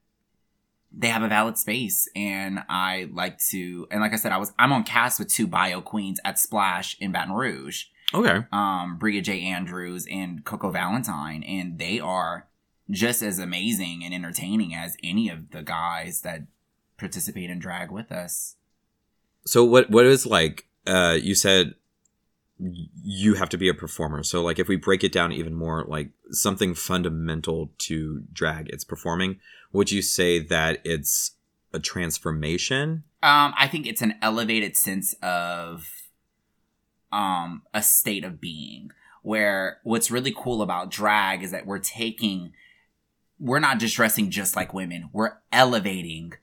they 0.92 1.10
have 1.10 1.24
a 1.24 1.28
valid 1.28 1.58
space 1.58 2.08
and 2.16 2.60
I 2.70 3.10
like 3.12 3.40
to 3.50 3.88
and 3.92 4.02
like 4.02 4.14
I 4.14 4.16
said, 4.16 4.32
I 4.32 4.38
was 4.38 4.54
I'm 4.58 4.72
on 4.72 4.84
cast 4.84 5.20
with 5.20 5.28
two 5.28 5.48
bio 5.48 5.82
queens 5.82 6.20
at 6.24 6.40
Splash 6.40 6.98
in 7.00 7.12
Baton 7.12 7.34
Rouge. 7.34 7.86
Okay. 8.14 8.46
Um 8.52 8.98
Bria 8.98 9.22
J. 9.22 9.42
Andrews 9.42 10.08
and 10.10 10.44
Coco 10.46 10.72
Valentine. 10.72 11.44
And 11.44 11.78
they 11.78 12.00
are 12.00 12.48
just 12.90 13.22
as 13.22 13.38
amazing 13.38 14.04
and 14.04 14.14
entertaining 14.14 14.74
as 14.74 14.96
any 15.04 15.30
of 15.30 15.52
the 15.52 15.62
guys 15.62 16.22
that 16.22 16.44
participate 16.98 17.50
in 17.50 17.60
drag 17.60 17.92
with 17.92 18.12
us. 18.12 18.56
So 19.46 19.64
what 19.64 19.90
what 19.90 20.06
is 20.06 20.26
like 20.26 20.68
uh 20.86 21.18
you 21.22 21.36
said 21.36 21.76
y- 22.60 22.88
you 23.04 23.34
have 23.36 23.50
to 23.50 23.58
be 23.58 23.68
a 23.68 23.74
performer. 23.74 24.24
So 24.24 24.42
like 24.42 24.58
if 24.58 24.68
we 24.68 24.78
break 24.78 25.04
it 25.04 25.12
down 25.12 25.32
even 25.32 25.54
more 25.54 25.84
like 25.88 26.12
something 26.32 26.74
fundamental 26.74 27.72
to 27.80 28.24
drag 28.32 28.70
it's 28.70 28.86
performing, 28.86 29.40
would 29.72 29.92
you 29.92 30.02
say 30.02 30.40
that 30.40 30.80
it's 30.84 31.32
a 31.74 31.80
transformation? 31.80 33.04
Um, 33.24 33.54
I 33.58 33.68
think 33.68 33.86
it's 33.86 34.02
an 34.02 34.16
elevated 34.22 34.78
sense 34.78 35.14
of 35.22 35.90
um 37.12 37.62
a 37.74 37.82
state 37.82 38.26
of 38.26 38.42
being 38.42 38.92
where 39.22 39.80
what's 39.84 40.12
really 40.12 40.34
cool 40.36 40.62
about 40.62 40.92
drag 40.92 41.42
is 41.42 41.52
that 41.52 41.66
we're 41.66 41.80
taking 41.80 42.52
we're 43.40 43.60
not 43.60 43.80
just 43.80 43.96
dressing 43.96 44.32
just 44.32 44.56
like 44.56 44.74
women. 44.74 45.10
We're 45.14 45.34
elevating 45.52 46.34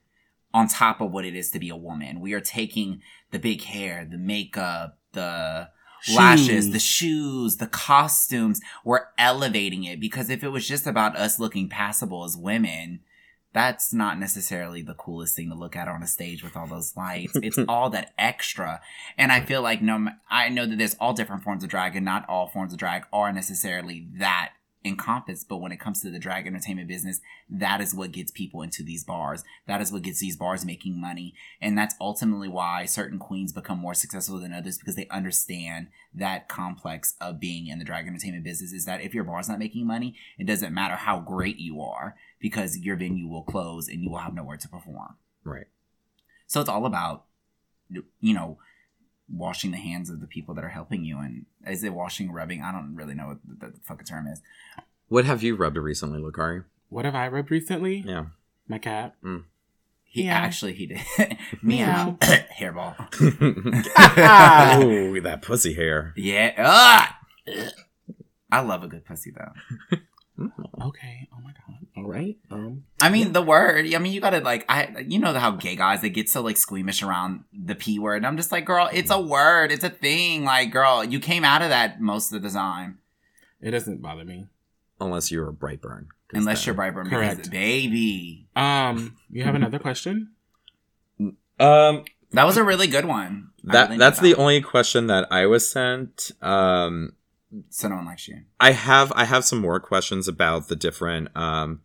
on 0.53 0.69
top 0.69 1.01
of 1.01 1.11
what 1.11 1.25
it 1.25 1.35
is 1.35 1.51
to 1.51 1.59
be 1.59 1.69
a 1.69 1.77
woman. 1.77 2.21
We 2.21 2.33
are 2.35 2.41
taking 2.41 3.03
the 3.33 3.39
big 3.39 3.63
hair, 3.63 4.07
the 4.09 4.19
makeup, 4.19 4.99
the 5.13 5.71
lashes, 6.15 6.71
the 6.71 6.79
shoes, 6.79 7.57
the 7.57 7.67
costumes. 7.67 8.61
We're 8.85 9.07
elevating 9.19 9.85
it 9.85 9.99
because 9.99 10.31
if 10.31 10.45
it 10.45 10.51
was 10.51 10.69
just 10.69 10.87
about 10.87 11.17
us 11.17 11.41
looking 11.41 11.69
passable 11.69 12.25
as 12.25 12.37
women, 12.37 13.01
that's 13.55 13.95
not 13.95 14.19
necessarily 14.19 14.83
the 14.83 14.95
coolest 14.95 15.37
thing 15.37 15.49
to 15.49 15.55
look 15.55 15.77
at 15.77 15.87
on 15.87 16.03
a 16.03 16.09
stage 16.09 16.43
with 16.43 16.57
all 16.57 16.67
those 16.67 16.97
lights. 16.97 17.33
It's 17.37 17.59
all 17.69 17.89
that 17.91 18.13
extra. 18.19 18.81
And 19.17 19.31
I 19.31 19.41
feel 19.41 19.63
like 19.63 19.81
no, 19.81 20.09
I 20.29 20.49
know 20.49 20.67
that 20.67 20.77
there's 20.77 20.97
all 21.01 21.15
different 21.15 21.45
forms 21.45 21.63
of 21.63 21.71
drag 21.71 21.95
and 21.95 22.05
not 22.05 22.29
all 22.29 22.49
forms 22.49 22.73
of 22.73 22.79
drag 22.81 23.05
are 23.13 23.33
necessarily 23.33 24.09
that 24.19 24.53
encompassed. 24.85 25.49
But 25.49 25.59
when 25.59 25.73
it 25.73 25.81
comes 25.81 26.03
to 26.03 26.11
the 26.11 26.19
drag 26.19 26.47
entertainment 26.47 26.89
business, 26.89 27.21
that 27.49 27.81
is 27.81 27.95
what 27.95 28.13
gets 28.13 28.31
people 28.31 28.63
into 28.63 28.83
these 28.83 29.05
bars. 29.05 29.45
That 29.67 29.81
is 29.81 29.93
what 29.93 30.03
gets 30.03 30.21
these 30.21 30.37
bars 30.37 30.65
making 30.65 31.01
money. 31.01 31.35
And 31.61 31.77
that's 31.77 31.95
ultimately 32.01 32.49
why 32.49 32.85
certain 32.87 33.19
queens 33.19 33.53
become 33.53 33.79
more 33.79 33.95
successful 33.95 34.39
than 34.39 34.53
others 34.53 34.79
because 34.79 34.97
they 34.97 35.09
understand 35.09 35.89
that 36.15 36.49
complex 36.49 37.15
of 37.21 37.41
being 37.41 37.69
in 37.69 37.79
the 37.79 37.85
drag 37.85 38.07
entertainment 38.07 38.45
business 38.45 38.73
is 38.73 38.85
that 38.85 39.01
if 39.01 39.15
your 39.15 39.25
bar's 39.25 39.49
not 39.49 39.59
making 39.59 39.87
money, 39.87 40.15
it 40.39 40.47
doesn't 40.47 40.75
matter 40.75 40.97
how 40.97 41.21
great 41.21 41.59
you 41.59 41.81
are 41.81 42.17
because 42.41 42.79
your 42.79 42.97
venue 42.97 43.27
will 43.27 43.43
close 43.43 43.89
and 43.89 44.03
you 44.03 44.11
will 44.11 44.19
have 44.19 44.35
nowhere 44.35 44.57
to 44.59 44.69
perform. 44.69 45.17
Right. 45.45 45.67
So 46.47 46.61
it's 46.61 46.69
all 46.69 46.87
about, 46.87 47.25
you 48.21 48.35
know, 48.35 48.59
washing 49.29 49.71
the 49.71 49.79
hands 49.79 50.11
of 50.11 50.21
the 50.21 50.27
people 50.27 50.55
that 50.55 50.65
are 50.65 50.69
helping 50.71 51.05
you. 51.05 51.19
And 51.19 51.47
is 51.67 51.83
it 51.85 51.95
washing, 51.95 52.31
rubbing? 52.33 52.63
I 52.63 52.73
don't 52.73 52.95
really 52.95 53.15
know 53.15 53.29
what 53.29 53.39
the, 53.47 53.67
the 53.69 53.81
fucking 53.83 54.07
term 54.07 54.27
is. 54.27 54.43
What 55.09 55.25
have 55.25 55.43
you 55.43 55.55
rubbed 55.57 55.77
recently, 55.77 56.21
Lakari? 56.21 56.65
What 56.89 57.05
have 57.05 57.15
I 57.15 57.29
rubbed 57.29 57.51
recently? 57.51 58.05
Yeah. 58.07 58.27
My 58.69 58.79
cat. 58.79 59.15
He 60.05 60.25
Meow. 60.25 60.33
actually 60.33 60.75
he 60.75 60.87
did 60.87 61.01
meow 61.63 62.17
hairball. 62.21 62.95
oh, 63.99 65.21
that 65.21 65.43
pussy 65.43 65.75
hair. 65.75 66.13
Yeah. 66.17 66.55
Ah! 66.57 67.19
I 68.53 68.61
love 68.61 68.85
a 68.85 68.89
good 68.89 69.05
pussy 69.05 69.33
though. 69.33 69.99
Okay. 70.39 71.29
Oh 71.33 71.41
my 71.43 71.53
god. 71.53 71.87
All 71.97 72.05
right. 72.07 72.37
Um. 72.51 72.85
I 73.01 73.09
mean 73.09 73.33
the 73.33 73.43
word. 73.43 73.87
I 73.95 73.99
mean 73.99 74.13
you 74.13 74.21
gotta 74.21 74.41
like 74.41 74.65
I 74.69 75.05
you 75.07 75.19
know 75.21 75.33
how 75.35 75.53
gay 75.53 75.77
guys 75.77 76.01
they 76.03 76.11
get 76.11 76.29
so 76.29 76.43
like 76.43 76.57
squeamish 76.57 77.03
around 77.03 77.45
the 77.53 77.75
p 77.77 77.99
word. 78.01 78.17
And 78.17 78.27
I'm 78.27 78.37
just 78.37 78.51
like 78.51 78.65
girl, 78.65 78.89
it's 78.93 79.11
a 79.13 79.21
word, 79.21 79.71
it's 79.71 79.85
a 79.85 79.91
thing. 79.91 80.45
Like 80.45 80.73
girl, 80.73 81.05
you 81.05 81.21
came 81.21 81.45
out 81.45 81.63
of 81.63 81.69
that 81.69 82.01
most 82.01 82.33
of 82.33 82.43
the 82.43 82.51
time. 82.51 82.99
It 83.61 83.71
doesn't 83.71 84.03
bother 84.03 84.25
me. 84.25 84.49
Unless 85.01 85.31
you're 85.31 85.49
a 85.49 85.53
Brightburn. 85.53 86.07
'cause 86.29 86.41
Unless 86.41 86.65
then- 86.65 86.75
you're 86.75 86.85
a 86.85 86.93
Brightburn 86.93 87.11
Correct. 87.11 87.37
because 87.37 87.51
baby. 87.51 88.47
Um. 88.57 89.17
You 89.31 89.45
have 89.45 89.55
another 89.55 89.79
question? 89.79 90.31
Um 91.61 92.05
That 92.33 92.45
was 92.45 92.57
a 92.57 92.65
really 92.65 92.89
good 92.89 93.05
one. 93.05 93.51
That 93.63 93.85
really 93.85 93.99
that's 93.99 94.19
the 94.21 94.33
that. 94.33 94.39
only 94.41 94.61
question 94.61 95.07
that 95.07 95.29
I 95.31 95.47
was 95.47 95.71
sent. 95.71 96.33
Um 96.43 97.13
So 97.71 97.89
no 97.89 97.97
one 97.97 98.07
likes 98.07 98.27
you. 98.29 98.43
I 98.59 98.73
have 98.73 99.13
I 99.15 99.25
have 99.25 99.45
some 99.45 99.61
more 99.61 99.79
questions 99.81 100.27
about 100.29 100.69
the 100.69 100.77
different 100.77 101.29
um, 101.37 101.81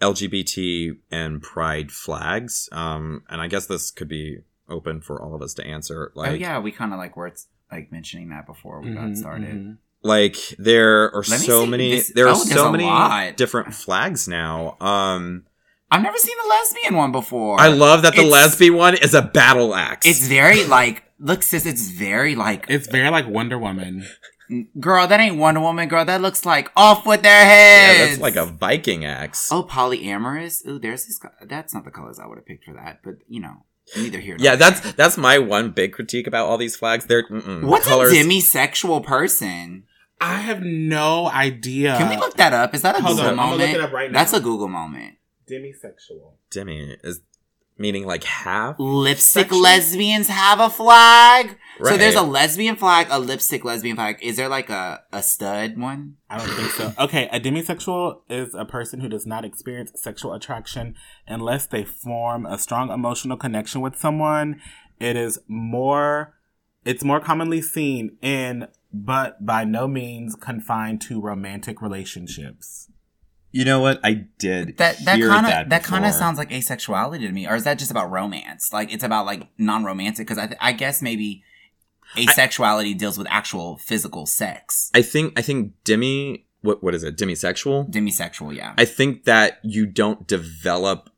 LGBT 0.00 0.96
and 1.10 1.42
Pride 1.42 1.90
flags, 1.90 2.68
um, 2.72 3.22
and 3.28 3.40
I 3.40 3.48
guess 3.48 3.66
this 3.66 3.90
could 3.90 4.08
be 4.08 4.38
open 4.68 5.00
for 5.00 5.20
all 5.22 5.34
of 5.34 5.42
us 5.42 5.54
to 5.54 5.66
answer. 5.66 6.12
Like, 6.14 6.30
oh 6.32 6.34
yeah, 6.34 6.58
we 6.58 6.70
kind 6.72 6.92
of 6.92 6.98
like 6.98 7.16
were 7.16 7.32
like 7.70 7.90
mentioning 7.90 8.30
that 8.30 8.46
before 8.46 8.80
we 8.80 8.94
got 8.94 9.04
Mhm, 9.04 9.16
started. 9.16 9.54
mhm. 9.54 9.78
like 10.02 10.36
there 10.58 11.10
are 11.14 11.24
Let 11.28 11.40
so 11.40 11.64
see 11.64 11.70
many 11.70 11.90
this- 11.96 12.12
there 12.14 12.26
are 12.26 12.30
oh, 12.34 12.44
there's 12.44 12.52
so 12.52 12.70
many 12.70 12.84
lot. 12.84 13.36
different 13.36 13.74
flags 13.74 14.28
now. 14.28 14.76
Um, 14.80 15.44
I've 15.90 16.02
never 16.02 16.18
seen 16.18 16.34
the 16.42 16.48
lesbian 16.48 16.96
one 16.96 17.12
before. 17.12 17.60
I 17.60 17.68
love 17.68 18.02
that 18.02 18.14
the 18.14 18.20
It's- 18.22 18.32
lesbian 18.32 18.74
one 18.74 18.94
is 18.96 19.14
a 19.14 19.22
battle 19.22 19.74
axe. 19.74 20.06
It's 20.06 20.26
very 20.26 20.64
like 20.64 21.04
look, 21.18 21.42
sis. 21.42 21.64
It's 21.66 21.88
very 21.90 22.34
like 22.34 22.66
It's 22.68 22.86
very 22.88 23.08
like 23.10 23.26
Wonder 23.28 23.58
Woman. 23.58 24.06
Girl. 24.80 25.06
That 25.06 25.20
ain't 25.20 25.36
Wonder 25.36 25.60
Woman, 25.60 25.88
girl. 25.88 26.04
That 26.04 26.20
looks 26.20 26.44
like 26.44 26.70
off 26.76 27.06
with 27.06 27.22
their 27.22 27.44
head. 27.44 27.98
yeah, 27.98 28.06
that's 28.06 28.20
like 28.20 28.36
a 28.36 28.46
Viking 28.46 29.04
axe. 29.04 29.50
oh 29.52 29.62
polyamorous. 29.62 30.66
Ooh, 30.66 30.78
there's 30.78 31.06
this. 31.06 31.20
That's 31.42 31.74
not 31.74 31.84
the 31.84 31.90
colors 31.90 32.18
I 32.18 32.26
would 32.26 32.38
have 32.38 32.46
picked 32.46 32.64
for 32.64 32.74
that, 32.74 33.00
but 33.04 33.14
you 33.28 33.40
know, 33.40 33.64
neither 33.96 34.18
here. 34.20 34.36
nor 34.36 34.44
yeah, 34.44 34.56
there. 34.56 34.70
that's 34.70 34.92
that's 34.92 35.16
my 35.16 35.38
one 35.38 35.70
big 35.70 35.92
critique 35.92 36.26
about 36.26 36.46
all 36.46 36.58
these 36.58 36.76
flags. 36.76 37.06
They're 37.06 37.26
mm-mm. 37.28 37.64
What's 37.64 37.86
colors. 37.88 38.12
a 38.12 38.14
demisexual 38.16 39.04
person. 39.04 39.84
I 40.20 40.34
have 40.38 40.62
no 40.62 41.28
idea. 41.28 41.96
Can 41.98 42.08
we 42.08 42.16
look 42.16 42.36
that 42.38 42.54
up? 42.54 42.74
Is 42.74 42.82
that 42.82 42.98
a 42.98 43.02
Hold 43.02 43.16
Google 43.18 43.32
on, 43.32 43.32
I'm 43.32 43.36
gonna 43.36 43.50
moment? 43.50 43.72
look 43.72 43.78
it 43.78 43.84
up 43.84 43.92
right 43.92 44.10
now. 44.10 44.18
That's 44.18 44.32
a 44.32 44.40
Google 44.40 44.68
moment. 44.68 45.16
demisexual? 45.50 46.32
Demi 46.50 46.96
is 47.04 47.20
meaning 47.78 48.06
like 48.06 48.24
half. 48.24 48.76
Lipstick 48.78 49.44
Section? 49.44 49.62
lesbians 49.62 50.28
have 50.28 50.60
a 50.60 50.70
flag. 50.70 51.58
So 51.82 51.96
there's 51.96 52.14
a 52.14 52.22
lesbian 52.22 52.76
flag, 52.76 53.08
a 53.10 53.18
lipstick 53.18 53.64
lesbian 53.64 53.96
flag. 53.96 54.18
Is 54.22 54.36
there 54.36 54.48
like 54.48 54.70
a, 54.70 55.02
a 55.12 55.22
stud 55.22 55.78
one? 55.78 56.16
I 56.30 56.38
don't 56.38 56.48
think 56.48 56.70
so. 56.70 56.92
Okay, 56.98 57.28
a 57.30 57.38
demisexual 57.38 58.22
is 58.30 58.54
a 58.54 58.64
person 58.64 59.00
who 59.00 59.08
does 59.08 59.26
not 59.26 59.44
experience 59.44 59.92
sexual 59.94 60.32
attraction 60.32 60.94
unless 61.26 61.66
they 61.66 61.84
form 61.84 62.46
a 62.46 62.58
strong 62.58 62.90
emotional 62.90 63.36
connection 63.36 63.80
with 63.82 63.96
someone. 63.96 64.60
It 64.98 65.16
is 65.16 65.38
more 65.46 66.34
it's 66.84 67.04
more 67.04 67.20
commonly 67.20 67.60
seen 67.60 68.16
in 68.22 68.68
but 68.92 69.44
by 69.44 69.64
no 69.64 69.86
means 69.86 70.34
confined 70.34 71.00
to 71.02 71.20
romantic 71.20 71.82
relationships. 71.82 72.88
You 73.56 73.64
know 73.64 73.80
what? 73.80 74.00
I 74.04 74.26
did 74.38 74.76
That 74.76 75.02
that 75.06 75.18
kind 75.18 75.46
of 75.46 75.70
that 75.70 75.82
kind 75.82 76.04
of 76.04 76.12
sounds 76.12 76.36
like 76.36 76.50
asexuality 76.50 77.20
to 77.20 77.32
me, 77.32 77.48
or 77.48 77.54
is 77.54 77.64
that 77.64 77.78
just 77.78 77.90
about 77.90 78.10
romance? 78.10 78.70
Like 78.70 78.92
it's 78.92 79.02
about 79.02 79.24
like 79.24 79.48
non-romantic? 79.56 80.26
Because 80.26 80.36
I 80.36 80.46
th- 80.46 80.58
I 80.60 80.72
guess 80.72 81.00
maybe 81.00 81.42
asexuality 82.16 82.98
deals 82.98 83.16
with 83.16 83.26
actual 83.30 83.78
physical 83.78 84.26
sex. 84.26 84.90
I 84.92 85.00
think 85.00 85.38
I 85.38 85.42
think 85.42 85.72
demi 85.84 86.44
what 86.60 86.82
what 86.82 86.94
is 86.94 87.02
it? 87.02 87.16
Demisexual. 87.16 87.90
Demisexual, 87.90 88.54
yeah. 88.54 88.74
I 88.76 88.84
think 88.84 89.24
that 89.24 89.58
you 89.62 89.86
don't 89.86 90.26
develop 90.26 91.08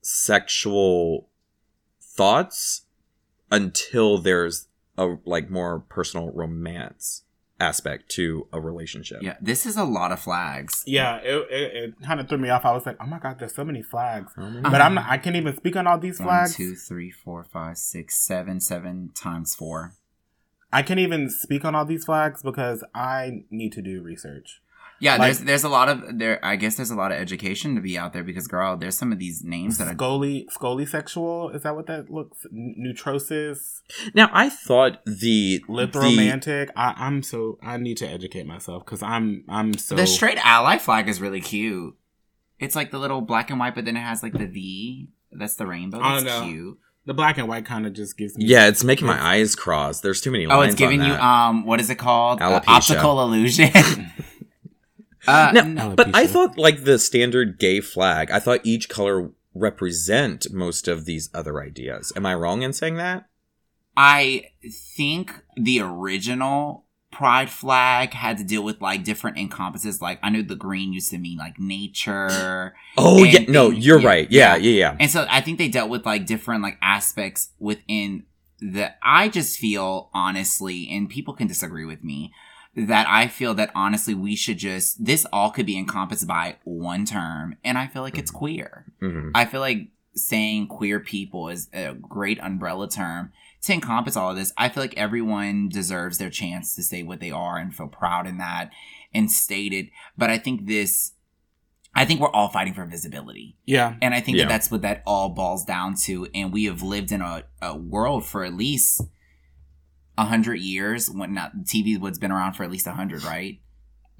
sexual 0.00 1.28
thoughts 2.00 2.86
until 3.52 4.16
there's 4.16 4.68
a 4.96 5.16
like 5.26 5.50
more 5.50 5.80
personal 5.80 6.30
romance 6.32 7.23
aspect 7.60 8.10
to 8.10 8.46
a 8.52 8.60
relationship. 8.60 9.22
yeah, 9.22 9.36
this 9.40 9.64
is 9.66 9.76
a 9.76 9.84
lot 9.84 10.10
of 10.12 10.20
flags. 10.20 10.82
Yeah, 10.86 11.16
it, 11.18 11.46
it, 11.50 11.76
it 11.76 11.94
kind 12.02 12.20
of 12.20 12.28
threw 12.28 12.38
me 12.38 12.48
off. 12.50 12.64
I 12.64 12.72
was 12.72 12.84
like, 12.86 12.96
"Oh 13.00 13.06
my 13.06 13.18
god, 13.18 13.38
there's 13.38 13.54
so 13.54 13.64
many 13.64 13.82
flags." 13.82 14.32
My 14.36 14.60
But 14.70 14.80
I'm 14.80 14.94
not, 14.94 15.06
I 15.08 15.18
can't 15.18 15.36
even 15.36 15.56
speak 15.56 15.76
on 15.76 15.86
all 15.86 15.98
these 15.98 16.18
One, 16.18 16.28
flags. 16.28 16.56
two, 16.56 16.74
three, 16.74 17.10
four, 17.10 17.44
five, 17.44 17.78
six, 17.78 18.16
seven, 18.16 18.60
seven 18.60 19.10
times 19.14 19.54
four. 19.54 19.92
I 20.72 20.82
can't 20.82 20.98
even 20.98 21.30
speak 21.30 21.64
on 21.64 21.76
all 21.76 21.84
these 21.84 22.04
flags 22.04 22.42
because 22.42 22.82
I 22.94 23.44
need 23.50 23.72
to 23.74 23.82
do 23.82 24.02
research. 24.02 24.60
Yeah, 25.00 25.16
Like- 25.16 25.20
there's 25.26 25.40
there's 25.40 25.64
a 25.64 25.68
lot 25.68 25.88
of 25.88 26.18
there. 26.18 26.42
I 26.44 26.56
guess 26.56 26.76
there's 26.76 26.90
a 26.90 26.94
lot 26.96 27.12
of 27.12 27.18
education 27.18 27.74
to 27.74 27.80
be 27.80 27.98
out 27.98 28.12
there 28.12 28.22
because 28.24 28.46
girl, 28.46 28.76
there's 28.76 28.96
some 28.96 29.12
of 29.12 29.18
these 29.18 29.42
names 29.44 29.78
that 29.78 29.88
are. 29.88 29.94
Scoli, 29.94 30.88
sexual. 30.88 31.50
Is 31.50 31.62
that 31.62 31.74
what 31.74 31.86
that 31.86 32.10
looks? 32.10 32.46
N- 32.50 32.74
Neutrosis, 32.78 33.82
Now 34.14 34.30
I 34.32 34.48
thought 34.48 35.04
the 35.04 35.12
the 35.14 35.62
lithromantic. 35.68 36.70
I, 36.76 36.94
I'm 36.96 37.22
so 37.22 37.58
I 37.62 37.76
need 37.76 37.96
to 37.98 38.08
educate 38.08 38.46
myself 38.46 38.84
because 38.84 39.02
I'm 39.02 39.44
I'm 39.48 39.74
so 39.76 39.94
The 39.96 40.06
straight 40.06 40.38
ally 40.44 40.78
flag 40.78 41.08
is 41.08 41.20
really 41.20 41.40
cute. 41.40 41.94
It's 42.58 42.76
like 42.76 42.90
the 42.92 42.98
little 42.98 43.20
black 43.20 43.50
and 43.50 43.58
white, 43.58 43.74
but 43.74 43.84
then 43.84 43.96
it 43.96 44.00
has 44.00 44.22
like 44.22 44.32
the 44.32 44.46
V. 44.46 45.08
That's 45.32 45.56
the 45.56 45.66
rainbow. 45.66 46.00
I 46.00 46.20
That's 46.20 46.24
don't 46.24 46.40
know. 46.40 46.46
cute. 46.46 46.78
the 47.04 47.14
black 47.14 47.36
and 47.36 47.48
white 47.48 47.66
kind 47.66 47.84
of 47.86 47.92
just 47.92 48.16
gives 48.16 48.38
me 48.38 48.44
yeah, 48.46 48.68
it's 48.68 48.84
making 48.84 49.06
my 49.08 49.20
eyes 49.20 49.54
cross. 49.56 50.00
There's 50.00 50.20
too 50.20 50.30
many 50.30 50.46
Oh, 50.46 50.50
lines. 50.58 50.72
it's 50.74 50.78
giving 50.78 51.02
on 51.02 51.08
you 51.08 51.14
um, 51.14 51.66
what 51.66 51.80
is 51.80 51.90
it 51.90 51.96
called? 51.96 52.40
Uh, 52.40 52.60
optical 52.66 53.20
illusion. 53.22 53.70
uh, 55.26 55.52
No, 55.52 55.94
but 55.96 56.14
I 56.14 56.26
thought 56.26 56.58
like 56.58 56.84
the 56.84 56.98
standard 56.98 57.58
gay 57.58 57.80
flag. 57.80 58.30
I 58.30 58.40
thought 58.40 58.60
each 58.64 58.88
color 58.88 59.30
represent 59.54 60.52
most 60.52 60.88
of 60.88 61.04
these 61.04 61.30
other 61.32 61.60
ideas. 61.62 62.12
Am 62.16 62.26
I 62.26 62.34
wrong 62.34 62.62
in 62.62 62.72
saying 62.72 62.96
that? 62.96 63.28
I 63.96 64.46
think 64.96 65.32
the 65.56 65.80
original 65.80 66.84
pride 67.12 67.48
flag 67.48 68.12
had 68.12 68.36
to 68.38 68.44
deal 68.44 68.64
with 68.64 68.80
like 68.80 69.04
different 69.04 69.38
encompasses. 69.38 70.02
Like 70.02 70.18
I 70.22 70.30
knew 70.30 70.42
the 70.42 70.56
green 70.56 70.92
used 70.92 71.10
to 71.10 71.18
mean 71.18 71.38
like 71.38 71.58
nature. 71.58 72.74
Oh 72.96 73.24
yeah, 73.24 73.40
no, 73.48 73.70
things- 73.70 73.86
you're 73.86 74.00
yeah, 74.00 74.08
right. 74.08 74.30
Yeah, 74.30 74.56
yeah. 74.56 74.62
yeah, 74.70 74.78
yeah. 74.78 74.96
And 75.00 75.10
so 75.10 75.26
I 75.28 75.40
think 75.40 75.58
they 75.58 75.68
dealt 75.68 75.90
with 75.90 76.04
like 76.06 76.26
different 76.26 76.62
like 76.62 76.78
aspects 76.82 77.50
within 77.58 78.24
the 78.60 78.92
I 79.02 79.28
just 79.28 79.58
feel 79.58 80.10
honestly, 80.14 80.88
and 80.90 81.08
people 81.08 81.34
can 81.34 81.46
disagree 81.46 81.84
with 81.84 82.02
me, 82.04 82.32
that 82.76 83.06
I 83.08 83.28
feel 83.28 83.54
that 83.54 83.70
honestly 83.74 84.14
we 84.14 84.34
should 84.36 84.58
just 84.58 85.04
this 85.04 85.24
all 85.32 85.50
could 85.50 85.66
be 85.66 85.78
encompassed 85.78 86.26
by 86.26 86.56
one 86.64 87.04
term, 87.04 87.56
and 87.64 87.78
I 87.78 87.86
feel 87.86 88.02
like 88.02 88.18
it's 88.18 88.30
queer. 88.30 88.86
Mhm. 89.02 89.30
I 89.34 89.44
feel 89.44 89.60
like 89.60 89.88
saying 90.16 90.68
queer 90.68 91.00
people 91.00 91.48
is 91.48 91.68
a 91.72 91.92
great 91.94 92.38
umbrella 92.40 92.88
term 92.88 93.32
to 93.62 93.72
encompass 93.72 94.16
all 94.16 94.30
of 94.30 94.36
this. 94.36 94.52
I 94.56 94.68
feel 94.68 94.82
like 94.82 94.96
everyone 94.96 95.68
deserves 95.68 96.18
their 96.18 96.30
chance 96.30 96.74
to 96.76 96.82
say 96.82 97.02
what 97.02 97.18
they 97.20 97.30
are 97.30 97.58
and 97.58 97.74
feel 97.74 97.88
proud 97.88 98.26
in 98.26 98.38
that 98.38 98.70
and 99.12 99.30
state 99.30 99.72
it. 99.72 99.88
But 100.16 100.30
I 100.30 100.38
think 100.38 100.66
this, 100.66 101.12
I 101.94 102.04
think 102.04 102.20
we're 102.20 102.28
all 102.30 102.48
fighting 102.48 102.74
for 102.74 102.84
visibility. 102.84 103.56
yeah. 103.66 103.96
And 104.02 104.14
I 104.14 104.20
think 104.20 104.36
Yeah. 104.36 104.44
that 104.44 104.48
that's 104.50 104.70
what 104.70 104.82
that 104.82 105.02
all 105.06 105.30
boils 105.30 105.64
down 105.64 105.94
to. 106.04 106.28
And 106.34 106.52
we 106.52 106.64
have 106.64 106.82
lived 106.82 107.10
in 107.10 107.20
a, 107.20 107.44
a 107.62 107.76
world 107.76 108.24
for 108.24 108.44
at 108.44 108.54
least 108.54 109.00
a 109.00 109.06
hundred 110.18 110.60
years 110.60 111.10
when 111.10 111.34
not 111.34 111.56
TV 111.64 111.98
was 111.98 112.18
been 112.18 112.30
around 112.30 112.52
for 112.54 112.62
at 112.64 112.70
least 112.70 112.86
a 112.86 112.92
hundred, 112.92 113.24
right? 113.24 113.60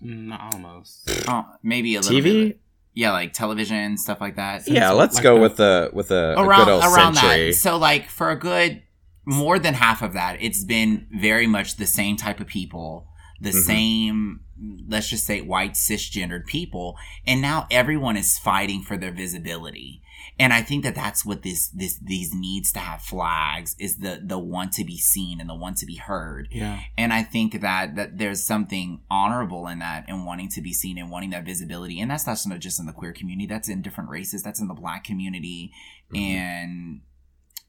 Mm, 0.05 0.37
almost. 0.53 1.09
Oh, 1.29 1.47
maybe 1.63 1.95
a 1.97 2.01
little 2.01 2.19
TV? 2.21 2.49
bit. 2.49 2.61
Yeah, 2.95 3.13
like 3.13 3.33
television, 3.33 3.97
stuff 3.99 4.21
like 4.21 4.37
that. 4.37 4.69
Yeah, 4.69 4.91
let's 4.91 5.15
like, 5.17 5.25
go 5.25 5.35
the- 5.37 5.41
with 5.41 5.57
the 5.57 5.91
with 5.93 6.11
a, 6.11 6.33
a 6.33 6.45
good 6.45 6.69
old 6.69 6.85
around 6.85 7.15
century. 7.15 7.47
that. 7.51 7.55
So 7.57 7.77
like 7.77 8.09
for 8.09 8.31
a 8.31 8.37
good 8.39 8.83
more 9.25 9.59
than 9.59 9.75
half 9.75 10.03
of 10.03 10.13
that, 10.13 10.37
it's 10.41 10.65
been 10.65 11.07
very 11.19 11.47
much 11.47 11.77
the 11.77 11.87
same 11.87 12.17
type 12.17 12.41
of 12.41 12.47
people, 12.47 13.07
the 13.41 13.51
Mhm. 13.51 13.63
same 13.63 14.41
let's 14.89 15.09
just 15.11 15.27
say 15.27 15.41
white 15.41 15.73
cisgendered 15.73 16.47
people, 16.47 16.97
and 17.27 17.43
now 17.43 17.67
everyone 17.71 18.17
is 18.17 18.39
fighting 18.39 18.83
for 18.83 18.97
their 18.97 19.11
visibility. 19.11 20.01
And 20.39 20.53
I 20.53 20.63
think 20.63 20.83
that 20.85 20.95
that's 20.95 21.25
what 21.25 21.43
this 21.43 21.69
this 21.69 21.99
these 21.99 22.35
needs 22.35 22.73
to 22.73 22.81
have 22.81 23.01
flags 23.03 23.77
is 23.79 23.99
the 23.99 24.21
the 24.23 24.39
one 24.39 24.71
to 24.71 24.85
be 24.85 24.97
seen 24.99 25.41
and 25.41 25.49
the 25.49 25.55
one 25.55 25.75
to 25.77 25.87
be 25.87 25.97
heard. 25.97 26.49
Yeah. 26.51 26.81
And 26.99 27.13
I 27.13 27.23
think 27.23 27.61
that 27.61 27.95
that 27.97 28.19
there's 28.19 28.43
something 28.43 29.01
honorable 29.11 29.69
in 29.69 29.79
that 29.79 30.05
and 30.09 30.27
wanting 30.27 30.49
to 30.51 30.61
be 30.61 30.73
seen 30.73 30.99
and 30.99 31.11
wanting 31.11 31.31
that 31.31 31.45
visibility. 31.45 32.01
And 32.01 32.11
that's 32.11 32.27
not 32.27 32.59
just 32.59 32.81
in 32.81 32.87
the 32.87 32.93
queer 32.93 33.13
community. 33.13 33.47
That's 33.47 33.69
in 33.69 33.83
different 33.83 34.11
races. 34.11 34.43
That's 34.43 34.61
in 34.61 34.69
the 34.69 34.75
black 34.75 35.05
community 35.05 35.73
Mhm. 36.13 36.19
and 36.19 37.01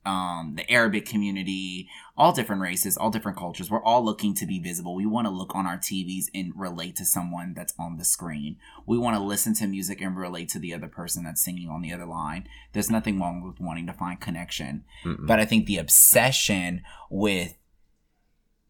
um, 0.05 0.53
the 0.55 0.69
Arabic 0.71 1.05
community, 1.05 1.89
all 2.15 2.31
different 2.31 2.61
races, 2.61 2.95
all 2.95 3.09
different 3.09 3.37
cultures. 3.37 3.71
We're 3.71 3.83
all 3.83 4.03
looking 4.05 4.33
to 4.35 4.45
be 4.45 4.59
visible. 4.59 4.95
We 4.95 5.05
want 5.05 5.25
to 5.25 5.31
look 5.31 5.55
on 5.55 5.65
our 5.65 5.77
TVs 5.77 6.25
and 6.33 6.53
relate 6.55 6.95
to 6.97 7.05
someone 7.05 7.53
that's 7.55 7.73
on 7.79 7.97
the 7.97 8.05
screen. 8.05 8.57
We 8.85 8.97
want 8.97 9.17
to 9.17 9.23
listen 9.23 9.53
to 9.55 9.67
music 9.67 10.01
and 10.01 10.15
relate 10.15 10.49
to 10.49 10.59
the 10.59 10.73
other 10.73 10.87
person 10.87 11.23
that's 11.23 11.43
singing 11.43 11.69
on 11.69 11.81
the 11.81 11.91
other 11.91 12.05
line. 12.05 12.47
There's 12.73 12.91
nothing 12.91 13.19
wrong 13.19 13.41
with 13.41 13.59
wanting 13.59 13.87
to 13.87 13.93
find 13.93 14.19
connection. 14.21 14.83
Mm-mm. 15.03 15.25
But 15.25 15.39
I 15.39 15.45
think 15.45 15.65
the 15.65 15.77
obsession 15.77 16.83
with 17.09 17.55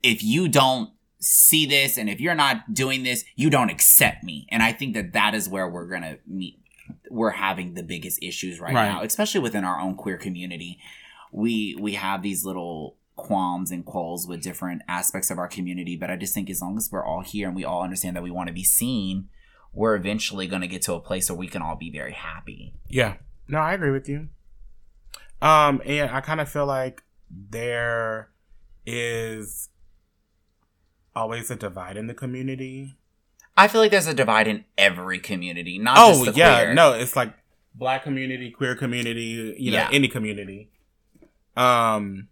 if 0.01 0.23
you 0.23 0.47
don't 0.47 0.91
see 1.19 1.65
this 1.65 1.97
and 1.97 2.09
if 2.09 2.21
you're 2.21 2.35
not 2.35 2.73
doing 2.73 3.03
this, 3.03 3.25
you 3.35 3.49
don't 3.49 3.69
accept 3.71 4.23
me. 4.23 4.47
And 4.49 4.61
I 4.61 4.71
think 4.71 4.93
that 4.93 5.13
that 5.13 5.33
is 5.33 5.49
where 5.49 5.67
we're 5.67 5.87
going 5.87 6.03
to 6.03 6.19
meet. 6.27 6.59
We're 7.09 7.31
having 7.31 7.73
the 7.73 7.81
biggest 7.81 8.21
issues 8.21 8.59
right, 8.59 8.73
Right. 8.73 8.87
now, 8.87 9.01
especially 9.01 9.41
within 9.41 9.63
our 9.63 9.79
own 9.79 9.95
queer 9.95 10.17
community. 10.17 10.77
We 11.35 11.75
we 11.79 11.93
have 11.95 12.21
these 12.21 12.45
little 12.45 12.95
qualms 13.17 13.69
and 13.71 13.85
quals 13.85 14.27
with 14.27 14.41
different 14.41 14.81
aspects 14.87 15.29
of 15.29 15.37
our 15.37 15.47
community, 15.47 15.95
but 15.97 16.09
I 16.09 16.15
just 16.15 16.33
think 16.33 16.49
as 16.49 16.61
long 16.61 16.77
as 16.77 16.89
we're 16.91 17.03
all 17.05 17.21
here 17.21 17.47
and 17.47 17.55
we 17.55 17.65
all 17.65 17.81
understand 17.83 18.15
that 18.15 18.23
we 18.23 18.31
want 18.31 18.47
to 18.47 18.53
be 18.53 18.63
seen, 18.63 19.27
we're 19.73 19.95
eventually 19.95 20.47
going 20.47 20.61
to 20.61 20.67
get 20.67 20.81
to 20.83 20.93
a 20.93 20.99
place 20.99 21.29
where 21.29 21.37
we 21.37 21.47
can 21.47 21.61
all 21.61 21.75
be 21.75 21.89
very 21.91 22.13
happy. 22.13 22.73
Yeah. 22.87 23.15
No, 23.47 23.59
I 23.59 23.73
agree 23.73 23.91
with 23.91 24.07
you. 24.07 24.29
Um, 25.41 25.81
and 25.85 26.09
I 26.09 26.21
kind 26.21 26.39
of 26.39 26.49
feel 26.49 26.65
like 26.65 27.03
there 27.29 28.29
is 28.85 29.69
always 31.15 31.51
a 31.51 31.55
divide 31.55 31.97
in 31.97 32.07
the 32.07 32.13
community. 32.13 32.95
I 33.57 33.67
feel 33.67 33.81
like 33.81 33.91
there's 33.91 34.07
a 34.07 34.13
divide 34.13 34.47
in 34.47 34.65
every 34.77 35.19
community, 35.19 35.79
not 35.79 35.97
oh 35.97 36.11
just 36.23 36.25
the 36.35 36.39
yeah, 36.39 36.63
queer. 36.63 36.73
no, 36.73 36.93
it's 36.93 37.15
like 37.15 37.33
black 37.73 38.03
community, 38.03 38.51
queer 38.51 38.75
community, 38.75 39.55
you 39.57 39.71
know, 39.71 39.77
Yeah. 39.77 39.89
any 39.91 40.07
community. 40.07 40.69
Um, 41.55 42.27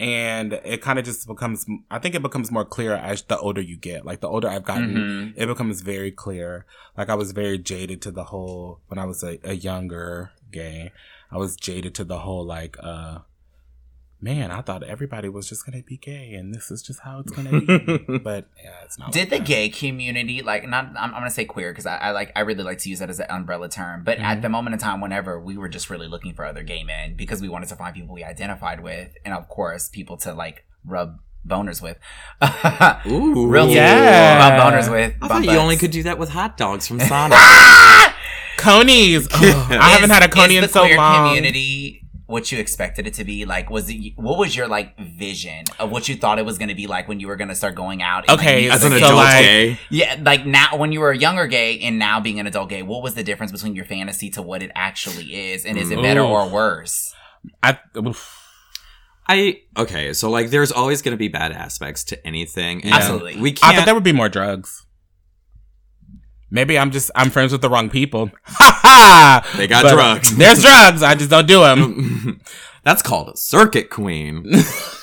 and 0.00 0.54
it 0.64 0.82
kind 0.82 0.98
of 0.98 1.04
just 1.04 1.26
becomes. 1.26 1.64
I 1.90 1.98
think 1.98 2.14
it 2.14 2.22
becomes 2.22 2.50
more 2.50 2.64
clear 2.64 2.94
as 2.94 3.22
the 3.22 3.38
older 3.38 3.60
you 3.60 3.76
get. 3.76 4.04
Like 4.04 4.20
the 4.20 4.28
older 4.28 4.48
I've 4.48 4.64
gotten, 4.64 4.94
Mhm. 4.94 5.34
it 5.36 5.46
becomes 5.46 5.80
very 5.82 6.10
clear. 6.10 6.66
Like 6.96 7.08
I 7.08 7.14
was 7.14 7.32
very 7.32 7.58
jaded 7.58 8.02
to 8.02 8.10
the 8.10 8.24
whole 8.24 8.80
when 8.88 8.98
I 8.98 9.04
was 9.04 9.22
a, 9.22 9.38
a 9.44 9.52
younger 9.54 10.32
gay. 10.50 10.92
I 11.30 11.36
was 11.38 11.56
jaded 11.56 11.94
to 11.96 12.04
the 12.04 12.18
whole 12.20 12.44
like, 12.44 12.76
uh, 12.82 13.18
man, 14.22 14.50
I 14.52 14.62
thought 14.62 14.82
everybody 14.84 15.28
was 15.28 15.48
just 15.48 15.66
gonna 15.66 15.82
be 15.82 15.96
gay, 15.98 16.32
and 16.34 16.54
this 16.54 16.70
is 16.70 16.80
just 16.80 17.00
how 17.00 17.18
it's 17.18 17.32
gonna 17.32 17.60
be. 17.60 18.18
but 18.22 18.46
yeah, 18.62 18.70
it's 18.84 18.98
not. 18.98 19.12
Did 19.12 19.20
like 19.22 19.30
the 19.30 19.38
that. 19.38 19.46
gay 19.46 19.68
community 19.68 20.40
like 20.40 20.66
not? 20.68 20.86
I'm, 20.96 20.96
I'm 20.96 21.10
gonna 21.20 21.30
say 21.30 21.44
queer 21.44 21.72
because 21.72 21.84
I, 21.86 21.96
I 21.98 22.10
like 22.12 22.32
I 22.36 22.40
really 22.40 22.62
like 22.62 22.78
to 22.78 22.88
use 22.88 23.00
that 23.00 23.10
as 23.10 23.18
an 23.20 23.26
umbrella 23.28 23.68
term. 23.68 24.04
But 24.04 24.18
Mhm. 24.18 24.22
at 24.22 24.40
the 24.42 24.48
moment 24.48 24.74
in 24.74 24.78
time, 24.80 25.00
whenever 25.00 25.40
we 25.40 25.56
were 25.58 25.68
just 25.68 25.90
really 25.90 26.06
looking 26.08 26.32
for 26.34 26.44
other 26.44 26.62
gay 26.62 26.84
men 26.84 27.14
because 27.16 27.42
we 27.42 27.48
wanted 27.48 27.68
to 27.70 27.76
find 27.76 27.94
people 27.94 28.14
we 28.14 28.22
identified 28.24 28.80
with, 28.80 29.10
and 29.24 29.34
of 29.34 29.48
course 29.48 29.88
people 29.88 30.16
to 30.18 30.32
like 30.32 30.64
rub 30.84 31.18
boners 31.46 31.82
with. 31.82 31.98
Ooh, 33.06 33.48
Real 33.48 33.68
Yeah. 33.68 34.38
rub 34.56 34.72
boners 34.72 34.88
with. 34.90 35.14
I 35.20 35.26
thought 35.28 35.44
you 35.44 35.50
only 35.50 35.76
could 35.76 35.90
do 35.90 36.04
that 36.04 36.16
with 36.18 36.28
hot 36.28 36.56
dogs 36.56 36.86
from 36.86 37.00
Sonic. 37.10 37.36
Conies. 38.58 39.26
Ugh, 39.32 39.72
I 39.72 39.90
haven't 39.90 40.10
had 40.10 40.22
a 40.22 40.28
coney 40.28 40.56
in 40.56 40.68
so 40.68 40.84
long. 40.86 41.28
Community, 41.30 42.01
what 42.32 42.50
you 42.50 42.58
expected 42.58 43.06
it 43.06 43.14
to 43.14 43.24
be 43.24 43.44
like? 43.44 43.70
Was 43.70 43.88
it? 43.88 44.14
What 44.16 44.38
was 44.38 44.56
your 44.56 44.66
like 44.66 44.98
vision 44.98 45.64
of 45.78 45.92
what 45.92 46.08
you 46.08 46.16
thought 46.16 46.38
it 46.38 46.44
was 46.46 46.58
going 46.58 46.70
to 46.70 46.74
be 46.74 46.86
like 46.86 47.06
when 47.06 47.20
you 47.20 47.28
were 47.28 47.36
going 47.36 47.48
to 47.50 47.54
start 47.54 47.74
going 47.74 48.02
out? 48.02 48.24
and, 48.28 48.38
Okay, 48.40 48.62
meet 48.62 48.70
As 48.70 48.84
other 48.84 48.96
an 48.96 49.00
So, 49.02 49.06
gay 49.06 49.06
adult 49.06 49.16
like- 49.24 49.44
gay. 49.44 49.78
Yeah, 49.90 50.20
like 50.22 50.46
now 50.46 50.76
when 50.76 50.90
you 50.92 51.00
were 51.00 51.10
a 51.10 51.16
younger 51.16 51.46
gay 51.46 51.78
and 51.80 51.98
now 51.98 52.18
being 52.20 52.40
an 52.40 52.46
adult 52.46 52.70
gay, 52.70 52.82
what 52.82 53.02
was 53.02 53.14
the 53.14 53.22
difference 53.22 53.52
between 53.52 53.76
your 53.76 53.84
fantasy 53.84 54.30
to 54.30 54.42
what 54.42 54.62
it 54.62 54.72
actually 54.74 55.52
is? 55.52 55.64
And 55.64 55.76
is 55.78 55.90
it 55.90 56.00
better 56.02 56.20
Ooh. 56.22 56.26
or 56.26 56.48
worse? 56.48 57.14
I, 57.62 57.78
oof. 57.96 58.38
I 59.28 59.60
okay, 59.78 60.12
so 60.14 60.30
like 60.30 60.50
there's 60.50 60.72
always 60.72 61.00
going 61.00 61.12
to 61.12 61.16
be 61.18 61.28
bad 61.28 61.52
aspects 61.52 62.02
to 62.04 62.26
anything. 62.26 62.82
And 62.82 62.92
Absolutely. 62.92 63.40
we 63.40 63.52
can't. 63.52 63.72
I 63.72 63.76
thought 63.76 63.84
there 63.86 63.94
would 63.94 64.02
be 64.02 64.12
more 64.12 64.28
drugs. 64.28 64.84
Maybe 66.52 66.78
I'm 66.78 66.90
just 66.90 67.10
I'm 67.14 67.30
friends 67.30 67.50
with 67.50 67.62
the 67.62 67.70
wrong 67.70 67.88
people. 67.90 68.30
Ha 68.44 68.78
ha! 68.82 69.54
They 69.56 69.66
got 69.66 69.84
But 69.84 69.94
drugs. 69.94 70.36
There's 70.36 70.60
drugs. 70.60 71.02
I 71.02 71.14
just 71.14 71.30
don't 71.30 71.46
do 71.46 71.60
them. 71.60 72.40
That's 72.84 73.00
called 73.00 73.30
a 73.30 73.36
circuit 73.36 73.88
queen. 73.90 74.44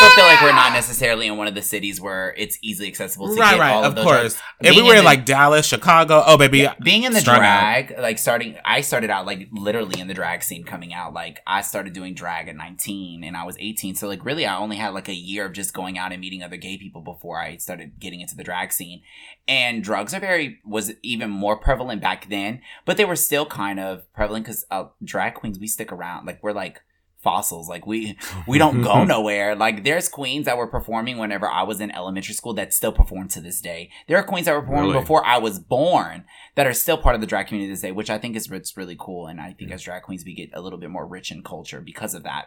I 0.00 0.04
also 0.04 0.14
feel 0.14 0.24
like 0.26 0.40
we're 0.42 0.52
not 0.52 0.72
necessarily 0.72 1.26
in 1.26 1.36
one 1.36 1.46
of 1.48 1.54
the 1.54 1.62
cities 1.62 2.00
where 2.00 2.34
it's 2.36 2.58
easily 2.62 2.88
accessible 2.88 3.28
to 3.34 3.40
right, 3.40 3.52
get 3.52 3.60
right. 3.60 3.72
all 3.72 3.84
of, 3.84 3.90
Of 3.90 3.94
those 3.96 4.04
course. 4.04 4.20
drugs. 4.20 4.42
If 4.60 4.76
we 4.76 4.82
were 4.82 4.92
in 4.92 4.98
the- 4.98 5.02
like 5.04 5.24
Dallas, 5.24 5.66
Chicago, 5.66 6.22
oh 6.26 6.36
baby, 6.38 6.68
being 6.82 7.02
in 7.04 7.12
the 7.12 7.20
strung 7.20 7.38
out. 7.38 7.40
drag, 7.86 7.98
like 7.98 8.18
starting, 8.18 8.56
I 8.64 8.80
started 8.82 9.10
out 9.10 9.26
like 9.26 9.48
literally 9.52 10.00
in 10.00 10.06
the 10.08 10.14
drag 10.14 10.42
scene 10.42 10.64
coming 10.64 10.94
out. 10.94 11.12
Like 11.14 11.40
I 11.46 11.62
started 11.62 11.92
doing 11.92 12.14
drag 12.14 12.48
at 12.48 12.56
19 12.56 13.24
and 13.24 13.36
I 13.36 13.44
was 13.44 13.56
18. 13.58 13.94
So 13.96 14.06
like 14.08 14.24
really, 14.24 14.46
I 14.46 14.56
only 14.56 14.76
had 14.76 14.90
like 14.94 15.08
a 15.08 15.14
year 15.14 15.46
of 15.46 15.52
just 15.52 15.74
going 15.74 15.98
out 15.98 16.12
and 16.12 16.20
meeting 16.20 16.42
other 16.42 16.56
gay 16.56 16.78
people 16.78 17.00
before 17.00 17.40
I 17.40 17.56
started 17.56 17.98
getting 17.98 18.20
into 18.20 18.36
the 18.36 18.44
drag 18.44 18.72
scene. 18.72 19.02
And 19.46 19.82
drugs 19.82 20.12
are 20.14 20.20
very, 20.20 20.58
was 20.64 20.92
even 21.02 21.30
more 21.30 21.56
prevalent 21.56 22.02
back 22.02 22.28
then, 22.28 22.60
but 22.84 22.96
they 22.98 23.04
were 23.04 23.16
still 23.16 23.46
kind 23.46 23.80
of 23.80 24.10
prevalent 24.12 24.44
because 24.44 24.64
uh, 24.70 24.84
drag 25.02 25.34
queens, 25.34 25.58
we 25.58 25.66
stick 25.66 25.90
around. 25.90 26.26
Like 26.26 26.40
we're 26.42 26.52
like 26.52 26.82
fossils. 27.20 27.68
Like 27.68 27.86
we 27.86 28.16
we 28.46 28.58
don't 28.58 28.82
go 28.82 29.04
nowhere. 29.14 29.54
Like 29.56 29.84
there's 29.84 30.08
queens 30.08 30.46
that 30.46 30.56
were 30.56 30.66
performing 30.66 31.18
whenever 31.18 31.48
I 31.48 31.62
was 31.64 31.80
in 31.80 31.90
elementary 31.90 32.34
school 32.34 32.54
that 32.54 32.72
still 32.72 32.92
perform 32.92 33.28
to 33.28 33.40
this 33.40 33.60
day. 33.60 33.90
There 34.06 34.16
are 34.16 34.22
queens 34.22 34.46
that 34.46 34.54
were 34.54 34.62
performing 34.62 34.90
Really? 34.90 35.00
before 35.00 35.24
I 35.26 35.38
was 35.38 35.58
born 35.58 36.24
that 36.54 36.66
are 36.66 36.72
still 36.72 36.98
part 36.98 37.14
of 37.14 37.20
the 37.20 37.26
drag 37.26 37.48
community 37.48 37.68
to 37.70 37.72
this 37.74 37.82
day, 37.82 37.92
which 37.92 38.10
I 38.10 38.18
think 38.18 38.36
is 38.36 38.50
it's 38.50 38.76
really 38.76 38.96
cool. 38.98 39.26
And 39.26 39.40
I 39.40 39.52
think 39.52 39.70
as 39.72 39.82
drag 39.82 40.02
queens 40.02 40.24
we 40.24 40.34
get 40.34 40.50
a 40.54 40.60
little 40.60 40.78
bit 40.78 40.90
more 40.90 41.06
rich 41.06 41.30
in 41.30 41.42
culture 41.42 41.80
because 41.80 42.14
of 42.14 42.22
that. 42.22 42.46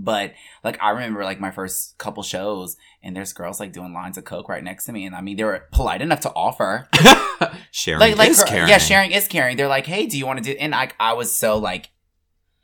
But 0.00 0.34
like 0.62 0.80
I 0.80 0.90
remember 0.90 1.24
like 1.24 1.40
my 1.40 1.50
first 1.50 1.98
couple 1.98 2.22
shows 2.22 2.76
and 3.02 3.16
there's 3.16 3.32
girls 3.32 3.58
like 3.58 3.72
doing 3.72 3.92
lines 3.92 4.16
of 4.16 4.24
coke 4.24 4.48
right 4.48 4.62
next 4.62 4.84
to 4.84 4.92
me 4.92 5.04
and 5.06 5.16
I 5.16 5.20
mean 5.22 5.36
they 5.36 5.42
were 5.44 5.64
polite 5.72 6.02
enough 6.02 6.20
to 6.20 6.30
offer. 6.34 6.88
sharing 7.72 8.00
like 8.00 8.16
like 8.16 8.30
is 8.30 8.40
her- 8.40 8.46
caring. 8.46 8.68
yeah 8.68 8.78
sharing 8.78 9.10
is 9.12 9.26
caring 9.28 9.56
they're 9.56 9.68
like 9.68 9.86
hey 9.86 10.06
do 10.06 10.16
you 10.18 10.26
want 10.26 10.38
to 10.42 10.52
do 10.52 10.58
and 10.58 10.74
I, 10.74 10.90
I 11.00 11.12
was 11.14 11.34
so 11.34 11.58
like 11.58 11.88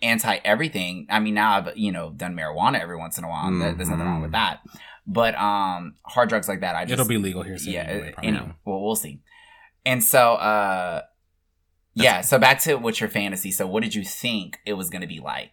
anti 0.05 0.37
everything 0.45 1.07
i 1.11 1.19
mean 1.19 1.35
now 1.35 1.57
i've 1.57 1.77
you 1.77 1.91
know 1.91 2.11
done 2.11 2.35
marijuana 2.37 2.79
every 2.81 2.97
once 2.97 3.19
in 3.19 3.25
a 3.25 3.29
while. 3.29 3.51
There- 3.59 3.75
there's 3.75 3.89
nothing 3.89 4.05
wrong 4.07 4.23
with 4.23 4.33
that. 4.33 4.61
But 5.07 5.35
um 5.35 5.95
hard 6.05 6.29
drugs 6.29 6.49
like 6.49 6.61
that 6.61 6.77
i 6.77 6.85
just 6.85 6.93
It'll 6.95 7.09
be 7.09 7.19
legal 7.19 7.43
here 7.43 7.59
soon. 7.59 7.73
yeah 7.75 7.83
anyway, 7.83 8.15
it- 8.23 8.45
well 8.65 8.81
we'll 8.85 8.97
see. 8.97 9.21
And 9.85 10.03
so 10.03 10.35
uh 10.35 11.03
yeah 11.95 12.21
so 12.23 12.39
back 12.39 12.59
to 12.61 12.77
what's 12.77 13.01
your 13.01 13.11
fantasy. 13.11 13.51
So 13.51 13.67
what 13.67 13.83
did 13.83 13.95
you 13.95 14.05
think 14.05 14.59
it 14.67 14.75
was 14.75 14.91
gonna 14.91 15.07
be 15.07 15.21
like? 15.21 15.53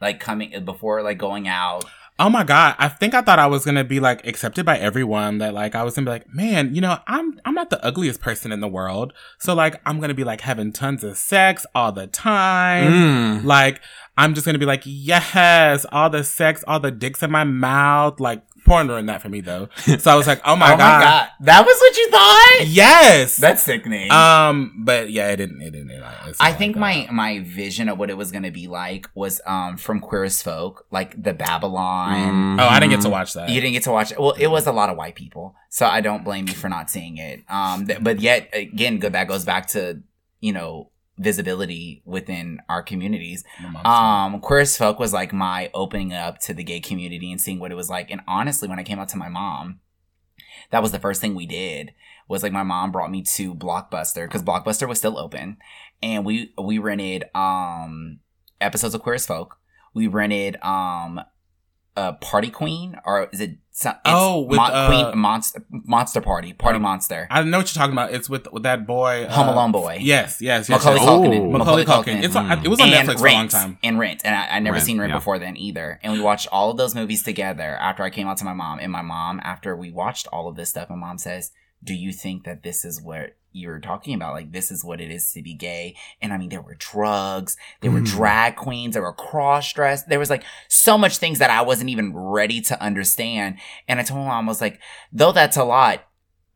Like 0.00 0.18
coming 0.20 0.64
before 0.64 1.02
like 1.02 1.18
going 1.18 1.46
out 1.48 1.84
Oh 2.18 2.28
my 2.28 2.44
god! 2.44 2.76
I 2.78 2.88
think 2.88 3.14
I 3.14 3.22
thought 3.22 3.38
I 3.38 3.46
was 3.46 3.64
gonna 3.64 3.84
be 3.84 3.98
like 3.98 4.26
accepted 4.26 4.66
by 4.66 4.78
everyone. 4.78 5.38
That 5.38 5.54
like 5.54 5.74
I 5.74 5.82
was 5.82 5.94
gonna 5.94 6.04
be 6.04 6.10
like, 6.10 6.32
man, 6.32 6.74
you 6.74 6.80
know, 6.80 6.98
I'm 7.06 7.40
I'm 7.44 7.54
not 7.54 7.70
the 7.70 7.84
ugliest 7.84 8.20
person 8.20 8.52
in 8.52 8.60
the 8.60 8.68
world, 8.68 9.12
so 9.38 9.54
like 9.54 9.80
I'm 9.86 9.98
gonna 9.98 10.14
be 10.14 10.24
like 10.24 10.42
having 10.42 10.72
tons 10.72 11.02
of 11.04 11.16
sex 11.16 11.64
all 11.74 11.90
the 11.90 12.06
time. 12.06 12.92
Mm. 12.92 13.44
Like 13.44 13.80
I'm 14.16 14.34
just 14.34 14.44
gonna 14.44 14.58
be 14.58 14.66
like, 14.66 14.82
yes, 14.84 15.86
all 15.90 16.10
the 16.10 16.22
sex, 16.22 16.62
all 16.68 16.80
the 16.80 16.90
dicks 16.90 17.22
in 17.22 17.30
my 17.30 17.44
mouth. 17.44 18.20
Like 18.20 18.42
porn 18.72 18.88
ruined 18.88 19.08
that 19.08 19.22
for 19.22 19.28
me 19.28 19.40
though. 19.40 19.68
So 19.98 20.10
I 20.10 20.14
was 20.14 20.26
like, 20.26 20.40
oh 20.44 20.56
my, 20.56 20.66
oh 20.74 20.76
god. 20.76 20.98
my 20.98 21.04
god 21.04 21.28
that 21.40 21.66
was 21.66 21.76
what 21.78 21.96
you 21.96 22.10
thought 22.10 22.66
yes. 22.66 23.36
that's 23.36 23.62
sickening 23.62 24.10
um, 24.10 24.72
but 24.84 25.10
yeah, 25.10 25.28
it 25.30 25.36
didn't. 25.36 25.60
It 25.60 25.70
didn't. 25.70 25.90
It, 25.90 26.02
it's 26.26 26.40
I 26.40 26.52
think 26.52 26.76
like 26.76 27.10
my 27.10 27.12
my 27.12 27.40
vision 27.40 27.88
of 27.88 27.98
what 27.98 28.10
it 28.10 28.16
was 28.16 28.30
gonna 28.30 28.50
be 28.50 28.68
like 28.68 29.08
was 29.14 29.40
um 29.46 29.76
from 29.76 30.00
Queer 30.00 30.24
as 30.24 30.42
Folk, 30.42 30.86
like 30.90 31.20
the 31.20 31.34
Babylon. 31.34 32.56
that. 32.56 32.62
Oh, 32.64 32.68
I 32.68 32.80
didn't 32.80 32.92
get 32.92 33.00
to 33.02 33.10
watch 33.10 33.34
that. 33.34 33.48
You 33.48 33.60
didn't 33.60 33.74
get 33.74 33.84
to 33.84 33.92
watch 33.92 34.12
it. 34.12 34.20
Well, 34.20 34.32
it 34.32 34.48
was 34.48 34.66
a 34.66 34.72
lot 34.72 34.90
of 34.90 34.96
white 34.96 35.14
people, 35.14 35.54
so 35.68 35.86
I 35.86 36.00
don't 36.00 36.24
blame 36.24 36.48
you 36.48 36.54
for 36.54 36.68
not 36.68 36.90
seeing 36.90 37.18
it. 37.18 37.42
Um, 37.48 37.86
th- 37.86 38.02
but 38.02 38.20
yet 38.20 38.48
again, 38.52 38.98
good 38.98 39.12
that 39.12 39.28
goes 39.28 39.44
back 39.44 39.68
to 39.68 40.02
you 40.40 40.52
know 40.52 40.90
visibility 41.18 42.02
within 42.04 42.60
our 42.68 42.82
communities. 42.82 43.44
My 43.62 43.68
mom 43.68 43.82
said 43.84 43.90
Um, 43.90 44.40
Queer 44.40 44.60
as 44.60 44.76
Folk 44.76 44.98
was 44.98 45.12
like 45.12 45.32
my 45.32 45.70
opening 45.74 46.12
up 46.12 46.38
to 46.40 46.54
the 46.54 46.64
gay 46.64 46.80
community 46.80 47.30
and 47.30 47.40
seeing 47.40 47.58
what 47.60 47.70
it 47.70 47.76
was 47.76 47.90
like. 47.90 48.10
And 48.10 48.22
honestly, 48.26 48.68
when 48.68 48.78
I 48.78 48.82
came 48.84 48.98
out 48.98 49.08
to 49.10 49.16
my 49.16 49.28
mom, 49.28 49.80
that 50.70 50.82
was 50.82 50.92
the 50.92 50.98
first 50.98 51.20
thing 51.20 51.34
we 51.34 51.46
did. 51.46 51.92
Was 52.28 52.42
like 52.42 52.52
my 52.52 52.62
mom 52.62 52.92
brought 52.92 53.10
me 53.10 53.22
to 53.34 53.54
Blockbuster 53.54 54.24
because 54.26 54.42
Blockbuster 54.42 54.88
was 54.88 54.98
still 54.98 55.18
open, 55.18 55.58
and 56.02 56.24
we 56.24 56.54
we 56.56 56.78
rented 56.78 57.24
um 57.34 58.20
episodes 58.60 58.94
of 58.94 59.02
Queer 59.02 59.16
as 59.16 59.26
Folk. 59.26 59.58
We 59.92 60.06
rented 60.06 60.56
um 60.62 61.20
a 61.96 62.14
Party 62.14 62.50
Queen 62.50 62.96
or 63.04 63.28
is 63.32 63.40
it? 63.40 63.58
Oh, 64.04 64.42
with, 64.42 64.60
uh, 64.60 64.86
Queen 64.86 65.18
Monster 65.18 65.64
Monster 65.70 66.20
Party 66.20 66.52
Party 66.52 66.76
Um, 66.76 66.82
Monster 66.82 67.26
I 67.30 67.42
know 67.42 67.58
what 67.58 67.74
you're 67.74 67.80
talking 67.80 67.94
about. 67.94 68.12
It's 68.12 68.28
with 68.28 68.46
with 68.52 68.64
that 68.64 68.86
boy, 68.86 69.26
Home 69.30 69.48
uh, 69.48 69.52
Alone 69.54 69.72
boy. 69.72 69.98
Yes, 70.00 70.42
yes, 70.42 70.68
yes. 70.68 70.84
Macaulay 70.84 70.96
yes. 71.00 71.08
Culkin. 71.08 71.50
Macaulay 71.58 71.84
Culkin. 71.84 72.22
It's 72.22 72.36
on, 72.36 72.48
Mm. 72.48 72.64
it 72.64 72.68
was 72.68 72.80
on 72.80 72.92
and 72.92 73.08
Netflix 73.08 73.20
Rent, 73.20 73.20
for 73.22 73.28
a 73.28 73.32
long 73.32 73.48
time. 73.48 73.78
And 73.82 73.98
Rent. 73.98 74.20
And 74.24 74.34
I, 74.34 74.56
I 74.56 74.58
never 74.58 74.74
Rent, 74.74 74.86
seen 74.86 75.00
Rent 75.00 75.10
yeah. 75.10 75.16
before 75.18 75.38
then 75.38 75.56
either. 75.56 75.98
And 76.02 76.12
we 76.12 76.20
watched 76.20 76.48
all 76.52 76.70
of 76.70 76.76
those 76.76 76.94
movies 76.94 77.22
together 77.22 77.76
after 77.80 78.02
I 78.02 78.10
came 78.10 78.28
out 78.28 78.36
to 78.38 78.44
my 78.44 78.52
mom. 78.52 78.78
And 78.78 78.92
my 78.92 79.02
mom, 79.02 79.40
after 79.42 79.74
we 79.74 79.90
watched 79.90 80.26
all 80.30 80.48
of 80.48 80.56
this 80.56 80.68
stuff, 80.68 80.90
my 80.90 80.96
mom 80.96 81.16
says, 81.16 81.50
Do 81.82 81.94
you 81.94 82.12
think 82.12 82.44
that 82.44 82.62
this 82.62 82.84
is 82.84 83.00
what 83.52 83.60
you're 83.60 83.78
talking 83.80 84.14
about? 84.14 84.34
Like, 84.34 84.52
this 84.52 84.70
is 84.70 84.84
what 84.84 85.00
it 85.00 85.10
is 85.10 85.32
to 85.32 85.42
be 85.42 85.54
gay. 85.54 85.96
And 86.20 86.32
I 86.32 86.38
mean, 86.38 86.48
there 86.48 86.62
were 86.62 86.74
drugs, 86.76 87.56
there 87.80 87.90
were 87.90 88.00
Mm. 88.00 88.06
drag 88.06 88.56
queens, 88.56 88.94
there 88.94 89.02
were 89.02 89.12
cross 89.12 89.72
dress. 89.72 90.04
There 90.04 90.18
was 90.18 90.30
like 90.30 90.44
so 90.68 90.96
much 90.98 91.18
things 91.18 91.38
that 91.38 91.50
I 91.50 91.62
wasn't 91.62 91.90
even 91.90 92.16
ready 92.16 92.60
to 92.62 92.80
understand. 92.82 93.58
And 93.88 94.00
I 94.00 94.02
told 94.02 94.20
my 94.20 94.26
mom, 94.26 94.48
I 94.48 94.50
was 94.50 94.60
like, 94.60 94.80
Though 95.12 95.32
that's 95.32 95.56
a 95.56 95.64
lot, 95.64 96.04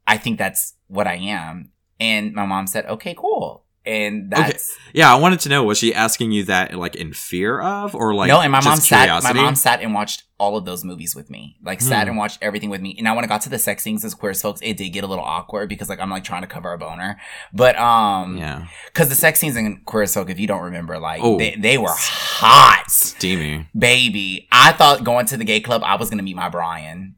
I 0.06 0.16
think 0.18 0.38
that's 0.38 0.74
what 0.88 1.06
I 1.06 1.14
am. 1.16 1.72
And 2.00 2.32
my 2.34 2.46
mom 2.46 2.66
said, 2.66 2.86
Okay, 2.86 3.14
cool. 3.16 3.64
And 3.86 4.34
Okay. 4.34 4.52
Yeah, 4.92 5.12
I 5.12 5.16
wanted 5.16 5.38
to 5.40 5.48
know 5.48 5.62
was 5.62 5.78
she 5.78 5.94
asking 5.94 6.32
you 6.32 6.42
that 6.44 6.74
like 6.74 6.96
in 6.96 7.12
fear 7.12 7.60
of 7.60 7.94
or 7.94 8.14
like 8.14 8.28
no, 8.28 8.40
and 8.40 8.50
my 8.50 8.60
mom 8.64 8.78
sat. 8.78 9.04
curiosity? 9.04 9.34
My 9.34 9.44
mom 9.44 9.54
sat 9.54 9.80
and 9.80 9.94
watched 9.94 10.24
all 10.38 10.56
of 10.56 10.64
those 10.64 10.84
movies 10.84 11.14
with 11.14 11.30
me. 11.30 11.56
Like 11.62 11.80
sat 11.80 12.02
Hmm. 12.04 12.08
and 12.10 12.18
watched 12.18 12.38
everything 12.42 12.68
with 12.68 12.80
me. 12.80 12.94
And 12.98 13.04
now 13.04 13.14
when 13.14 13.24
I 13.24 13.28
got 13.28 13.42
to 13.42 13.48
the 13.48 13.58
sex 13.58 13.82
scenes 13.84 14.04
as 14.04 14.12
queer 14.14 14.34
folks, 14.34 14.60
it 14.62 14.76
did 14.76 14.88
get 14.90 15.04
a 15.04 15.06
little 15.06 15.24
awkward 15.24 15.68
because 15.68 15.88
like 15.88 16.00
I'm 16.00 16.10
like 16.10 16.24
trying 16.24 16.42
to 16.42 16.48
cover 16.48 16.72
a 16.72 16.78
boner. 16.78 17.18
But 17.52 17.78
um, 17.78 18.36
Yeah, 18.36 18.66
because 18.86 19.08
the 19.08 19.14
sex 19.14 19.38
scenes 19.38 19.56
in 19.56 19.82
queer 19.84 20.02
as 20.02 20.12
folk, 20.14 20.28
if 20.30 20.40
you 20.40 20.46
don't 20.48 20.62
remember, 20.64 20.98
like 20.98 21.20
Oh. 21.22 21.38
they 21.38 21.54
they 21.56 21.78
were 21.78 21.94
hot, 21.94 22.90
steamy. 22.90 23.68
baby. 23.78 24.48
I 24.50 24.72
thought 24.72 25.04
going 25.04 25.26
to 25.26 25.36
the 25.36 25.44
gay 25.44 25.60
club, 25.60 25.82
I 25.84 25.94
was 25.96 26.10
gonna 26.10 26.22
meet 26.24 26.36
my 26.36 26.48
Brian, 26.48 27.14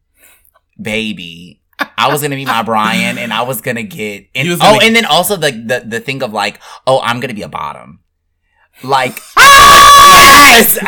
baby. 0.80 1.62
I 1.96 2.08
was 2.12 2.22
gonna 2.22 2.36
meet 2.36 2.46
my 2.48 2.62
Brian, 2.62 3.18
and 3.18 3.32
I 3.32 3.42
was 3.42 3.60
gonna 3.60 3.82
get. 3.82 4.28
And, 4.34 4.46
He 4.46 4.50
was 4.50 4.60
oh, 4.60 4.64
gonna- 4.74 4.84
and 4.84 4.94
then 4.96 5.04
also 5.04 5.36
the, 5.36 5.50
the 5.52 5.84
the 5.86 6.00
thing 6.00 6.22
of 6.22 6.32
like, 6.32 6.60
oh, 6.86 7.00
I'm 7.00 7.20
gonna 7.20 7.34
be 7.34 7.42
a 7.42 7.48
bottom. 7.48 8.00
Like, 8.82 9.18
yes. 9.36 10.78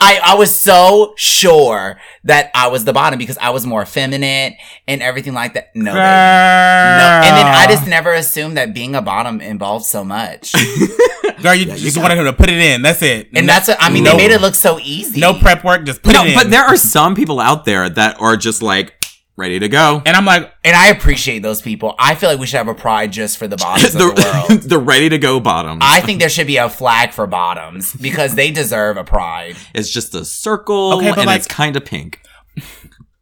I 0.00 0.20
I 0.24 0.34
was 0.36 0.54
so 0.54 1.12
sure 1.16 1.98
that 2.24 2.50
I 2.54 2.68
was 2.68 2.84
the 2.84 2.92
bottom 2.92 3.18
because 3.18 3.36
I 3.38 3.50
was 3.50 3.66
more 3.66 3.82
effeminate 3.82 4.54
and 4.86 5.02
everything 5.02 5.34
like 5.34 5.54
that. 5.54 5.74
No, 5.74 5.90
baby. 5.92 5.98
no. 5.98 7.20
And 7.24 7.36
then 7.36 7.46
I 7.46 7.66
just 7.68 7.86
never 7.86 8.12
assumed 8.12 8.56
that 8.56 8.72
being 8.74 8.94
a 8.94 9.02
bottom 9.02 9.40
involved 9.40 9.86
so 9.86 10.04
much. 10.04 10.52
girl, 11.42 11.54
you 11.54 11.66
just 11.66 11.96
wanted 11.98 12.18
him 12.18 12.24
to 12.26 12.32
put 12.32 12.48
it 12.48 12.58
in. 12.58 12.82
That's 12.82 13.02
it. 13.02 13.28
And 13.34 13.48
that's 13.48 13.68
what 13.68 13.76
I 13.80 13.90
mean. 13.90 14.04
no, 14.04 14.12
They 14.12 14.28
made 14.28 14.30
it 14.30 14.40
look 14.40 14.54
so 14.54 14.78
easy. 14.80 15.20
no 15.20 15.34
prep 15.34 15.64
work. 15.64 15.84
Just 15.84 16.02
put 16.02 16.12
No, 16.14 16.22
it 16.24 16.28
in. 16.28 16.34
but 16.34 16.50
there 16.50 16.64
are 16.64 16.76
some 16.76 17.14
people 17.14 17.40
out 17.40 17.64
there 17.64 17.88
that 17.88 18.20
are 18.20 18.36
just 18.36 18.62
like 18.62 18.94
ready 19.38 19.58
to 19.60 19.68
go. 19.68 20.02
and 20.04 20.16
I'm 20.16 20.24
like, 20.26 20.52
And 20.64 20.76
I 20.76 20.88
appreciate 20.88 21.38
those 21.40 21.62
people. 21.62 21.94
I 21.98 22.14
feel 22.16 22.28
like 22.28 22.38
we 22.40 22.46
should 22.46 22.58
have 22.58 22.68
a 22.68 22.74
pride 22.74 23.12
just 23.12 23.38
for 23.38 23.46
the 23.48 23.56
bottoms 23.64 23.94
of 23.94 24.00
the 24.00 24.06
world. 24.48 24.62
the, 24.62 24.68
the 24.74 24.78
ready 24.78 25.08
to 25.08 25.16
go 25.18 25.40
bottoms. 25.40 25.80
I 25.82 26.00
think 26.00 26.20
there 26.20 26.28
should 26.28 26.46
be 26.48 26.56
a 26.58 26.68
flag 26.68 27.12
for 27.12 27.26
bottoms 27.26 27.94
because 27.94 28.34
they 28.34 28.50
deserve 28.50 28.96
a 28.96 29.04
pride. 29.04 29.56
it's 29.74 29.90
just 29.90 30.14
a 30.14 30.24
circle 30.24 30.94
Okay, 30.98 31.10
but 31.10 31.18
and 31.20 31.26
like- 31.26 31.38
it's 31.38 31.46
kind 31.48 31.76
of 31.76 31.84
pink. 31.84 32.20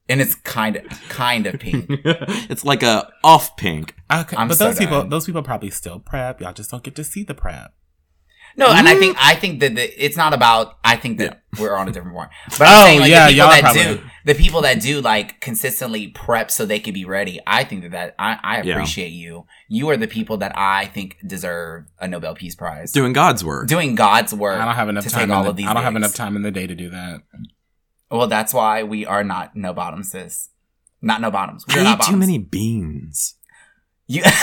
And 0.08 0.20
it's 0.20 0.34
kind 0.36 0.76
of 0.76 0.84
kind 1.08 1.46
of 1.48 1.58
pink. 1.58 1.86
it's 2.04 2.64
like 2.64 2.82
a 2.84 3.10
off 3.24 3.56
pink. 3.56 3.94
okay, 4.12 4.36
I'm 4.36 4.46
but 4.48 4.56
so 4.56 4.66
those 4.68 4.78
people, 4.78 5.04
those 5.08 5.26
people 5.26 5.42
probably 5.42 5.68
still 5.70 5.98
prep. 5.98 6.40
Y'all 6.40 6.52
just 6.52 6.70
don't 6.70 6.82
get 6.84 6.94
to 6.94 7.02
see 7.04 7.24
the 7.24 7.34
prep. 7.34 7.74
No, 8.56 8.68
and. 8.68 8.88
I 8.88 8.92
mm-hmm. 8.92 9.00
think 9.00 9.16
I 9.20 9.34
think 9.34 9.60
that 9.60 9.74
the, 9.74 10.04
it's 10.04 10.16
not 10.16 10.32
about. 10.32 10.78
I 10.84 10.96
think 10.96 11.18
that 11.18 11.42
we're 11.58 11.76
on 11.76 11.88
a 11.88 11.92
different 11.92 12.16
one. 12.16 12.28
But 12.58 12.62
Oh, 12.62 12.64
I'm 12.64 12.86
saying 12.86 13.00
like 13.00 13.10
yeah, 13.10 13.26
the 13.26 13.32
people 13.32 13.38
y'all 13.44 13.50
that 13.50 13.60
probably- 13.62 13.82
do 13.82 14.00
the 14.24 14.34
people 14.34 14.60
that 14.62 14.80
do 14.80 15.00
like 15.00 15.40
consistently 15.40 16.08
prep 16.08 16.50
so 16.50 16.66
they 16.66 16.80
can 16.80 16.92
be 16.94 17.04
ready. 17.04 17.38
I 17.46 17.64
think 17.64 17.82
that 17.82 17.92
that 17.92 18.14
I, 18.18 18.38
I 18.42 18.62
Yeah. 18.62 18.74
appreciate 18.74 19.10
you. 19.10 19.46
You 19.68 19.88
are 19.90 19.96
the 19.96 20.08
people 20.08 20.36
that 20.38 20.52
I 20.56 20.86
think 20.86 21.16
deserve 21.26 21.86
a 22.00 22.08
Nobel 22.08 22.34
Peace 22.34 22.54
Prize. 22.54 22.92
Doing 22.92 23.12
God's 23.12 23.44
work. 23.44 23.68
Doing 23.68 23.94
God's 23.94 24.34
work. 24.34 24.58
I 24.60 24.64
don't 24.64 24.74
have 24.74 24.88
enough 24.88 25.04
to 25.04 25.10
time. 25.10 25.20
take 25.20 25.24
in 25.24 25.30
all 25.32 25.44
the- 25.44 25.50
of 25.50 25.56
these. 25.56 25.66
I 25.66 25.74
don't 25.74 25.82
have 25.84 25.96
enough 25.96 26.14
time 26.14 26.34
in 26.36 26.42
the 26.42 26.50
day 26.50 26.66
to 26.66 26.74
do 26.74 26.90
that. 26.90 27.22
Well, 28.10 28.26
that's 28.26 28.54
why 28.54 28.82
we 28.82 29.04
are 29.04 29.24
not 29.24 29.54
no 29.56 29.72
bottoms, 29.72 30.10
sis. 30.12 30.50
Not 31.02 31.20
no 31.20 31.30
bottoms. 31.30 31.64
I 31.68 31.74
We're 31.74 31.80
eat 31.80 31.84
not 31.84 31.92
too 31.94 31.98
bottoms. 31.98 32.18
many 32.20 32.38
beans. 32.38 33.34
You- 34.08 34.22
bitch. 34.22 34.36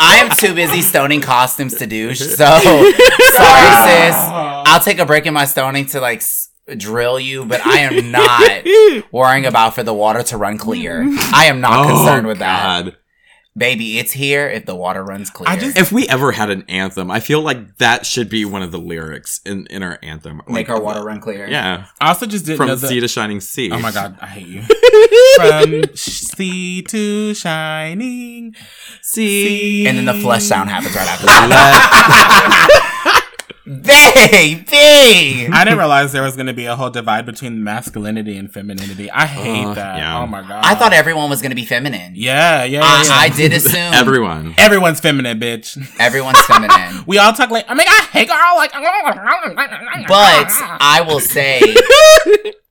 I 0.00 0.18
am 0.24 0.30
too 0.36 0.54
busy 0.54 0.82
stoning 0.82 1.20
costumes 1.20 1.74
to 1.76 1.86
douche. 1.86 2.20
So 2.20 2.26
sorry, 2.36 2.92
sis. 3.88 4.16
I'll 4.16 4.80
take 4.80 4.98
a 4.98 5.06
break 5.06 5.26
in 5.26 5.34
my 5.34 5.44
stoning 5.44 5.86
to 5.86 6.00
like 6.00 6.18
s- 6.18 6.48
drill 6.76 7.18
you, 7.20 7.44
but 7.44 7.64
I 7.66 7.78
am 7.80 8.10
not 8.10 9.04
worrying 9.12 9.46
about 9.46 9.74
for 9.74 9.82
the 9.82 9.94
water 9.94 10.22
to 10.24 10.36
run 10.36 10.58
clear. 10.58 11.02
I 11.32 11.46
am 11.46 11.60
not 11.60 11.86
concerned 11.86 12.26
with 12.26 12.38
that, 12.38 12.62
Oh, 12.62 12.82
God. 12.90 12.96
Baby. 13.56 13.98
It's 13.98 14.12
here 14.12 14.46
if 14.48 14.66
the 14.66 14.74
water 14.76 15.02
runs 15.02 15.30
clear. 15.30 15.48
I 15.48 15.56
just- 15.58 15.76
If 15.76 15.90
we 15.90 16.06
ever 16.08 16.32
had 16.32 16.48
an 16.50 16.64
anthem, 16.68 17.10
I 17.10 17.18
feel 17.20 17.40
like 17.40 17.78
that 17.78 18.06
should 18.06 18.28
be 18.28 18.44
one 18.44 18.62
of 18.62 18.70
the 18.72 18.78
lyrics 18.78 19.40
in, 19.44 19.66
in 19.66 19.82
our 19.82 19.98
anthem. 20.02 20.36
make 20.46 20.68
Like, 20.68 20.70
our 20.70 20.80
water 20.80 21.02
run 21.04 21.20
clear. 21.20 21.48
Yeah. 21.48 21.86
I 22.00 22.08
also 22.08 22.26
just 22.26 22.46
didn't 22.46 22.60
know 22.60 22.74
From 22.74 22.80
that. 22.80 22.88
sea 22.88 23.00
to 23.00 23.08
shining 23.08 23.40
sea. 23.40 23.70
Oh 23.72 23.78
my 23.80 23.90
god, 23.90 24.16
I 24.20 24.26
hate 24.26 24.46
you. 24.46 24.62
From 25.36 25.96
sea 25.96 26.82
to 26.82 27.34
shining 27.34 28.54
Sea. 29.02 29.86
And 29.86 29.98
then 29.98 30.04
the 30.04 30.14
flush 30.14 30.44
sound 30.44 30.70
happens 30.70 30.94
right 30.94 31.08
after 31.08 31.26
that. 31.26 33.14
Baby! 33.68 35.46
I 35.52 35.62
didn't 35.64 35.78
realize 35.78 36.12
there 36.12 36.22
was 36.22 36.36
going 36.36 36.46
to 36.46 36.54
be 36.54 36.64
a 36.64 36.74
whole 36.74 36.88
divide 36.90 37.26
between 37.26 37.62
masculinity 37.62 38.36
and 38.38 38.50
femininity. 38.52 39.10
I 39.10 39.26
hate 39.26 39.64
Uh, 39.66 39.74
that. 39.74 39.98
yeah. 39.98 40.18
Oh 40.20 40.26
my 40.26 40.40
god. 40.40 40.64
I 40.64 40.74
thought 40.74 40.92
everyone 40.94 41.28
was 41.28 41.42
gonna 41.42 41.54
be 41.54 41.64
feminine. 41.66 42.12
Yeah, 42.16 42.64
yeah, 42.64 42.80
yeah. 42.80 42.84
I, 42.84 43.02
yeah. 43.04 43.12
I 43.12 43.28
did 43.28 43.52
assume 43.52 43.92
Everyone. 43.94 44.54
Everyone's 44.58 45.00
feminine, 45.00 45.38
bitch. 45.38 45.76
everyone's 46.00 46.40
feminine. 46.42 47.04
We 47.06 47.18
all 47.18 47.32
talk 47.32 47.50
like, 47.50 47.66
I 47.68 47.74
mean, 47.74 47.86
I 47.88 48.02
hate 48.12 48.28
girl. 48.28 48.38
Like, 48.56 48.72
But 50.08 50.48
I 50.80 51.02
will 51.06 51.20
say 51.20 51.60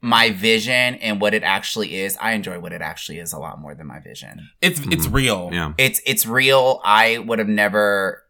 my 0.01 0.31
vision 0.31 0.95
and 0.95 1.19
what 1.21 1.33
it 1.33 1.43
actually 1.43 1.95
is, 2.01 2.17
I 2.21 2.31
enjoy 2.33 2.59
what 2.59 2.71
it 2.73 2.81
actually 2.81 3.19
is 3.19 3.33
a 3.33 3.39
lot 3.39 3.59
more 3.59 3.75
than 3.75 3.87
my 3.87 3.99
vision. 3.99 4.49
it's 4.61 4.79
it's 4.91 5.07
real. 5.07 5.49
Yeah. 5.53 5.73
It's 5.77 6.01
it's 6.05 6.25
real. 6.25 6.81
I 6.83 7.17
would 7.19 7.39
have 7.39 7.47
never 7.47 8.23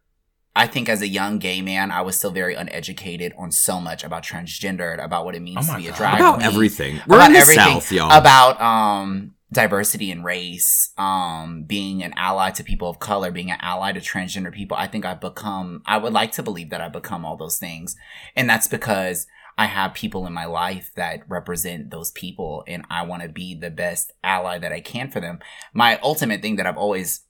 I 0.57 0.67
think 0.67 0.89
as 0.89 1.01
a 1.01 1.07
young 1.07 1.37
gay 1.39 1.61
man, 1.61 1.91
I 1.91 2.01
was 2.01 2.17
still 2.17 2.31
very 2.31 2.55
uneducated 2.55 3.33
on 3.37 3.51
so 3.51 3.79
much 3.79 4.03
about 4.03 4.23
transgendered, 4.23 5.03
about 5.03 5.23
what 5.25 5.35
it 5.35 5.41
means 5.41 5.57
Oh 5.59 5.61
to 5.67 5.71
my 5.73 5.77
be 5.79 5.87
a 5.87 5.91
God. 5.91 5.97
drag 5.97 6.15
About 6.19 6.35
queen. 6.35 6.47
everything. 6.47 7.01
We're 7.07 7.17
about 7.17 7.27
in 7.27 7.33
the 7.33 7.39
everything 7.39 7.63
South, 7.81 7.91
y'all. 7.91 8.11
about 8.11 8.59
um 8.61 9.35
diversity 9.53 10.11
and 10.11 10.25
race 10.25 10.91
um 10.97 11.63
being 11.63 12.03
an 12.03 12.13
ally 12.17 12.49
to 12.51 12.63
people 12.65 12.89
of 12.89 12.99
color 12.99 13.31
being 13.31 13.49
an 13.49 13.57
ally 13.61 13.93
to 13.93 14.01
transgender 14.01 14.51
people 14.51 14.75
i 14.75 14.85
think 14.85 15.05
i've 15.05 15.21
become 15.21 15.81
i 15.85 15.95
would 15.97 16.11
like 16.11 16.33
to 16.33 16.43
believe 16.43 16.69
that 16.69 16.81
i've 16.81 16.91
become 16.91 17.23
all 17.23 17.37
those 17.37 17.57
things 17.57 17.95
and 18.35 18.49
that's 18.49 18.67
because 18.67 19.25
i 19.57 19.65
have 19.65 19.93
people 19.93 20.27
in 20.27 20.33
my 20.33 20.43
life 20.43 20.91
that 20.95 21.21
represent 21.29 21.91
those 21.91 22.11
people 22.11 22.61
and 22.67 22.83
i 22.91 23.01
want 23.01 23.21
to 23.23 23.29
be 23.29 23.55
the 23.55 23.71
best 23.71 24.11
ally 24.21 24.57
that 24.59 24.73
i 24.73 24.81
can 24.81 25.09
for 25.09 25.21
them 25.21 25.39
my 25.73 25.97
ultimate 26.03 26.41
thing 26.41 26.57
that 26.57 26.65
i've 26.67 26.77
always 26.77 27.21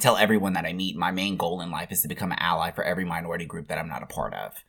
tell 0.00 0.16
everyone 0.16 0.52
that 0.54 0.64
i 0.64 0.72
meet 0.72 0.96
my 0.96 1.10
main 1.10 1.36
goal 1.36 1.60
in 1.60 1.70
life 1.70 1.92
is 1.92 2.02
to 2.02 2.08
become 2.08 2.32
an 2.32 2.38
ally 2.40 2.70
for 2.70 2.84
every 2.84 3.04
minority 3.04 3.44
group 3.44 3.68
that 3.68 3.78
i'm 3.78 3.88
not 3.88 4.02
a 4.02 4.06
part 4.06 4.34
of. 4.34 4.64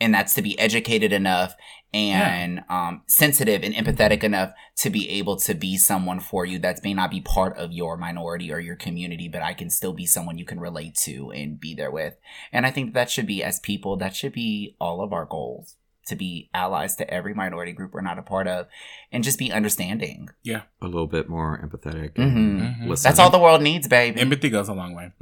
And 0.00 0.14
that's 0.14 0.34
to 0.34 0.42
be 0.42 0.58
educated 0.58 1.12
enough 1.12 1.56
and 1.92 2.62
um, 2.68 3.02
sensitive 3.06 3.62
and 3.62 3.74
empathetic 3.74 4.22
enough 4.22 4.52
to 4.76 4.90
be 4.90 5.08
able 5.08 5.36
to 5.38 5.54
be 5.54 5.76
someone 5.76 6.20
for 6.20 6.44
you 6.44 6.58
that 6.60 6.84
may 6.84 6.94
not 6.94 7.10
be 7.10 7.20
part 7.20 7.56
of 7.56 7.72
your 7.72 7.96
minority 7.96 8.52
or 8.52 8.60
your 8.60 8.76
community, 8.76 9.28
but 9.28 9.42
I 9.42 9.54
can 9.54 9.70
still 9.70 9.92
be 9.92 10.06
someone 10.06 10.38
you 10.38 10.44
can 10.44 10.60
relate 10.60 10.94
to 10.96 11.30
and 11.32 11.58
be 11.58 11.74
there 11.74 11.90
with. 11.90 12.14
And 12.52 12.64
I 12.64 12.70
think 12.70 12.94
that 12.94 13.10
should 13.10 13.26
be, 13.26 13.42
as 13.42 13.58
people, 13.58 13.96
that 13.96 14.14
should 14.14 14.32
be 14.32 14.76
all 14.80 15.02
of 15.02 15.12
our 15.12 15.24
goals 15.24 15.74
to 16.08 16.16
be 16.16 16.50
allies 16.52 16.96
to 16.96 17.08
every 17.12 17.32
minority 17.34 17.72
group 17.72 17.92
we're 17.94 18.00
not 18.02 18.18
a 18.18 18.22
part 18.22 18.46
of 18.46 18.66
and 19.12 19.24
just 19.24 19.38
be 19.38 19.50
understanding. 19.52 20.28
Yeah. 20.42 20.62
A 20.82 20.86
little 20.86 21.06
bit 21.06 21.28
more 21.28 21.58
empathetic. 21.64 22.14
Mhm. 22.14 22.36
and 22.36 22.76
Mhm. 22.88 23.02
That's 23.02 23.18
all 23.18 23.30
the 23.30 23.38
world 23.38 23.62
needs, 23.62 23.86
baby. 23.88 24.20
Empathy 24.20 24.50
goes 24.50 24.68
a 24.68 24.74
long 24.74 24.94
way. 24.94 25.12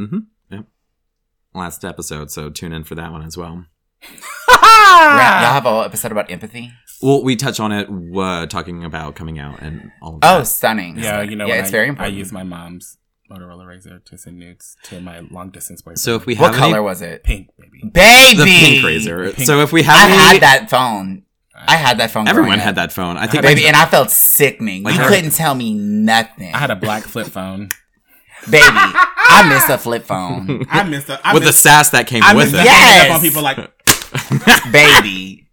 last 1.54 1.84
episode, 1.86 2.30
so 2.30 2.50
tune 2.50 2.72
in 2.74 2.84
for 2.84 2.94
that 2.94 3.10
one 3.12 3.22
as 3.22 3.34
well. 3.36 3.64
Ra- 4.48 4.52
Y'all 4.60 5.52
have 5.54 5.64
a 5.64 5.70
whole 5.70 5.82
episode 5.82 6.12
about 6.12 6.30
empathy? 6.30 6.70
Well, 7.02 7.22
we 7.24 7.34
touch 7.34 7.58
on 7.60 7.72
it, 7.72 7.88
uh, 8.14 8.46
talking 8.46 8.84
about 8.84 9.14
coming 9.14 9.38
out 9.38 9.60
and 9.62 9.90
all 10.02 10.16
of 10.16 10.20
Oh, 10.22 10.42
stunning. 10.44 10.98
Yeah, 10.98 11.22
you 11.22 11.34
know, 11.36 11.46
yeah, 11.46 11.54
it's 11.56 11.68
I, 11.68 11.72
very 11.72 11.96
I 11.98 12.06
use 12.08 12.30
my 12.32 12.42
mom's 12.42 12.98
Motorola 13.30 13.64
Razr 13.66 14.04
to 14.04 14.18
send 14.18 14.38
nudes 14.38 14.76
to 14.84 15.00
my 15.00 15.20
long 15.20 15.50
distance 15.50 15.82
boyfriend. 15.82 15.98
So 16.00 16.14
if 16.16 16.26
we 16.26 16.34
what 16.36 16.52
have 16.52 16.60
color 16.60 16.82
was 16.82 17.02
it? 17.02 17.24
pink, 17.24 17.50
baby. 17.58 17.80
Baby! 17.92 18.36
the 18.38 18.44
pink 18.44 18.84
Razr. 18.84 19.34
Pink. 19.34 19.46
So 19.46 19.60
if 19.60 19.72
we 19.72 19.80
I 19.80 19.84
have 19.84 20.10
any, 20.10 20.18
had 20.18 20.42
that 20.42 20.70
phone. 20.70 21.22
I 21.54 21.76
had 21.76 21.98
that 21.98 22.10
phone. 22.10 22.28
everyone 22.28 22.58
had 22.58 22.70
up. 22.70 22.74
that 22.76 22.92
phone. 22.92 23.16
I 23.16 23.26
think 23.26 23.42
baby, 23.42 23.66
and 23.66 23.74
I 23.76 23.86
felt 23.86 24.10
sickening. 24.10 24.82
Like 24.82 24.94
you 24.94 25.00
her- 25.00 25.08
couldn't 25.08 25.30
tell 25.32 25.54
me 25.54 25.72
nothing, 25.74 26.54
I 26.54 26.58
had 26.58 26.70
a 26.70 26.76
black 26.76 27.04
flip 27.04 27.28
phone. 27.28 27.70
baby. 28.50 28.62
I 28.68 29.46
miss 29.48 29.68
a 29.68 29.78
flip 29.78 30.04
phone, 30.04 30.66
I 30.70 30.84
missed 30.84 31.08
it. 31.08 31.18
I 31.24 31.32
with 31.34 31.44
the 31.44 31.52
sass 31.52 31.90
that 31.90 32.06
came 32.06 32.22
I 32.22 32.34
with 32.34 32.52
missed 32.52 32.56
it. 32.56 32.60
it. 32.60 32.64
Yes! 32.66 33.10
on 33.10 33.20
people 33.22 33.42
like 33.42 33.56
baby. 34.72 35.45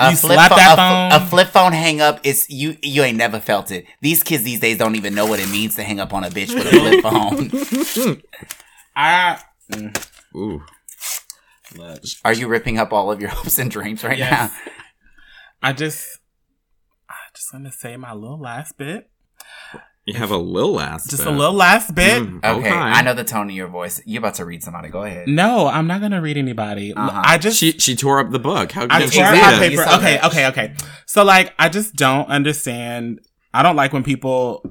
A 0.00 0.10
You 0.10 0.16
flip 0.16 0.34
slap 0.36 0.48
phone, 0.50 0.56
that 0.58 0.72
a, 0.72 0.76
phone? 0.76 1.22
a 1.22 1.26
flip 1.30 1.48
phone 1.48 1.72
hang 1.72 2.00
up 2.00 2.20
is 2.24 2.48
you. 2.48 2.76
You 2.82 3.02
ain't 3.02 3.18
never 3.18 3.38
felt 3.38 3.70
it. 3.70 3.84
These 4.00 4.22
kids 4.22 4.42
these 4.44 4.58
days 4.60 4.78
don't 4.78 4.96
even 4.96 5.14
know 5.14 5.26
what 5.26 5.40
it 5.40 5.50
means 5.50 5.76
to 5.76 5.82
hang 5.82 6.00
up 6.00 6.14
on 6.14 6.24
a 6.24 6.28
bitch 6.30 6.54
with 6.54 6.66
a 6.66 6.70
flip 6.70 7.02
phone. 8.14 8.22
I. 8.96 9.38
Mm. 9.70 10.06
Ooh. 10.36 10.62
Are 12.24 12.32
you 12.32 12.48
ripping 12.48 12.78
up 12.78 12.92
all 12.92 13.12
of 13.12 13.20
your 13.20 13.30
hopes 13.34 13.58
and 13.58 13.70
dreams 13.70 14.02
right 14.02 14.16
Yes. 14.18 14.50
now? 14.64 14.72
I 15.62 15.72
just. 15.74 16.18
I 17.08 17.14
just 17.34 17.52
want 17.52 17.66
to 17.66 17.72
say 17.72 17.96
my 17.98 18.14
little 18.14 18.40
last 18.40 18.78
bit. 18.78 19.09
You 20.06 20.14
have 20.14 20.30
a 20.30 20.36
little 20.36 20.72
last. 20.72 21.10
Just 21.10 21.24
bit. 21.24 21.32
a 21.32 21.36
little 21.36 21.54
last 21.54 21.94
bit. 21.94 22.22
Mm, 22.22 22.40
Okay, 22.42 22.70
I 22.70 23.02
know 23.02 23.12
the 23.14 23.22
tone 23.22 23.50
of 23.50 23.54
your 23.54 23.68
voice. 23.68 24.00
You're 24.06 24.20
about 24.20 24.34
to 24.36 24.44
read 24.44 24.62
somebody. 24.62 24.88
Go 24.88 25.02
ahead. 25.02 25.28
No, 25.28 25.66
I'm 25.66 25.86
not 25.86 26.00
gonna 26.00 26.20
read 26.22 26.36
anybody. 26.36 26.94
Uh-huh. 26.94 27.22
I 27.24 27.38
just 27.38 27.58
She 27.58 27.72
she 27.72 27.94
tore 27.94 28.18
up 28.18 28.30
the 28.30 28.38
book. 28.38 28.72
How 28.72 28.86
I 28.88 29.02
could 29.02 29.12
tore 29.12 29.12
she 29.12 29.20
up 29.22 29.32
read 29.32 29.62
it? 29.62 29.68
Paper. 29.70 29.82
Okay, 29.82 30.16
that. 30.16 30.24
okay, 30.24 30.46
okay. 30.48 30.74
So 31.06 31.22
like, 31.22 31.52
I 31.58 31.68
just 31.68 31.94
don't 31.94 32.28
understand. 32.28 33.20
I 33.52 33.62
don't 33.62 33.76
like 33.76 33.92
when 33.92 34.02
people 34.02 34.62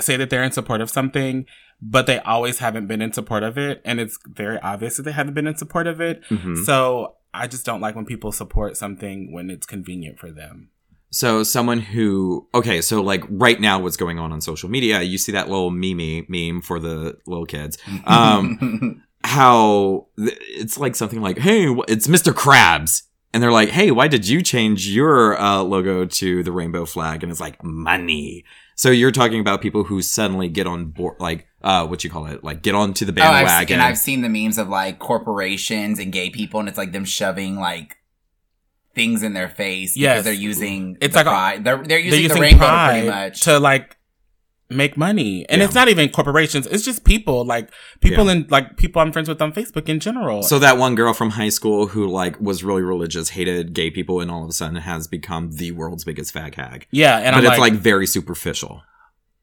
say 0.00 0.16
that 0.16 0.30
they're 0.30 0.44
in 0.44 0.52
support 0.52 0.80
of 0.80 0.90
something, 0.90 1.44
but 1.82 2.06
they 2.06 2.20
always 2.20 2.58
haven't 2.58 2.86
been 2.86 3.02
in 3.02 3.12
support 3.12 3.42
of 3.42 3.58
it, 3.58 3.82
and 3.84 3.98
it's 3.98 4.18
very 4.26 4.58
obvious 4.60 4.96
that 4.96 5.02
they 5.02 5.12
haven't 5.12 5.34
been 5.34 5.46
in 5.46 5.56
support 5.56 5.86
of 5.86 6.00
it. 6.00 6.22
Mhm. 6.30 6.64
So 6.64 7.14
I 7.34 7.46
just 7.46 7.66
don't 7.66 7.80
like 7.80 7.96
when 7.96 8.06
people 8.06 8.32
support 8.32 8.76
something 8.76 9.32
when 9.32 9.50
it's 9.50 9.66
convenient 9.66 10.18
for 10.18 10.30
them. 10.30 10.70
So 11.16 11.42
someone 11.42 11.80
who 11.80 12.46
okay, 12.54 12.82
so 12.82 13.00
like 13.02 13.24
right 13.30 13.58
now, 13.58 13.78
what's 13.78 13.96
going 13.96 14.18
on 14.18 14.32
on 14.32 14.40
social 14.42 14.68
media? 14.68 15.00
You 15.00 15.16
see 15.16 15.32
that 15.32 15.48
little 15.48 15.70
meme 15.70 16.26
meme 16.28 16.60
for 16.60 16.78
the 16.78 17.16
little 17.26 17.46
kids. 17.46 17.78
Um, 18.04 19.02
how 19.24 20.08
it's 20.16 20.76
like 20.78 20.94
something 20.94 21.22
like, 21.22 21.38
"Hey, 21.38 21.64
it's 21.88 22.06
Mr. 22.06 22.32
Krabs," 22.34 23.02
and 23.32 23.42
they're 23.42 23.50
like, 23.50 23.70
"Hey, 23.70 23.90
why 23.90 24.08
did 24.08 24.28
you 24.28 24.42
change 24.42 24.88
your 24.88 25.40
uh, 25.40 25.62
logo 25.62 26.04
to 26.04 26.42
the 26.42 26.52
rainbow 26.52 26.84
flag?" 26.84 27.22
And 27.22 27.32
it's 27.32 27.40
like 27.40 27.64
money. 27.64 28.44
So 28.74 28.90
you're 28.90 29.10
talking 29.10 29.40
about 29.40 29.62
people 29.62 29.84
who 29.84 30.02
suddenly 30.02 30.48
get 30.50 30.66
on 30.66 30.86
board, 30.86 31.16
like 31.18 31.46
uh, 31.62 31.86
what 31.86 32.04
you 32.04 32.10
call 32.10 32.26
it, 32.26 32.44
like 32.44 32.60
get 32.62 32.74
onto 32.74 33.06
the 33.06 33.12
Oh, 33.22 33.24
I've, 33.24 33.38
seen- 33.38 33.46
bandwagon. 33.46 33.74
and 33.74 33.82
I've 33.82 33.98
seen 33.98 34.20
the 34.20 34.28
memes 34.28 34.58
of 34.58 34.68
like 34.68 34.98
corporations 34.98 35.98
and 35.98 36.12
gay 36.12 36.28
people, 36.28 36.60
and 36.60 36.68
it's 36.68 36.76
like 36.78 36.92
them 36.92 37.06
shoving 37.06 37.56
like 37.56 37.96
things 38.96 39.22
in 39.22 39.32
their 39.34 39.48
face 39.48 39.96
Yes. 39.96 40.14
because 40.14 40.24
they're 40.24 40.32
using 40.50 40.96
It's 41.00 41.14
the 41.14 41.22
like 41.22 41.58
a- 41.58 41.62
they're 41.62 41.76
they're 41.84 41.98
using, 42.00 42.10
they're 42.10 42.20
using 42.20 42.34
the 42.36 42.40
rainbow 42.40 42.66
pride 42.66 42.90
pretty 42.92 43.08
much. 43.08 43.40
to 43.42 43.60
like 43.60 43.96
make 44.68 44.96
money, 44.96 45.46
and 45.48 45.60
Yeah. 45.60 45.64
it's 45.66 45.74
not 45.76 45.88
even 45.88 46.08
corporations. 46.08 46.66
It's 46.66 46.84
just 46.84 47.04
people, 47.04 47.44
like 47.44 47.70
people 48.00 48.28
in 48.28 48.46
like 48.50 48.76
people 48.76 49.00
I'm 49.00 49.12
friends 49.12 49.28
with 49.28 49.40
on 49.40 49.52
Facebook 49.52 49.88
in 49.88 50.00
general. 50.00 50.42
So 50.42 50.58
that 50.58 50.76
one 50.76 50.96
girl 50.96 51.12
from 51.12 51.30
high 51.30 51.50
school 51.50 51.86
who 51.86 52.08
like 52.08 52.40
was 52.40 52.64
really 52.64 52.82
religious, 52.82 53.28
hated 53.28 53.74
gay 53.74 53.90
people, 53.92 54.20
and 54.20 54.28
all 54.28 54.42
of 54.42 54.48
a 54.50 54.52
sudden 54.52 54.74
has 54.76 55.06
become 55.06 55.52
the 55.52 55.70
world's 55.70 56.02
biggest 56.02 56.34
fag 56.34 56.56
hag. 56.56 56.88
yeah, 56.90 57.18
and 57.18 57.26
but 57.34 57.44
I'm 57.44 57.52
it's 57.52 57.58
like, 57.60 57.72
like 57.74 57.80
very 57.80 58.08
superficial. 58.08 58.82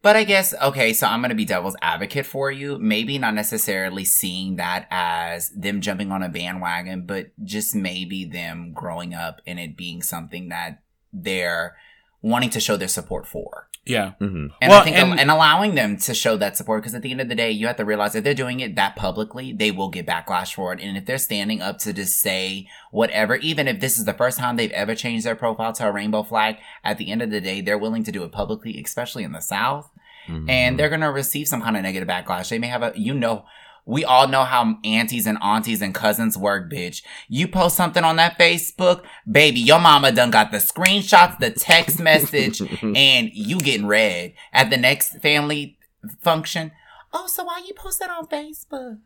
But 0.04 0.16
I 0.18 0.26
guess 0.26 0.54
okay, 0.62 0.94
so 0.94 1.08
I'm 1.08 1.22
gonna 1.22 1.34
be 1.34 1.46
devil's 1.46 1.78
advocate 1.82 2.26
for 2.26 2.52
you. 2.52 2.78
Maybe 2.78 3.18
not 3.18 3.34
necessarily 3.34 4.04
seeing 4.06 4.58
that 4.58 4.86
as 4.92 5.50
them 5.52 5.80
jumping 5.82 6.12
on 6.12 6.22
a 6.22 6.30
bandwagon, 6.30 7.06
but 7.08 7.32
just 7.44 7.74
maybe 7.74 8.26
them 8.26 8.74
growing 8.74 9.14
up 9.16 9.40
and 9.48 9.60
it 9.60 9.76
being 9.78 10.02
something 10.04 10.50
that 10.50 10.82
they're 11.14 11.78
wanting 12.22 12.50
to 12.52 12.60
show 12.60 12.76
their 12.78 12.88
support 12.90 13.26
for. 13.28 13.68
yeah, 13.86 14.12
hmm 14.20 14.48
And 14.62 14.70
Well, 14.70 14.80
I 14.80 14.84
think 14.86 14.96
and- 14.96 15.20
and, 15.20 15.30
allowing 15.30 15.76
them 15.76 15.98
to 15.98 16.14
show 16.14 16.38
that 16.38 16.56
support 16.56 16.82
because 16.82 16.96
at 16.96 17.02
the 17.02 17.12
end 17.12 17.20
of 17.20 17.28
the 17.28 17.36
day, 17.36 17.52
you 17.52 17.68
have 17.68 17.76
to 17.76 17.84
realize 17.84 18.16
if 18.16 18.24
they're 18.24 18.34
doing 18.34 18.62
it 18.62 18.76
that 18.78 18.96
publicly, 18.96 19.52
they 19.52 19.72
will 19.72 19.90
get 19.90 20.06
backlash 20.08 20.54
for 20.54 20.72
it. 20.72 20.80
And 20.80 20.96
if 20.96 21.06
they're 21.06 21.18
standing 21.18 21.62
up 21.62 21.80
to 21.80 21.92
just 21.92 22.18
say 22.22 22.66
whatever, 22.92 23.36
even 23.36 23.68
if 23.68 23.82
this 23.82 23.98
is 24.00 24.06
the 24.06 24.14
first 24.14 24.38
time 24.40 24.56
they've 24.56 24.72
ever 24.72 24.96
changed 24.96 25.26
their 25.26 25.36
profile 25.36 25.74
to 25.74 25.86
a 25.86 25.92
rainbow 25.92 26.24
flag, 26.24 26.56
at 26.82 26.98
the 26.98 27.12
end 27.12 27.22
of 27.22 27.30
the 27.30 27.42
day, 27.42 27.60
they're 27.60 27.78
willing 27.78 28.06
to 28.06 28.12
do 28.14 28.24
it 28.24 28.32
publicly, 28.32 28.82
especially 28.82 29.26
in 29.26 29.34
the 29.34 29.42
South. 29.42 29.90
Mm-hmm. 30.28 30.50
And 30.50 30.80
they're 30.80 30.90
gonna 30.90 31.12
receive 31.12 31.48
some 31.48 31.62
kind 31.62 31.78
of 31.78 31.84
negative 31.84 32.08
backlash. 32.08 32.50
They 32.50 32.60
may 32.60 32.68
have 32.68 32.84
a, 32.84 32.94
you 32.96 33.14
know, 33.14 33.46
we 33.86 34.06
all 34.06 34.28
know 34.28 34.44
how 34.44 34.78
aunties 34.86 35.28
and 35.28 35.38
aunties 35.42 35.82
and 35.82 35.94
cousins 35.94 36.38
work, 36.38 36.72
bitch. 36.72 37.04
You 37.28 37.48
post 37.48 37.76
something 37.76 38.04
on 38.04 38.16
that 38.16 38.38
Facebook, 38.40 39.04
baby, 39.30 39.60
your 39.60 39.80
mama 39.80 40.12
done 40.12 40.32
got 40.32 40.52
the 40.52 40.58
screenshots, 40.58 41.38
the 41.40 41.52
text 41.52 42.00
message, 42.00 42.62
and 42.82 43.30
you 43.34 43.60
getting 43.60 43.86
read 43.86 44.34
at 44.54 44.70
the 44.70 44.78
next 44.78 45.20
family 45.22 45.78
function. 46.22 46.72
Oh, 47.12 47.28
so 47.28 47.44
why 47.44 47.62
you 47.68 47.74
post 47.74 48.00
that 48.00 48.10
on 48.10 48.28
Facebook? 48.28 49.00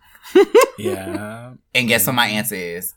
yeah, 0.77 1.53
And 1.73 1.87
guess 1.87 2.07
what 2.07 2.13
my 2.13 2.27
answer 2.27 2.55
is? 2.55 2.93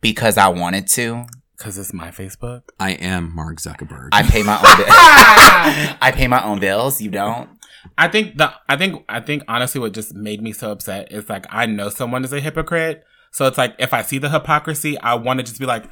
Because 0.00 0.36
I 0.36 0.48
wanted 0.48 0.88
to. 0.88 1.24
Because 1.56 1.78
it's 1.78 1.92
my 1.92 2.08
Facebook. 2.10 2.62
I 2.78 2.92
am 2.92 3.34
Mark 3.34 3.58
Zuckerberg. 3.58 4.10
I 4.12 4.22
pay 4.22 4.42
my 4.42 4.56
own. 4.56 4.62
Bi- 4.62 5.96
I 6.00 6.12
pay 6.12 6.26
my 6.28 6.42
own 6.44 6.60
bills. 6.60 7.00
You 7.00 7.10
don't. 7.10 7.48
I 7.96 8.08
think 8.08 8.36
the 8.36 8.52
I 8.68 8.76
think 8.76 9.04
I 9.08 9.20
think 9.20 9.44
honestly 9.48 9.80
what 9.80 9.92
just 9.92 10.14
made 10.14 10.42
me 10.42 10.52
so 10.52 10.72
upset 10.72 11.12
is 11.12 11.28
like 11.28 11.46
I 11.50 11.66
know 11.66 11.88
someone 11.88 12.24
is 12.24 12.32
a 12.32 12.40
hypocrite. 12.40 13.04
So 13.30 13.46
it's 13.46 13.58
like 13.58 13.74
if 13.78 13.92
I 13.92 14.02
see 14.02 14.18
the 14.18 14.30
hypocrisy, 14.30 14.98
I 14.98 15.14
want 15.14 15.38
to 15.40 15.44
just 15.44 15.60
be 15.60 15.66
like, 15.66 15.84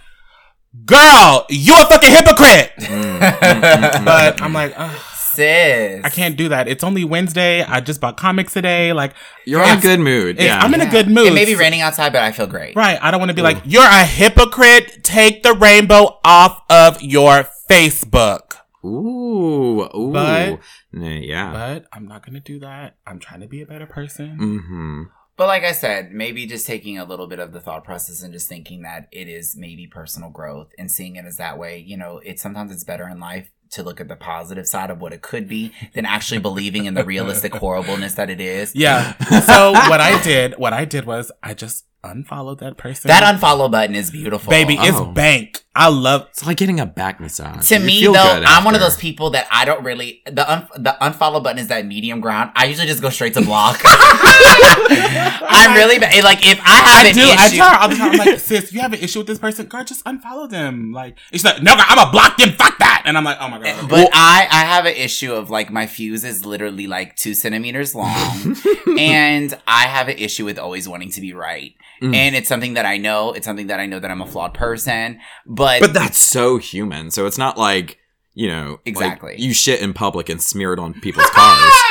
"Girl, 0.84 1.46
you 1.50 1.74
a 1.74 1.84
fucking 1.86 2.10
hypocrite." 2.10 2.72
Mm. 2.78 3.18
mm, 3.18 3.30
mm 3.40 4.04
but 4.04 4.36
mm, 4.36 4.42
I'm 4.42 4.52
like, 4.52 4.72
Ugh. 4.76 5.00
Sis. 5.34 6.04
I 6.04 6.10
can't 6.10 6.36
do 6.36 6.48
that. 6.48 6.68
It's 6.68 6.84
only 6.84 7.04
Wednesday. 7.04 7.62
I 7.62 7.80
just 7.80 8.00
bought 8.00 8.16
comics 8.16 8.52
today. 8.52 8.92
Like 8.92 9.14
You're 9.44 9.62
in 9.62 9.78
a 9.78 9.80
good 9.80 10.00
mood. 10.00 10.40
Yeah. 10.40 10.58
I'm 10.58 10.72
in 10.74 10.80
a 10.80 10.90
good 10.90 11.08
mood. 11.08 11.26
It 11.26 11.34
may 11.34 11.44
be 11.44 11.54
raining 11.54 11.80
outside, 11.80 12.12
but 12.12 12.22
I 12.22 12.32
feel 12.32 12.46
great. 12.46 12.76
Right. 12.76 12.98
I 13.00 13.10
don't 13.10 13.20
want 13.20 13.30
to 13.30 13.34
be 13.34 13.42
like, 13.42 13.62
you're 13.64 13.82
a 13.82 14.04
hypocrite. 14.04 15.02
Take 15.04 15.42
the 15.42 15.54
rainbow 15.54 16.18
off 16.24 16.62
of 16.70 17.02
your 17.02 17.48
Facebook. 17.70 18.56
Ooh. 18.84 19.88
Ooh. 19.96 20.12
But- 20.12 20.60
yeah. 20.92 21.52
But 21.52 21.86
I'm 21.92 22.06
not 22.06 22.24
going 22.24 22.34
to 22.34 22.40
do 22.40 22.60
that. 22.60 22.96
I'm 23.06 23.18
trying 23.18 23.40
to 23.40 23.46
be 23.48 23.62
a 23.62 23.66
better 23.66 23.86
person. 23.86 24.38
mm-hmm. 24.40 25.02
But 25.36 25.48
like 25.48 25.64
I 25.64 25.72
said, 25.72 26.12
maybe 26.12 26.46
just 26.46 26.64
taking 26.64 26.96
a 26.96 27.04
little 27.04 27.26
bit 27.26 27.40
of 27.40 27.52
the 27.52 27.60
thought 27.60 27.82
process 27.82 28.22
and 28.22 28.32
just 28.32 28.48
thinking 28.48 28.82
that 28.82 29.08
it 29.10 29.26
is 29.28 29.56
maybe 29.56 29.88
personal 29.88 30.30
growth 30.30 30.70
and 30.78 30.88
seeing 30.88 31.16
it 31.16 31.24
as 31.24 31.38
that 31.38 31.58
way. 31.58 31.78
You 31.78 31.96
know, 31.96 32.20
it's 32.24 32.40
sometimes 32.40 32.70
it's 32.70 32.84
better 32.84 33.08
in 33.08 33.18
life 33.18 33.50
to 33.72 33.82
look 33.82 34.00
at 34.00 34.08
the 34.08 34.16
positive 34.16 34.66
side 34.66 34.90
of 34.90 35.00
what 35.00 35.12
it 35.12 35.22
could 35.22 35.48
be 35.48 35.72
than 35.94 36.06
actually 36.06 36.38
believing 36.40 36.84
in 36.86 36.94
the 36.94 37.04
realistic 37.04 37.52
horribleness 37.62 38.14
that 38.14 38.30
it 38.30 38.40
is. 38.40 38.74
Yeah. 38.74 39.14
So 39.40 39.72
what 39.72 40.00
I 40.00 40.22
did, 40.22 40.54
what 40.58 40.72
I 40.72 40.84
did 40.84 41.04
was 41.06 41.32
I 41.42 41.54
just 41.54 41.84
unfollowed 42.02 42.60
that 42.60 42.76
person. 42.76 43.08
That 43.08 43.22
unfollow 43.34 43.70
button 43.70 43.96
is 43.96 44.10
beautiful. 44.10 44.50
baby 44.50 44.76
Oh. 44.78 44.84
is 45.08 45.14
bank. 45.14 45.63
I 45.76 45.88
love. 45.88 46.28
It's 46.30 46.46
like 46.46 46.56
getting 46.56 46.78
a 46.78 46.86
back 46.86 47.18
massage. 47.18 47.66
To 47.68 47.78
You 47.78 47.84
me 47.84 48.02
though, 48.06 48.12
I'm 48.46 48.64
one 48.64 48.74
of 48.74 48.80
those 48.80 48.96
people 48.96 49.30
that 49.30 49.48
I 49.50 49.64
don't 49.64 49.84
really 49.84 50.22
the 50.24 50.50
un, 50.50 50.68
the 50.76 50.96
unfollow 51.00 51.42
button 51.42 51.58
is 51.58 51.68
that 51.68 51.84
medium 51.84 52.20
ground. 52.20 52.52
I 52.54 52.66
usually 52.66 52.86
just 52.86 53.02
go 53.02 53.10
straight 53.10 53.34
to 53.34 53.42
block. 53.42 53.80
I'm 53.84 55.74
really 55.74 55.98
bad. 55.98 56.22
Like 56.22 56.46
if 56.46 56.60
I 56.60 56.76
have 56.76 57.06
I 57.06 57.08
an 57.08 57.14
do. 57.14 57.20
I 57.22 57.46
issue, 57.46 57.56
tell 57.56 57.70
her 57.70 57.78
all 57.80 57.88
the 57.88 57.96
time. 57.96 58.12
I'm 58.12 58.18
like, 58.18 58.38
sis, 58.38 58.72
you 58.72 58.80
have 58.80 58.92
an 58.92 59.00
issue 59.00 59.18
with 59.20 59.26
this 59.26 59.38
person, 59.38 59.66
girl, 59.66 59.82
just 59.82 60.04
unfollow 60.04 60.48
them. 60.48 60.92
Like, 60.92 61.18
she's 61.32 61.44
like, 61.44 61.62
no, 61.62 61.74
girl, 61.74 61.84
I'm 61.88 61.96
gonna 61.96 62.12
block 62.12 62.36
them. 62.36 62.50
Fuck 62.50 62.78
that. 62.78 63.02
And 63.04 63.16
I'm 63.16 63.24
like, 63.24 63.38
oh 63.40 63.48
my 63.48 63.58
god. 63.60 63.88
But 63.88 64.10
I, 64.12 64.46
I 64.50 64.64
have 64.64 64.86
an 64.86 64.94
issue 64.94 65.34
of 65.34 65.50
like 65.50 65.70
my 65.72 65.86
fuse 65.86 66.24
is 66.24 66.46
literally 66.46 66.86
like 66.86 67.16
two 67.16 67.34
centimeters 67.34 67.94
long, 67.94 68.56
and 68.98 69.58
I 69.66 69.88
have 69.88 70.08
an 70.08 70.18
issue 70.18 70.44
with 70.44 70.58
always 70.58 70.88
wanting 70.88 71.10
to 71.10 71.20
be 71.20 71.32
right. 71.34 71.74
Mm. 72.02 72.14
And 72.14 72.36
it's 72.36 72.48
something 72.48 72.74
that 72.74 72.86
I 72.86 72.98
know. 72.98 73.32
It's 73.32 73.46
something 73.46 73.68
that 73.68 73.80
I 73.80 73.86
know 73.86 73.98
that 73.98 74.10
I'm 74.10 74.20
a 74.20 74.26
flawed 74.26 74.52
person. 74.52 75.20
But, 75.46 75.63
But 75.80 75.92
that's 75.94 76.18
so 76.18 76.58
human. 76.58 77.10
So 77.10 77.26
it's 77.26 77.38
not 77.38 77.56
like, 77.58 77.98
you 78.34 78.48
know, 78.48 78.70
like, 78.70 78.80
Exactly. 78.86 79.36
you 79.38 79.52
shit 79.54 79.80
in 79.80 79.92
public 79.94 80.28
and 80.28 80.40
smear 80.40 80.72
it 80.72 80.78
on 80.78 80.94
people's 81.00 81.30
cars. 81.30 81.72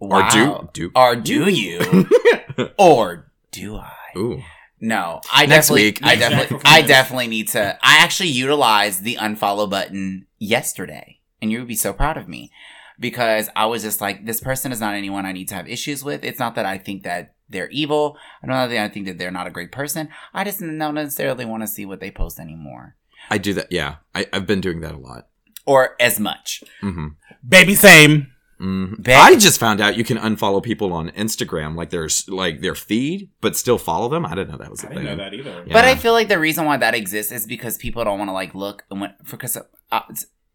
Or 0.00 0.22
do 0.30 0.68
do 0.72 0.92
or 0.94 1.16
do 1.16 1.50
you, 1.50 2.08
or 2.78 3.32
do 3.50 3.74
I? 3.76 3.92
Ooh. 4.16 4.40
No, 4.80 5.20
I 5.32 5.46
Next 5.46 5.66
definitely, 5.66 5.82
week. 5.86 6.00
I 6.04 6.14
definitely. 6.14 6.60
I 6.64 6.82
definitely 6.82 7.26
need 7.26 7.48
to. 7.48 7.76
I 7.82 7.98
actually 7.98 8.28
utilized 8.28 9.02
the 9.02 9.16
unfollow 9.16 9.68
button 9.68 10.26
yesterday, 10.38 11.18
and 11.42 11.50
you 11.50 11.58
would 11.58 11.66
be 11.66 11.74
so 11.74 11.92
proud 11.92 12.16
of 12.16 12.28
me 12.28 12.52
because 13.00 13.48
I 13.56 13.66
was 13.66 13.82
just 13.82 14.00
like, 14.00 14.24
this 14.24 14.40
person 14.40 14.70
is 14.70 14.78
not 14.78 14.94
anyone 14.94 15.26
I 15.26 15.32
need 15.32 15.48
to 15.48 15.56
have 15.56 15.68
issues 15.68 16.04
with. 16.04 16.22
It's 16.24 16.38
not 16.38 16.54
that 16.54 16.64
I 16.64 16.78
think 16.78 17.02
that 17.02 17.34
they're 17.48 17.70
evil. 17.70 18.16
I 18.42 18.46
don't 18.46 18.56
know 18.56 18.68
that 18.68 18.84
I 18.84 18.88
think 18.88 19.06
that 19.06 19.18
they're 19.18 19.30
not 19.30 19.46
a 19.46 19.50
great 19.50 19.72
person. 19.72 20.08
I 20.34 20.44
just 20.44 20.60
don't 20.60 20.94
necessarily 20.94 21.44
want 21.44 21.62
to 21.62 21.66
see 21.66 21.86
what 21.86 22.00
they 22.00 22.10
post 22.10 22.38
anymore, 22.38 22.96
I 23.30 23.38
do 23.38 23.52
that. 23.54 23.70
Yeah. 23.70 23.96
I, 24.14 24.26
I've 24.32 24.46
been 24.46 24.60
doing 24.60 24.80
that 24.80 24.94
a 24.94 24.98
lot. 24.98 25.28
or 25.66 25.96
as 26.00 26.18
much. 26.18 26.62
Mm-hmm. 26.82 27.08
Baby, 27.46 27.74
same. 27.74 28.28
Mm-hmm. 28.60 29.02
Babe. 29.02 29.16
I 29.16 29.36
just 29.36 29.60
found 29.60 29.80
out 29.80 29.96
you 29.96 30.02
can 30.04 30.16
unfollow 30.18 30.62
people 30.62 30.92
on 30.92 31.10
Instagram, 31.10 31.76
like 31.76 31.90
there's 31.90 32.28
like 32.28 32.60
their 32.60 32.74
feed, 32.74 33.30
but 33.40 33.54
still 33.56 33.78
follow 33.78 34.08
them. 34.08 34.26
I 34.26 34.30
didn't 34.34 34.50
know 34.50 34.58
that 34.58 34.70
was 34.70 34.82
a 34.82 34.88
thing. 34.88 35.04
Know 35.04 35.16
that 35.16 35.32
either. 35.34 35.64
Yeah. 35.66 35.72
But 35.72 35.84
I 35.84 35.94
feel 35.94 36.12
like 36.12 36.28
the 36.28 36.38
reason 36.40 36.64
why 36.64 36.76
that 36.78 36.94
exists 36.94 37.30
is 37.30 37.46
because 37.46 37.76
people 37.78 38.02
don't 38.02 38.18
want 38.18 38.28
to 38.30 38.32
like 38.32 38.54
look 38.56 38.82
and 38.90 39.00
when 39.00 39.14
because 39.30 39.56
uh, 39.92 40.00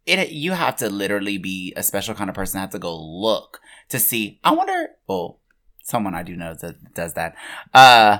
it 0.04 0.30
you 0.30 0.52
have 0.52 0.76
to 0.76 0.90
literally 0.90 1.38
be 1.38 1.72
a 1.76 1.82
special 1.82 2.14
kind 2.14 2.28
of 2.28 2.36
person 2.36 2.60
have 2.60 2.70
to 2.70 2.78
go 2.78 2.94
look 2.94 3.60
to 3.88 3.98
see. 3.98 4.38
I 4.44 4.52
wonder. 4.52 4.88
Oh, 5.08 5.38
someone 5.84 6.14
I 6.14 6.22
do 6.22 6.34
know 6.34 6.54
that 6.54 6.94
does 6.94 7.12
that. 7.12 7.36
Uh, 7.74 8.16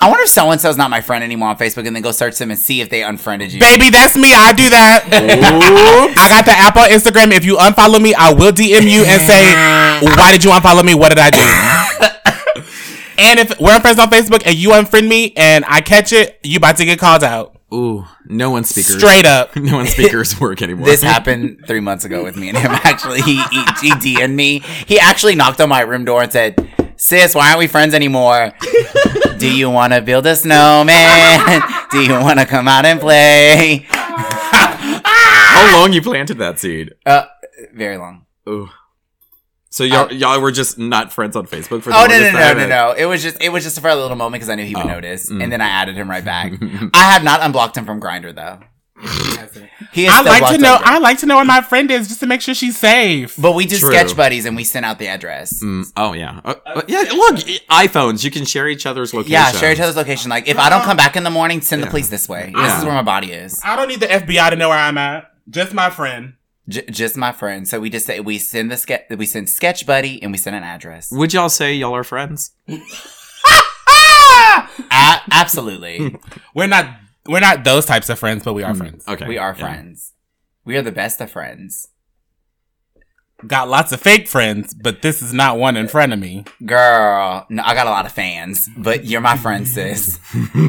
I 0.00 0.08
wonder 0.08 0.22
if 0.22 0.28
so 0.28 0.50
and 0.50 0.60
so's 0.60 0.76
not 0.76 0.88
my 0.88 1.00
friend 1.00 1.24
anymore 1.24 1.48
on 1.48 1.58
Facebook, 1.58 1.84
and 1.86 1.94
then 1.94 2.02
go 2.02 2.12
search 2.12 2.38
them 2.38 2.50
and 2.50 2.58
see 2.58 2.80
if 2.80 2.90
they 2.90 3.02
unfriended 3.02 3.52
you. 3.52 3.60
Baby, 3.60 3.90
that's 3.90 4.16
me. 4.16 4.32
I 4.34 4.52
do 4.52 4.70
that. 4.70 5.04
I 6.16 6.28
got 6.28 6.44
the 6.44 6.52
app 6.52 6.76
on 6.76 6.88
Instagram. 6.88 7.32
If 7.32 7.44
you 7.44 7.56
unfollow 7.56 8.00
me, 8.00 8.14
I 8.14 8.32
will 8.32 8.52
DM 8.52 8.88
you 8.88 9.04
and 9.04 9.20
say, 9.20 9.52
why 10.16 10.30
did 10.32 10.44
you 10.44 10.50
unfollow 10.50 10.84
me? 10.84 10.94
What 10.94 11.08
did 11.10 11.18
I 11.18 11.30
do? 11.30 12.62
and 13.18 13.40
if 13.40 13.58
we're 13.60 13.80
friends 13.80 13.98
on 13.98 14.08
Facebook 14.08 14.46
and 14.46 14.56
you 14.56 14.70
unfriend 14.70 15.08
me 15.08 15.32
and 15.36 15.64
I 15.66 15.80
catch 15.80 16.12
it, 16.12 16.38
you 16.44 16.58
about 16.58 16.76
to 16.76 16.84
get 16.84 17.00
called 17.00 17.24
out. 17.24 17.56
Ooh, 17.74 18.06
no 18.24 18.50
one 18.50 18.64
speakers. 18.64 18.96
Straight 18.96 19.26
up. 19.26 19.54
No 19.54 19.76
one 19.76 19.86
speakers 19.86 20.40
work 20.40 20.62
anymore. 20.62 20.86
This 20.86 21.02
happened 21.02 21.64
three 21.66 21.80
months 21.80 22.06
ago 22.06 22.24
with 22.24 22.34
me 22.34 22.48
and 22.48 22.56
him. 22.56 22.70
Actually, 22.72 23.20
he 23.20 23.42
he, 23.50 23.60
he 23.82 23.90
DM'd 23.90 24.34
me. 24.34 24.60
He 24.86 24.98
actually 24.98 25.34
knocked 25.34 25.60
on 25.60 25.68
my 25.68 25.82
room 25.82 26.06
door 26.06 26.22
and 26.22 26.32
said, 26.32 26.67
"Sis, 27.08 27.34
why 27.34 27.48
aren't 27.48 27.58
we 27.58 27.66
friends 27.66 27.94
anymore? 27.94 28.52
Do 29.38 29.50
you 29.50 29.70
want 29.70 29.92
to 29.94 30.02
build 30.02 30.26
a 30.26 30.36
snowman? 30.36 31.62
Do 31.90 32.02
you 32.02 32.12
want 32.12 32.38
to 32.38 32.44
come 32.44 32.68
out 32.68 32.84
and 32.84 33.00
play?" 33.00 33.86
How 33.88 35.80
long 35.80 35.92
you 35.92 36.02
planted 36.02 36.38
that 36.38 36.58
seed? 36.58 36.94
Uh, 37.06 37.24
very 37.74 37.96
long. 37.96 38.26
Ooh. 38.48 38.68
So 39.70 39.84
y'all, 39.84 40.12
y'all 40.12 40.40
were 40.40 40.50
just 40.50 40.78
not 40.78 41.12
friends 41.12 41.36
on 41.36 41.46
Facebook 41.46 41.82
for 41.82 41.90
the 41.90 41.96
Oh 41.96 42.06
no 42.06 42.18
no 42.18 42.30
no 42.32 42.54
no 42.54 42.66
no! 42.68 42.92
It 42.96 43.04
was 43.04 43.22
just 43.22 43.36
it 43.42 43.50
was 43.50 43.64
just 43.64 43.78
for 43.80 43.88
a 43.88 43.94
little 43.94 44.16
moment 44.16 44.40
because 44.40 44.48
I 44.48 44.54
knew 44.54 44.64
he 44.64 44.74
would 44.74 44.86
Oh, 44.86 44.88
notice, 44.88 45.30
mm. 45.30 45.42
and 45.42 45.52
then 45.52 45.60
I 45.60 45.68
added 45.68 45.94
him 45.94 46.08
right 46.10 46.24
back. 46.24 46.52
I 46.94 47.02
have 47.12 47.22
not 47.22 47.42
unblocked 47.42 47.76
him 47.76 47.84
from 47.84 48.00
Grindr 48.00 48.34
though. 48.34 48.60
He 49.92 50.06
is 50.06 50.12
I 50.12 50.20
like 50.22 50.52
to 50.54 50.58
know. 50.58 50.74
on 50.74 50.80
I 50.84 50.98
like 50.98 51.18
to 51.18 51.26
know 51.26 51.36
where 51.36 51.44
my 51.44 51.60
friend 51.60 51.90
is 51.90 52.08
just 52.08 52.20
to 52.20 52.26
make 52.26 52.40
sure 52.40 52.54
she's 52.54 52.78
safe. 52.78 53.34
but 53.38 53.52
we 53.52 53.66
do 53.66 53.78
True. 53.78 53.90
sketch 53.90 54.16
buddies, 54.16 54.44
and 54.44 54.56
we 54.56 54.64
send 54.64 54.84
out 54.84 54.98
the 54.98 55.08
address. 55.08 55.62
Mm, 55.62 55.90
oh 55.96 56.12
yeah, 56.12 56.40
uh, 56.44 56.54
uh, 56.66 56.82
yeah. 56.88 57.04
Look, 57.12 57.36
iPhones. 57.70 58.24
You 58.24 58.30
can 58.30 58.44
share 58.44 58.68
each 58.68 58.86
other's 58.86 59.14
location. 59.14 59.32
Yeah, 59.32 59.50
share 59.52 59.72
each 59.72 59.80
other's 59.80 59.96
location. 59.96 60.30
Like 60.30 60.48
if 60.48 60.58
I 60.58 60.68
don't 60.68 60.82
come 60.82 60.96
back 60.96 61.16
in 61.16 61.24
the 61.24 61.30
morning, 61.30 61.60
send 61.60 61.82
the 61.82 61.86
police 61.86 62.08
this 62.08 62.28
way. 62.28 62.46
This 62.46 62.54
Yeah. 62.56 62.78
is 62.78 62.84
where 62.84 62.94
my 62.94 63.02
body 63.02 63.32
is. 63.32 63.60
I 63.64 63.76
don't 63.76 63.88
need 63.88 64.00
the 64.00 64.06
FBI 64.08 64.50
to 64.50 64.56
know 64.56 64.68
where 64.68 64.78
I'm 64.78 64.98
at. 64.98 65.30
Just 65.48 65.72
my 65.74 65.90
friend. 65.90 66.34
J- 66.68 66.84
just 66.90 67.16
my 67.16 67.32
friend. 67.32 67.66
So 67.66 67.80
we 67.80 67.88
just 67.88 68.06
say 68.06 68.20
we 68.20 68.38
send 68.38 68.70
the 68.70 68.76
sketch. 68.76 69.04
We 69.10 69.26
send 69.26 69.48
sketch 69.48 69.86
buddy, 69.86 70.22
and 70.22 70.32
we 70.32 70.38
send 70.38 70.54
an 70.56 70.64
address. 70.64 71.10
Would 71.10 71.32
y'all 71.32 71.48
say 71.48 71.74
y'all 71.74 71.94
are 71.94 72.04
friends? 72.04 72.52
A- 72.68 72.78
absolutely, 75.30 76.16
We're 76.54 76.66
not. 76.66 76.86
We're 77.28 77.40
not 77.40 77.62
those 77.64 77.84
types 77.86 78.08
of 78.08 78.18
friends, 78.18 78.42
but 78.42 78.54
we 78.54 78.62
are 78.62 78.74
friends. 78.74 79.06
Okay, 79.06 79.26
we 79.28 79.38
are 79.38 79.54
yeah. 79.56 79.60
friends. 79.60 80.14
We 80.64 80.76
are 80.76 80.82
the 80.82 80.92
best 80.92 81.20
of 81.20 81.30
friends, 81.30 81.88
Got 83.46 83.68
lots 83.68 83.92
of 83.92 84.00
fake 84.00 84.26
friends, 84.26 84.74
but 84.74 85.00
this 85.00 85.22
is 85.22 85.32
not 85.32 85.58
one 85.58 85.76
in 85.76 85.86
front 85.86 86.12
of 86.12 86.18
me. 86.18 86.44
girl. 86.66 87.46
No, 87.48 87.62
I 87.64 87.72
got 87.74 87.86
a 87.86 87.90
lot 87.90 88.04
of 88.04 88.10
fans, 88.10 88.68
but 88.76 89.04
you're 89.04 89.20
my 89.20 89.36
friend, 89.36 89.66
sis. 89.76 90.18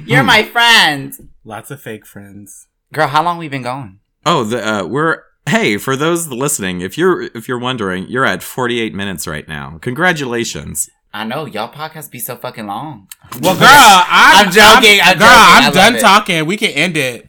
You're 0.05 0.23
my 0.23 0.43
friend, 0.43 1.15
Lots 1.43 1.71
of 1.71 1.81
fake 1.81 2.05
friends. 2.05 2.67
girl. 2.93 3.07
How 3.07 3.23
long 3.23 3.39
we 3.39 3.47
been 3.49 3.63
going? 3.63 3.99
Oh, 4.23 4.43
the 4.43 4.63
uh, 4.65 4.85
we're 4.85 5.23
hey 5.47 5.77
for 5.77 5.95
those 5.95 6.27
listening. 6.27 6.81
If 6.81 6.95
you're 6.95 7.23
if 7.35 7.47
you're 7.47 7.57
wondering, 7.57 8.05
you're 8.07 8.25
at 8.25 8.43
48 8.43 8.93
minutes 8.93 9.25
right 9.25 9.47
now. 9.47 9.79
Congratulations. 9.81 10.89
I 11.13 11.23
know 11.25 11.45
y'all 11.45 11.71
podcasts 11.73 12.11
be 12.11 12.19
so 12.19 12.35
fucking 12.35 12.67
long. 12.67 13.07
Well, 13.41 13.55
girl, 13.55 13.65
I'm, 13.67 14.47
I'm 14.47 14.51
joking, 14.51 14.99
I'm 15.01 15.17
girl, 15.17 15.27
joking, 15.27 15.29
I 15.29 15.61
I'm 15.65 15.73
done 15.73 15.95
it. 15.95 16.01
talking. 16.01 16.45
We 16.45 16.55
can 16.57 16.69
end 16.71 16.97
it. 16.97 17.27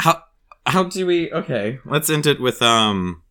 How 0.00 0.22
how 0.66 0.84
do 0.84 1.06
we? 1.06 1.32
Okay, 1.32 1.78
let's 1.86 2.10
end 2.10 2.26
it 2.26 2.40
with 2.40 2.60
um. 2.60 3.22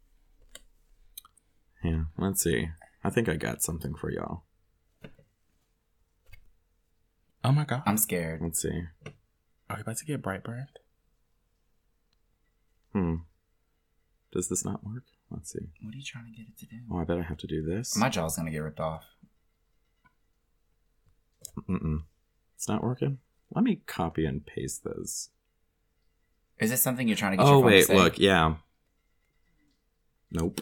Yeah, 1.83 2.05
let's 2.17 2.41
see. 2.41 2.69
I 3.03 3.09
think 3.11 3.29
I 3.29 3.35
got 3.35 3.61
something 3.61 3.93
for 3.93 4.11
y'all. 4.11 4.43
Oh 7.43 7.51
my 7.51 7.63
god, 7.65 7.83
I'm 7.85 7.97
scared. 7.97 8.41
Let's 8.41 8.61
see. 8.61 8.81
are 9.69 9.75
we 9.75 9.81
about 9.81 9.97
to 9.97 10.05
get 10.05 10.21
Brightburn? 10.21 10.65
Hmm. 12.93 13.15
Does 14.33 14.49
this 14.49 14.65
not 14.65 14.83
work? 14.83 15.03
Let's 15.29 15.51
see. 15.51 15.67
What 15.81 15.93
are 15.93 15.97
you 15.97 16.03
trying 16.03 16.25
to 16.25 16.31
get 16.31 16.47
it 16.47 16.57
to 16.59 16.65
do? 16.65 16.77
Oh, 16.91 16.97
I 16.97 17.03
bet 17.03 17.19
I 17.19 17.21
have 17.21 17.37
to 17.37 17.47
do 17.47 17.61
this. 17.61 17.95
My 17.95 18.09
jaw's 18.09 18.35
gonna 18.35 18.51
get 18.51 18.59
ripped 18.59 18.79
off. 18.79 19.05
Mm-mm. 21.69 22.03
It's 22.55 22.67
not 22.67 22.83
working. 22.83 23.19
Let 23.53 23.63
me 23.63 23.81
copy 23.85 24.25
and 24.25 24.45
paste 24.45 24.83
this. 24.83 25.29
Is 26.59 26.69
this 26.71 26.81
something 26.81 27.07
you're 27.07 27.17
trying 27.17 27.31
to 27.33 27.37
get? 27.37 27.45
Oh 27.45 27.53
your 27.53 27.61
phone 27.61 27.69
to 27.71 27.75
wait, 27.75 27.85
say? 27.85 27.95
look, 27.95 28.19
yeah. 28.19 28.55
Nope. 30.31 30.61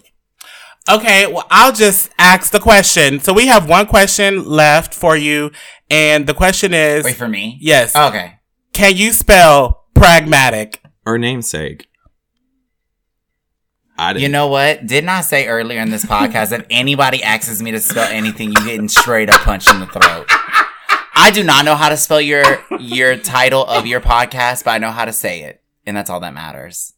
Okay, 0.88 1.26
well, 1.26 1.48
I'll 1.50 1.72
just 1.72 2.12
ask 2.20 2.52
the 2.52 2.60
question. 2.60 3.20
So 3.20 3.34
we 3.34 3.48
have 3.48 3.68
one 3.68 3.88
question 3.88 4.46
left 4.46 4.94
for 4.94 5.18
you, 5.18 5.52
and 5.90 6.28
the 6.28 6.36
question 6.36 6.74
is, 6.76 7.04
Wait 7.04 7.16
for 7.16 7.28
me. 7.28 7.58
yes, 7.60 7.94
oh, 7.96 8.10
Okay. 8.10 8.36
can 8.74 8.96
you 8.96 9.12
spell 9.12 9.86
pragmatic? 9.96 10.82
Or 11.08 11.18
namesake. 11.18 11.88
I 13.98 14.14
didn't. 14.14 14.24
You 14.24 14.30
know 14.30 14.48
what? 14.48 14.86
Didn't 14.86 15.10
I 15.10 15.22
say 15.22 15.48
earlier 15.48 15.80
in 15.82 15.90
this 15.90 16.06
podcast 16.06 16.52
if 16.52 16.66
anybody 16.70 17.24
asks 17.24 17.62
me 17.62 17.72
to 17.72 17.80
spell 17.80 18.08
anything, 18.12 18.50
you 18.50 18.66
getting 18.66 18.90
straight 18.90 19.30
up 19.30 19.42
punched 19.42 19.70
in 19.72 19.80
the 19.80 19.86
throat? 19.88 20.28
I 21.26 21.32
do 21.32 21.44
not 21.44 21.66
know 21.66 21.74
how 21.74 21.90
to 21.90 21.98
spell 21.98 22.22
your 22.22 22.44
your 22.80 23.16
title 23.18 23.66
of 23.66 23.88
your 23.88 24.00
podcast, 24.00 24.64
but 24.64 24.72
I 24.72 24.78
know 24.78 24.92
how 24.92 25.06
to 25.06 25.12
say 25.12 25.42
it, 25.42 25.60
and 25.84 25.98
that's 25.98 26.08
all 26.08 26.20
that 26.20 26.36
matters. 26.36 26.94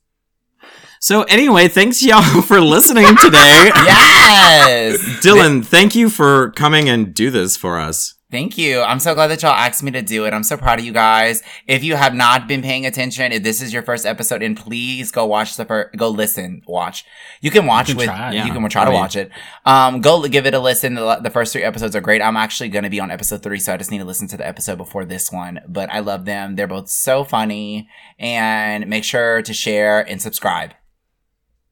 So 0.99 1.23
anyway, 1.23 1.69
thanks 1.69 2.03
y'all 2.03 2.41
for 2.41 2.59
listening 2.59 3.15
today. 3.23 3.71
Yes. 3.87 4.99
Dylan, 5.23 5.65
thank 5.65 5.95
you 5.95 6.09
for 6.09 6.51
coming 6.51 6.89
and 6.89 7.13
do 7.13 7.31
this 7.31 7.55
for 7.55 7.79
us. 7.79 8.15
Thank 8.29 8.57
you. 8.57 8.81
I'm 8.81 8.99
so 8.99 9.13
glad 9.15 9.27
that 9.27 9.41
y'all 9.41 9.51
asked 9.53 9.81
me 9.83 9.91
to 9.91 10.01
do 10.01 10.25
it. 10.25 10.33
I'm 10.33 10.43
so 10.43 10.57
proud 10.57 10.79
of 10.79 10.85
you 10.85 10.91
guys. 10.91 11.41
If 11.65 11.81
you 11.81 11.95
have 11.95 12.13
not 12.13 12.45
been 12.45 12.61
paying 12.61 12.85
attention, 12.85 13.31
if 13.31 13.41
this 13.41 13.61
is 13.61 13.71
your 13.71 13.83
first 13.83 14.05
episode, 14.05 14.43
and 14.43 14.57
please 14.57 15.11
go 15.13 15.25
watch 15.25 15.55
the 15.55 15.63
first, 15.63 15.95
go 15.95 16.09
listen, 16.09 16.61
watch. 16.67 17.05
You 17.39 17.51
can 17.51 17.65
watch 17.65 17.87
You 17.87 17.93
can 17.95 17.99
with, 17.99 18.07
try. 18.07 18.31
you 18.33 18.51
can 18.51 18.69
try 18.69 18.83
to 18.83 18.89
I 18.89 18.91
mean- 18.91 18.99
watch 18.99 19.15
it. 19.15 19.31
Um, 19.65 20.01
go 20.01 20.21
give 20.27 20.45
it 20.45 20.53
a 20.53 20.59
listen. 20.59 20.95
The, 20.95 21.15
the 21.21 21.29
first 21.29 21.53
three 21.53 21.63
episodes 21.63 21.95
are 21.95 22.01
great. 22.01 22.21
I'm 22.21 22.35
actually 22.35 22.67
going 22.67 22.83
to 22.83 22.89
be 22.89 22.99
on 22.99 23.11
episode 23.11 23.41
three, 23.43 23.59
so 23.59 23.73
I 23.73 23.77
just 23.77 23.91
need 23.91 23.99
to 23.99 24.05
listen 24.05 24.27
to 24.27 24.35
the 24.37 24.45
episode 24.45 24.77
before 24.77 25.05
this 25.05 25.31
one. 25.31 25.61
But 25.65 25.89
I 25.89 25.99
love 25.99 26.25
them. 26.25 26.57
They're 26.57 26.67
both 26.67 26.89
so 26.89 27.23
funny. 27.23 27.87
And 28.19 28.87
make 28.87 29.05
sure 29.05 29.41
to 29.41 29.53
share 29.53 30.01
and 30.01 30.21
subscribe. 30.21 30.73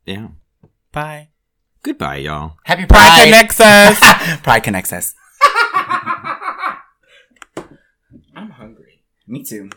Yeah. 0.05 0.27
Bye. 0.93 1.29
Goodbye, 1.83 2.17
y'all. 2.17 2.55
Happy 2.63 2.85
Pride 2.85 3.07
Pride. 3.09 3.23
connects 3.25 3.59
us. 3.59 4.39
Pride 4.43 4.61
connects 4.61 4.93
us. 4.93 5.13
I'm 8.37 8.49
hungry. 8.51 9.03
Me 9.27 9.43
too. 9.43 9.69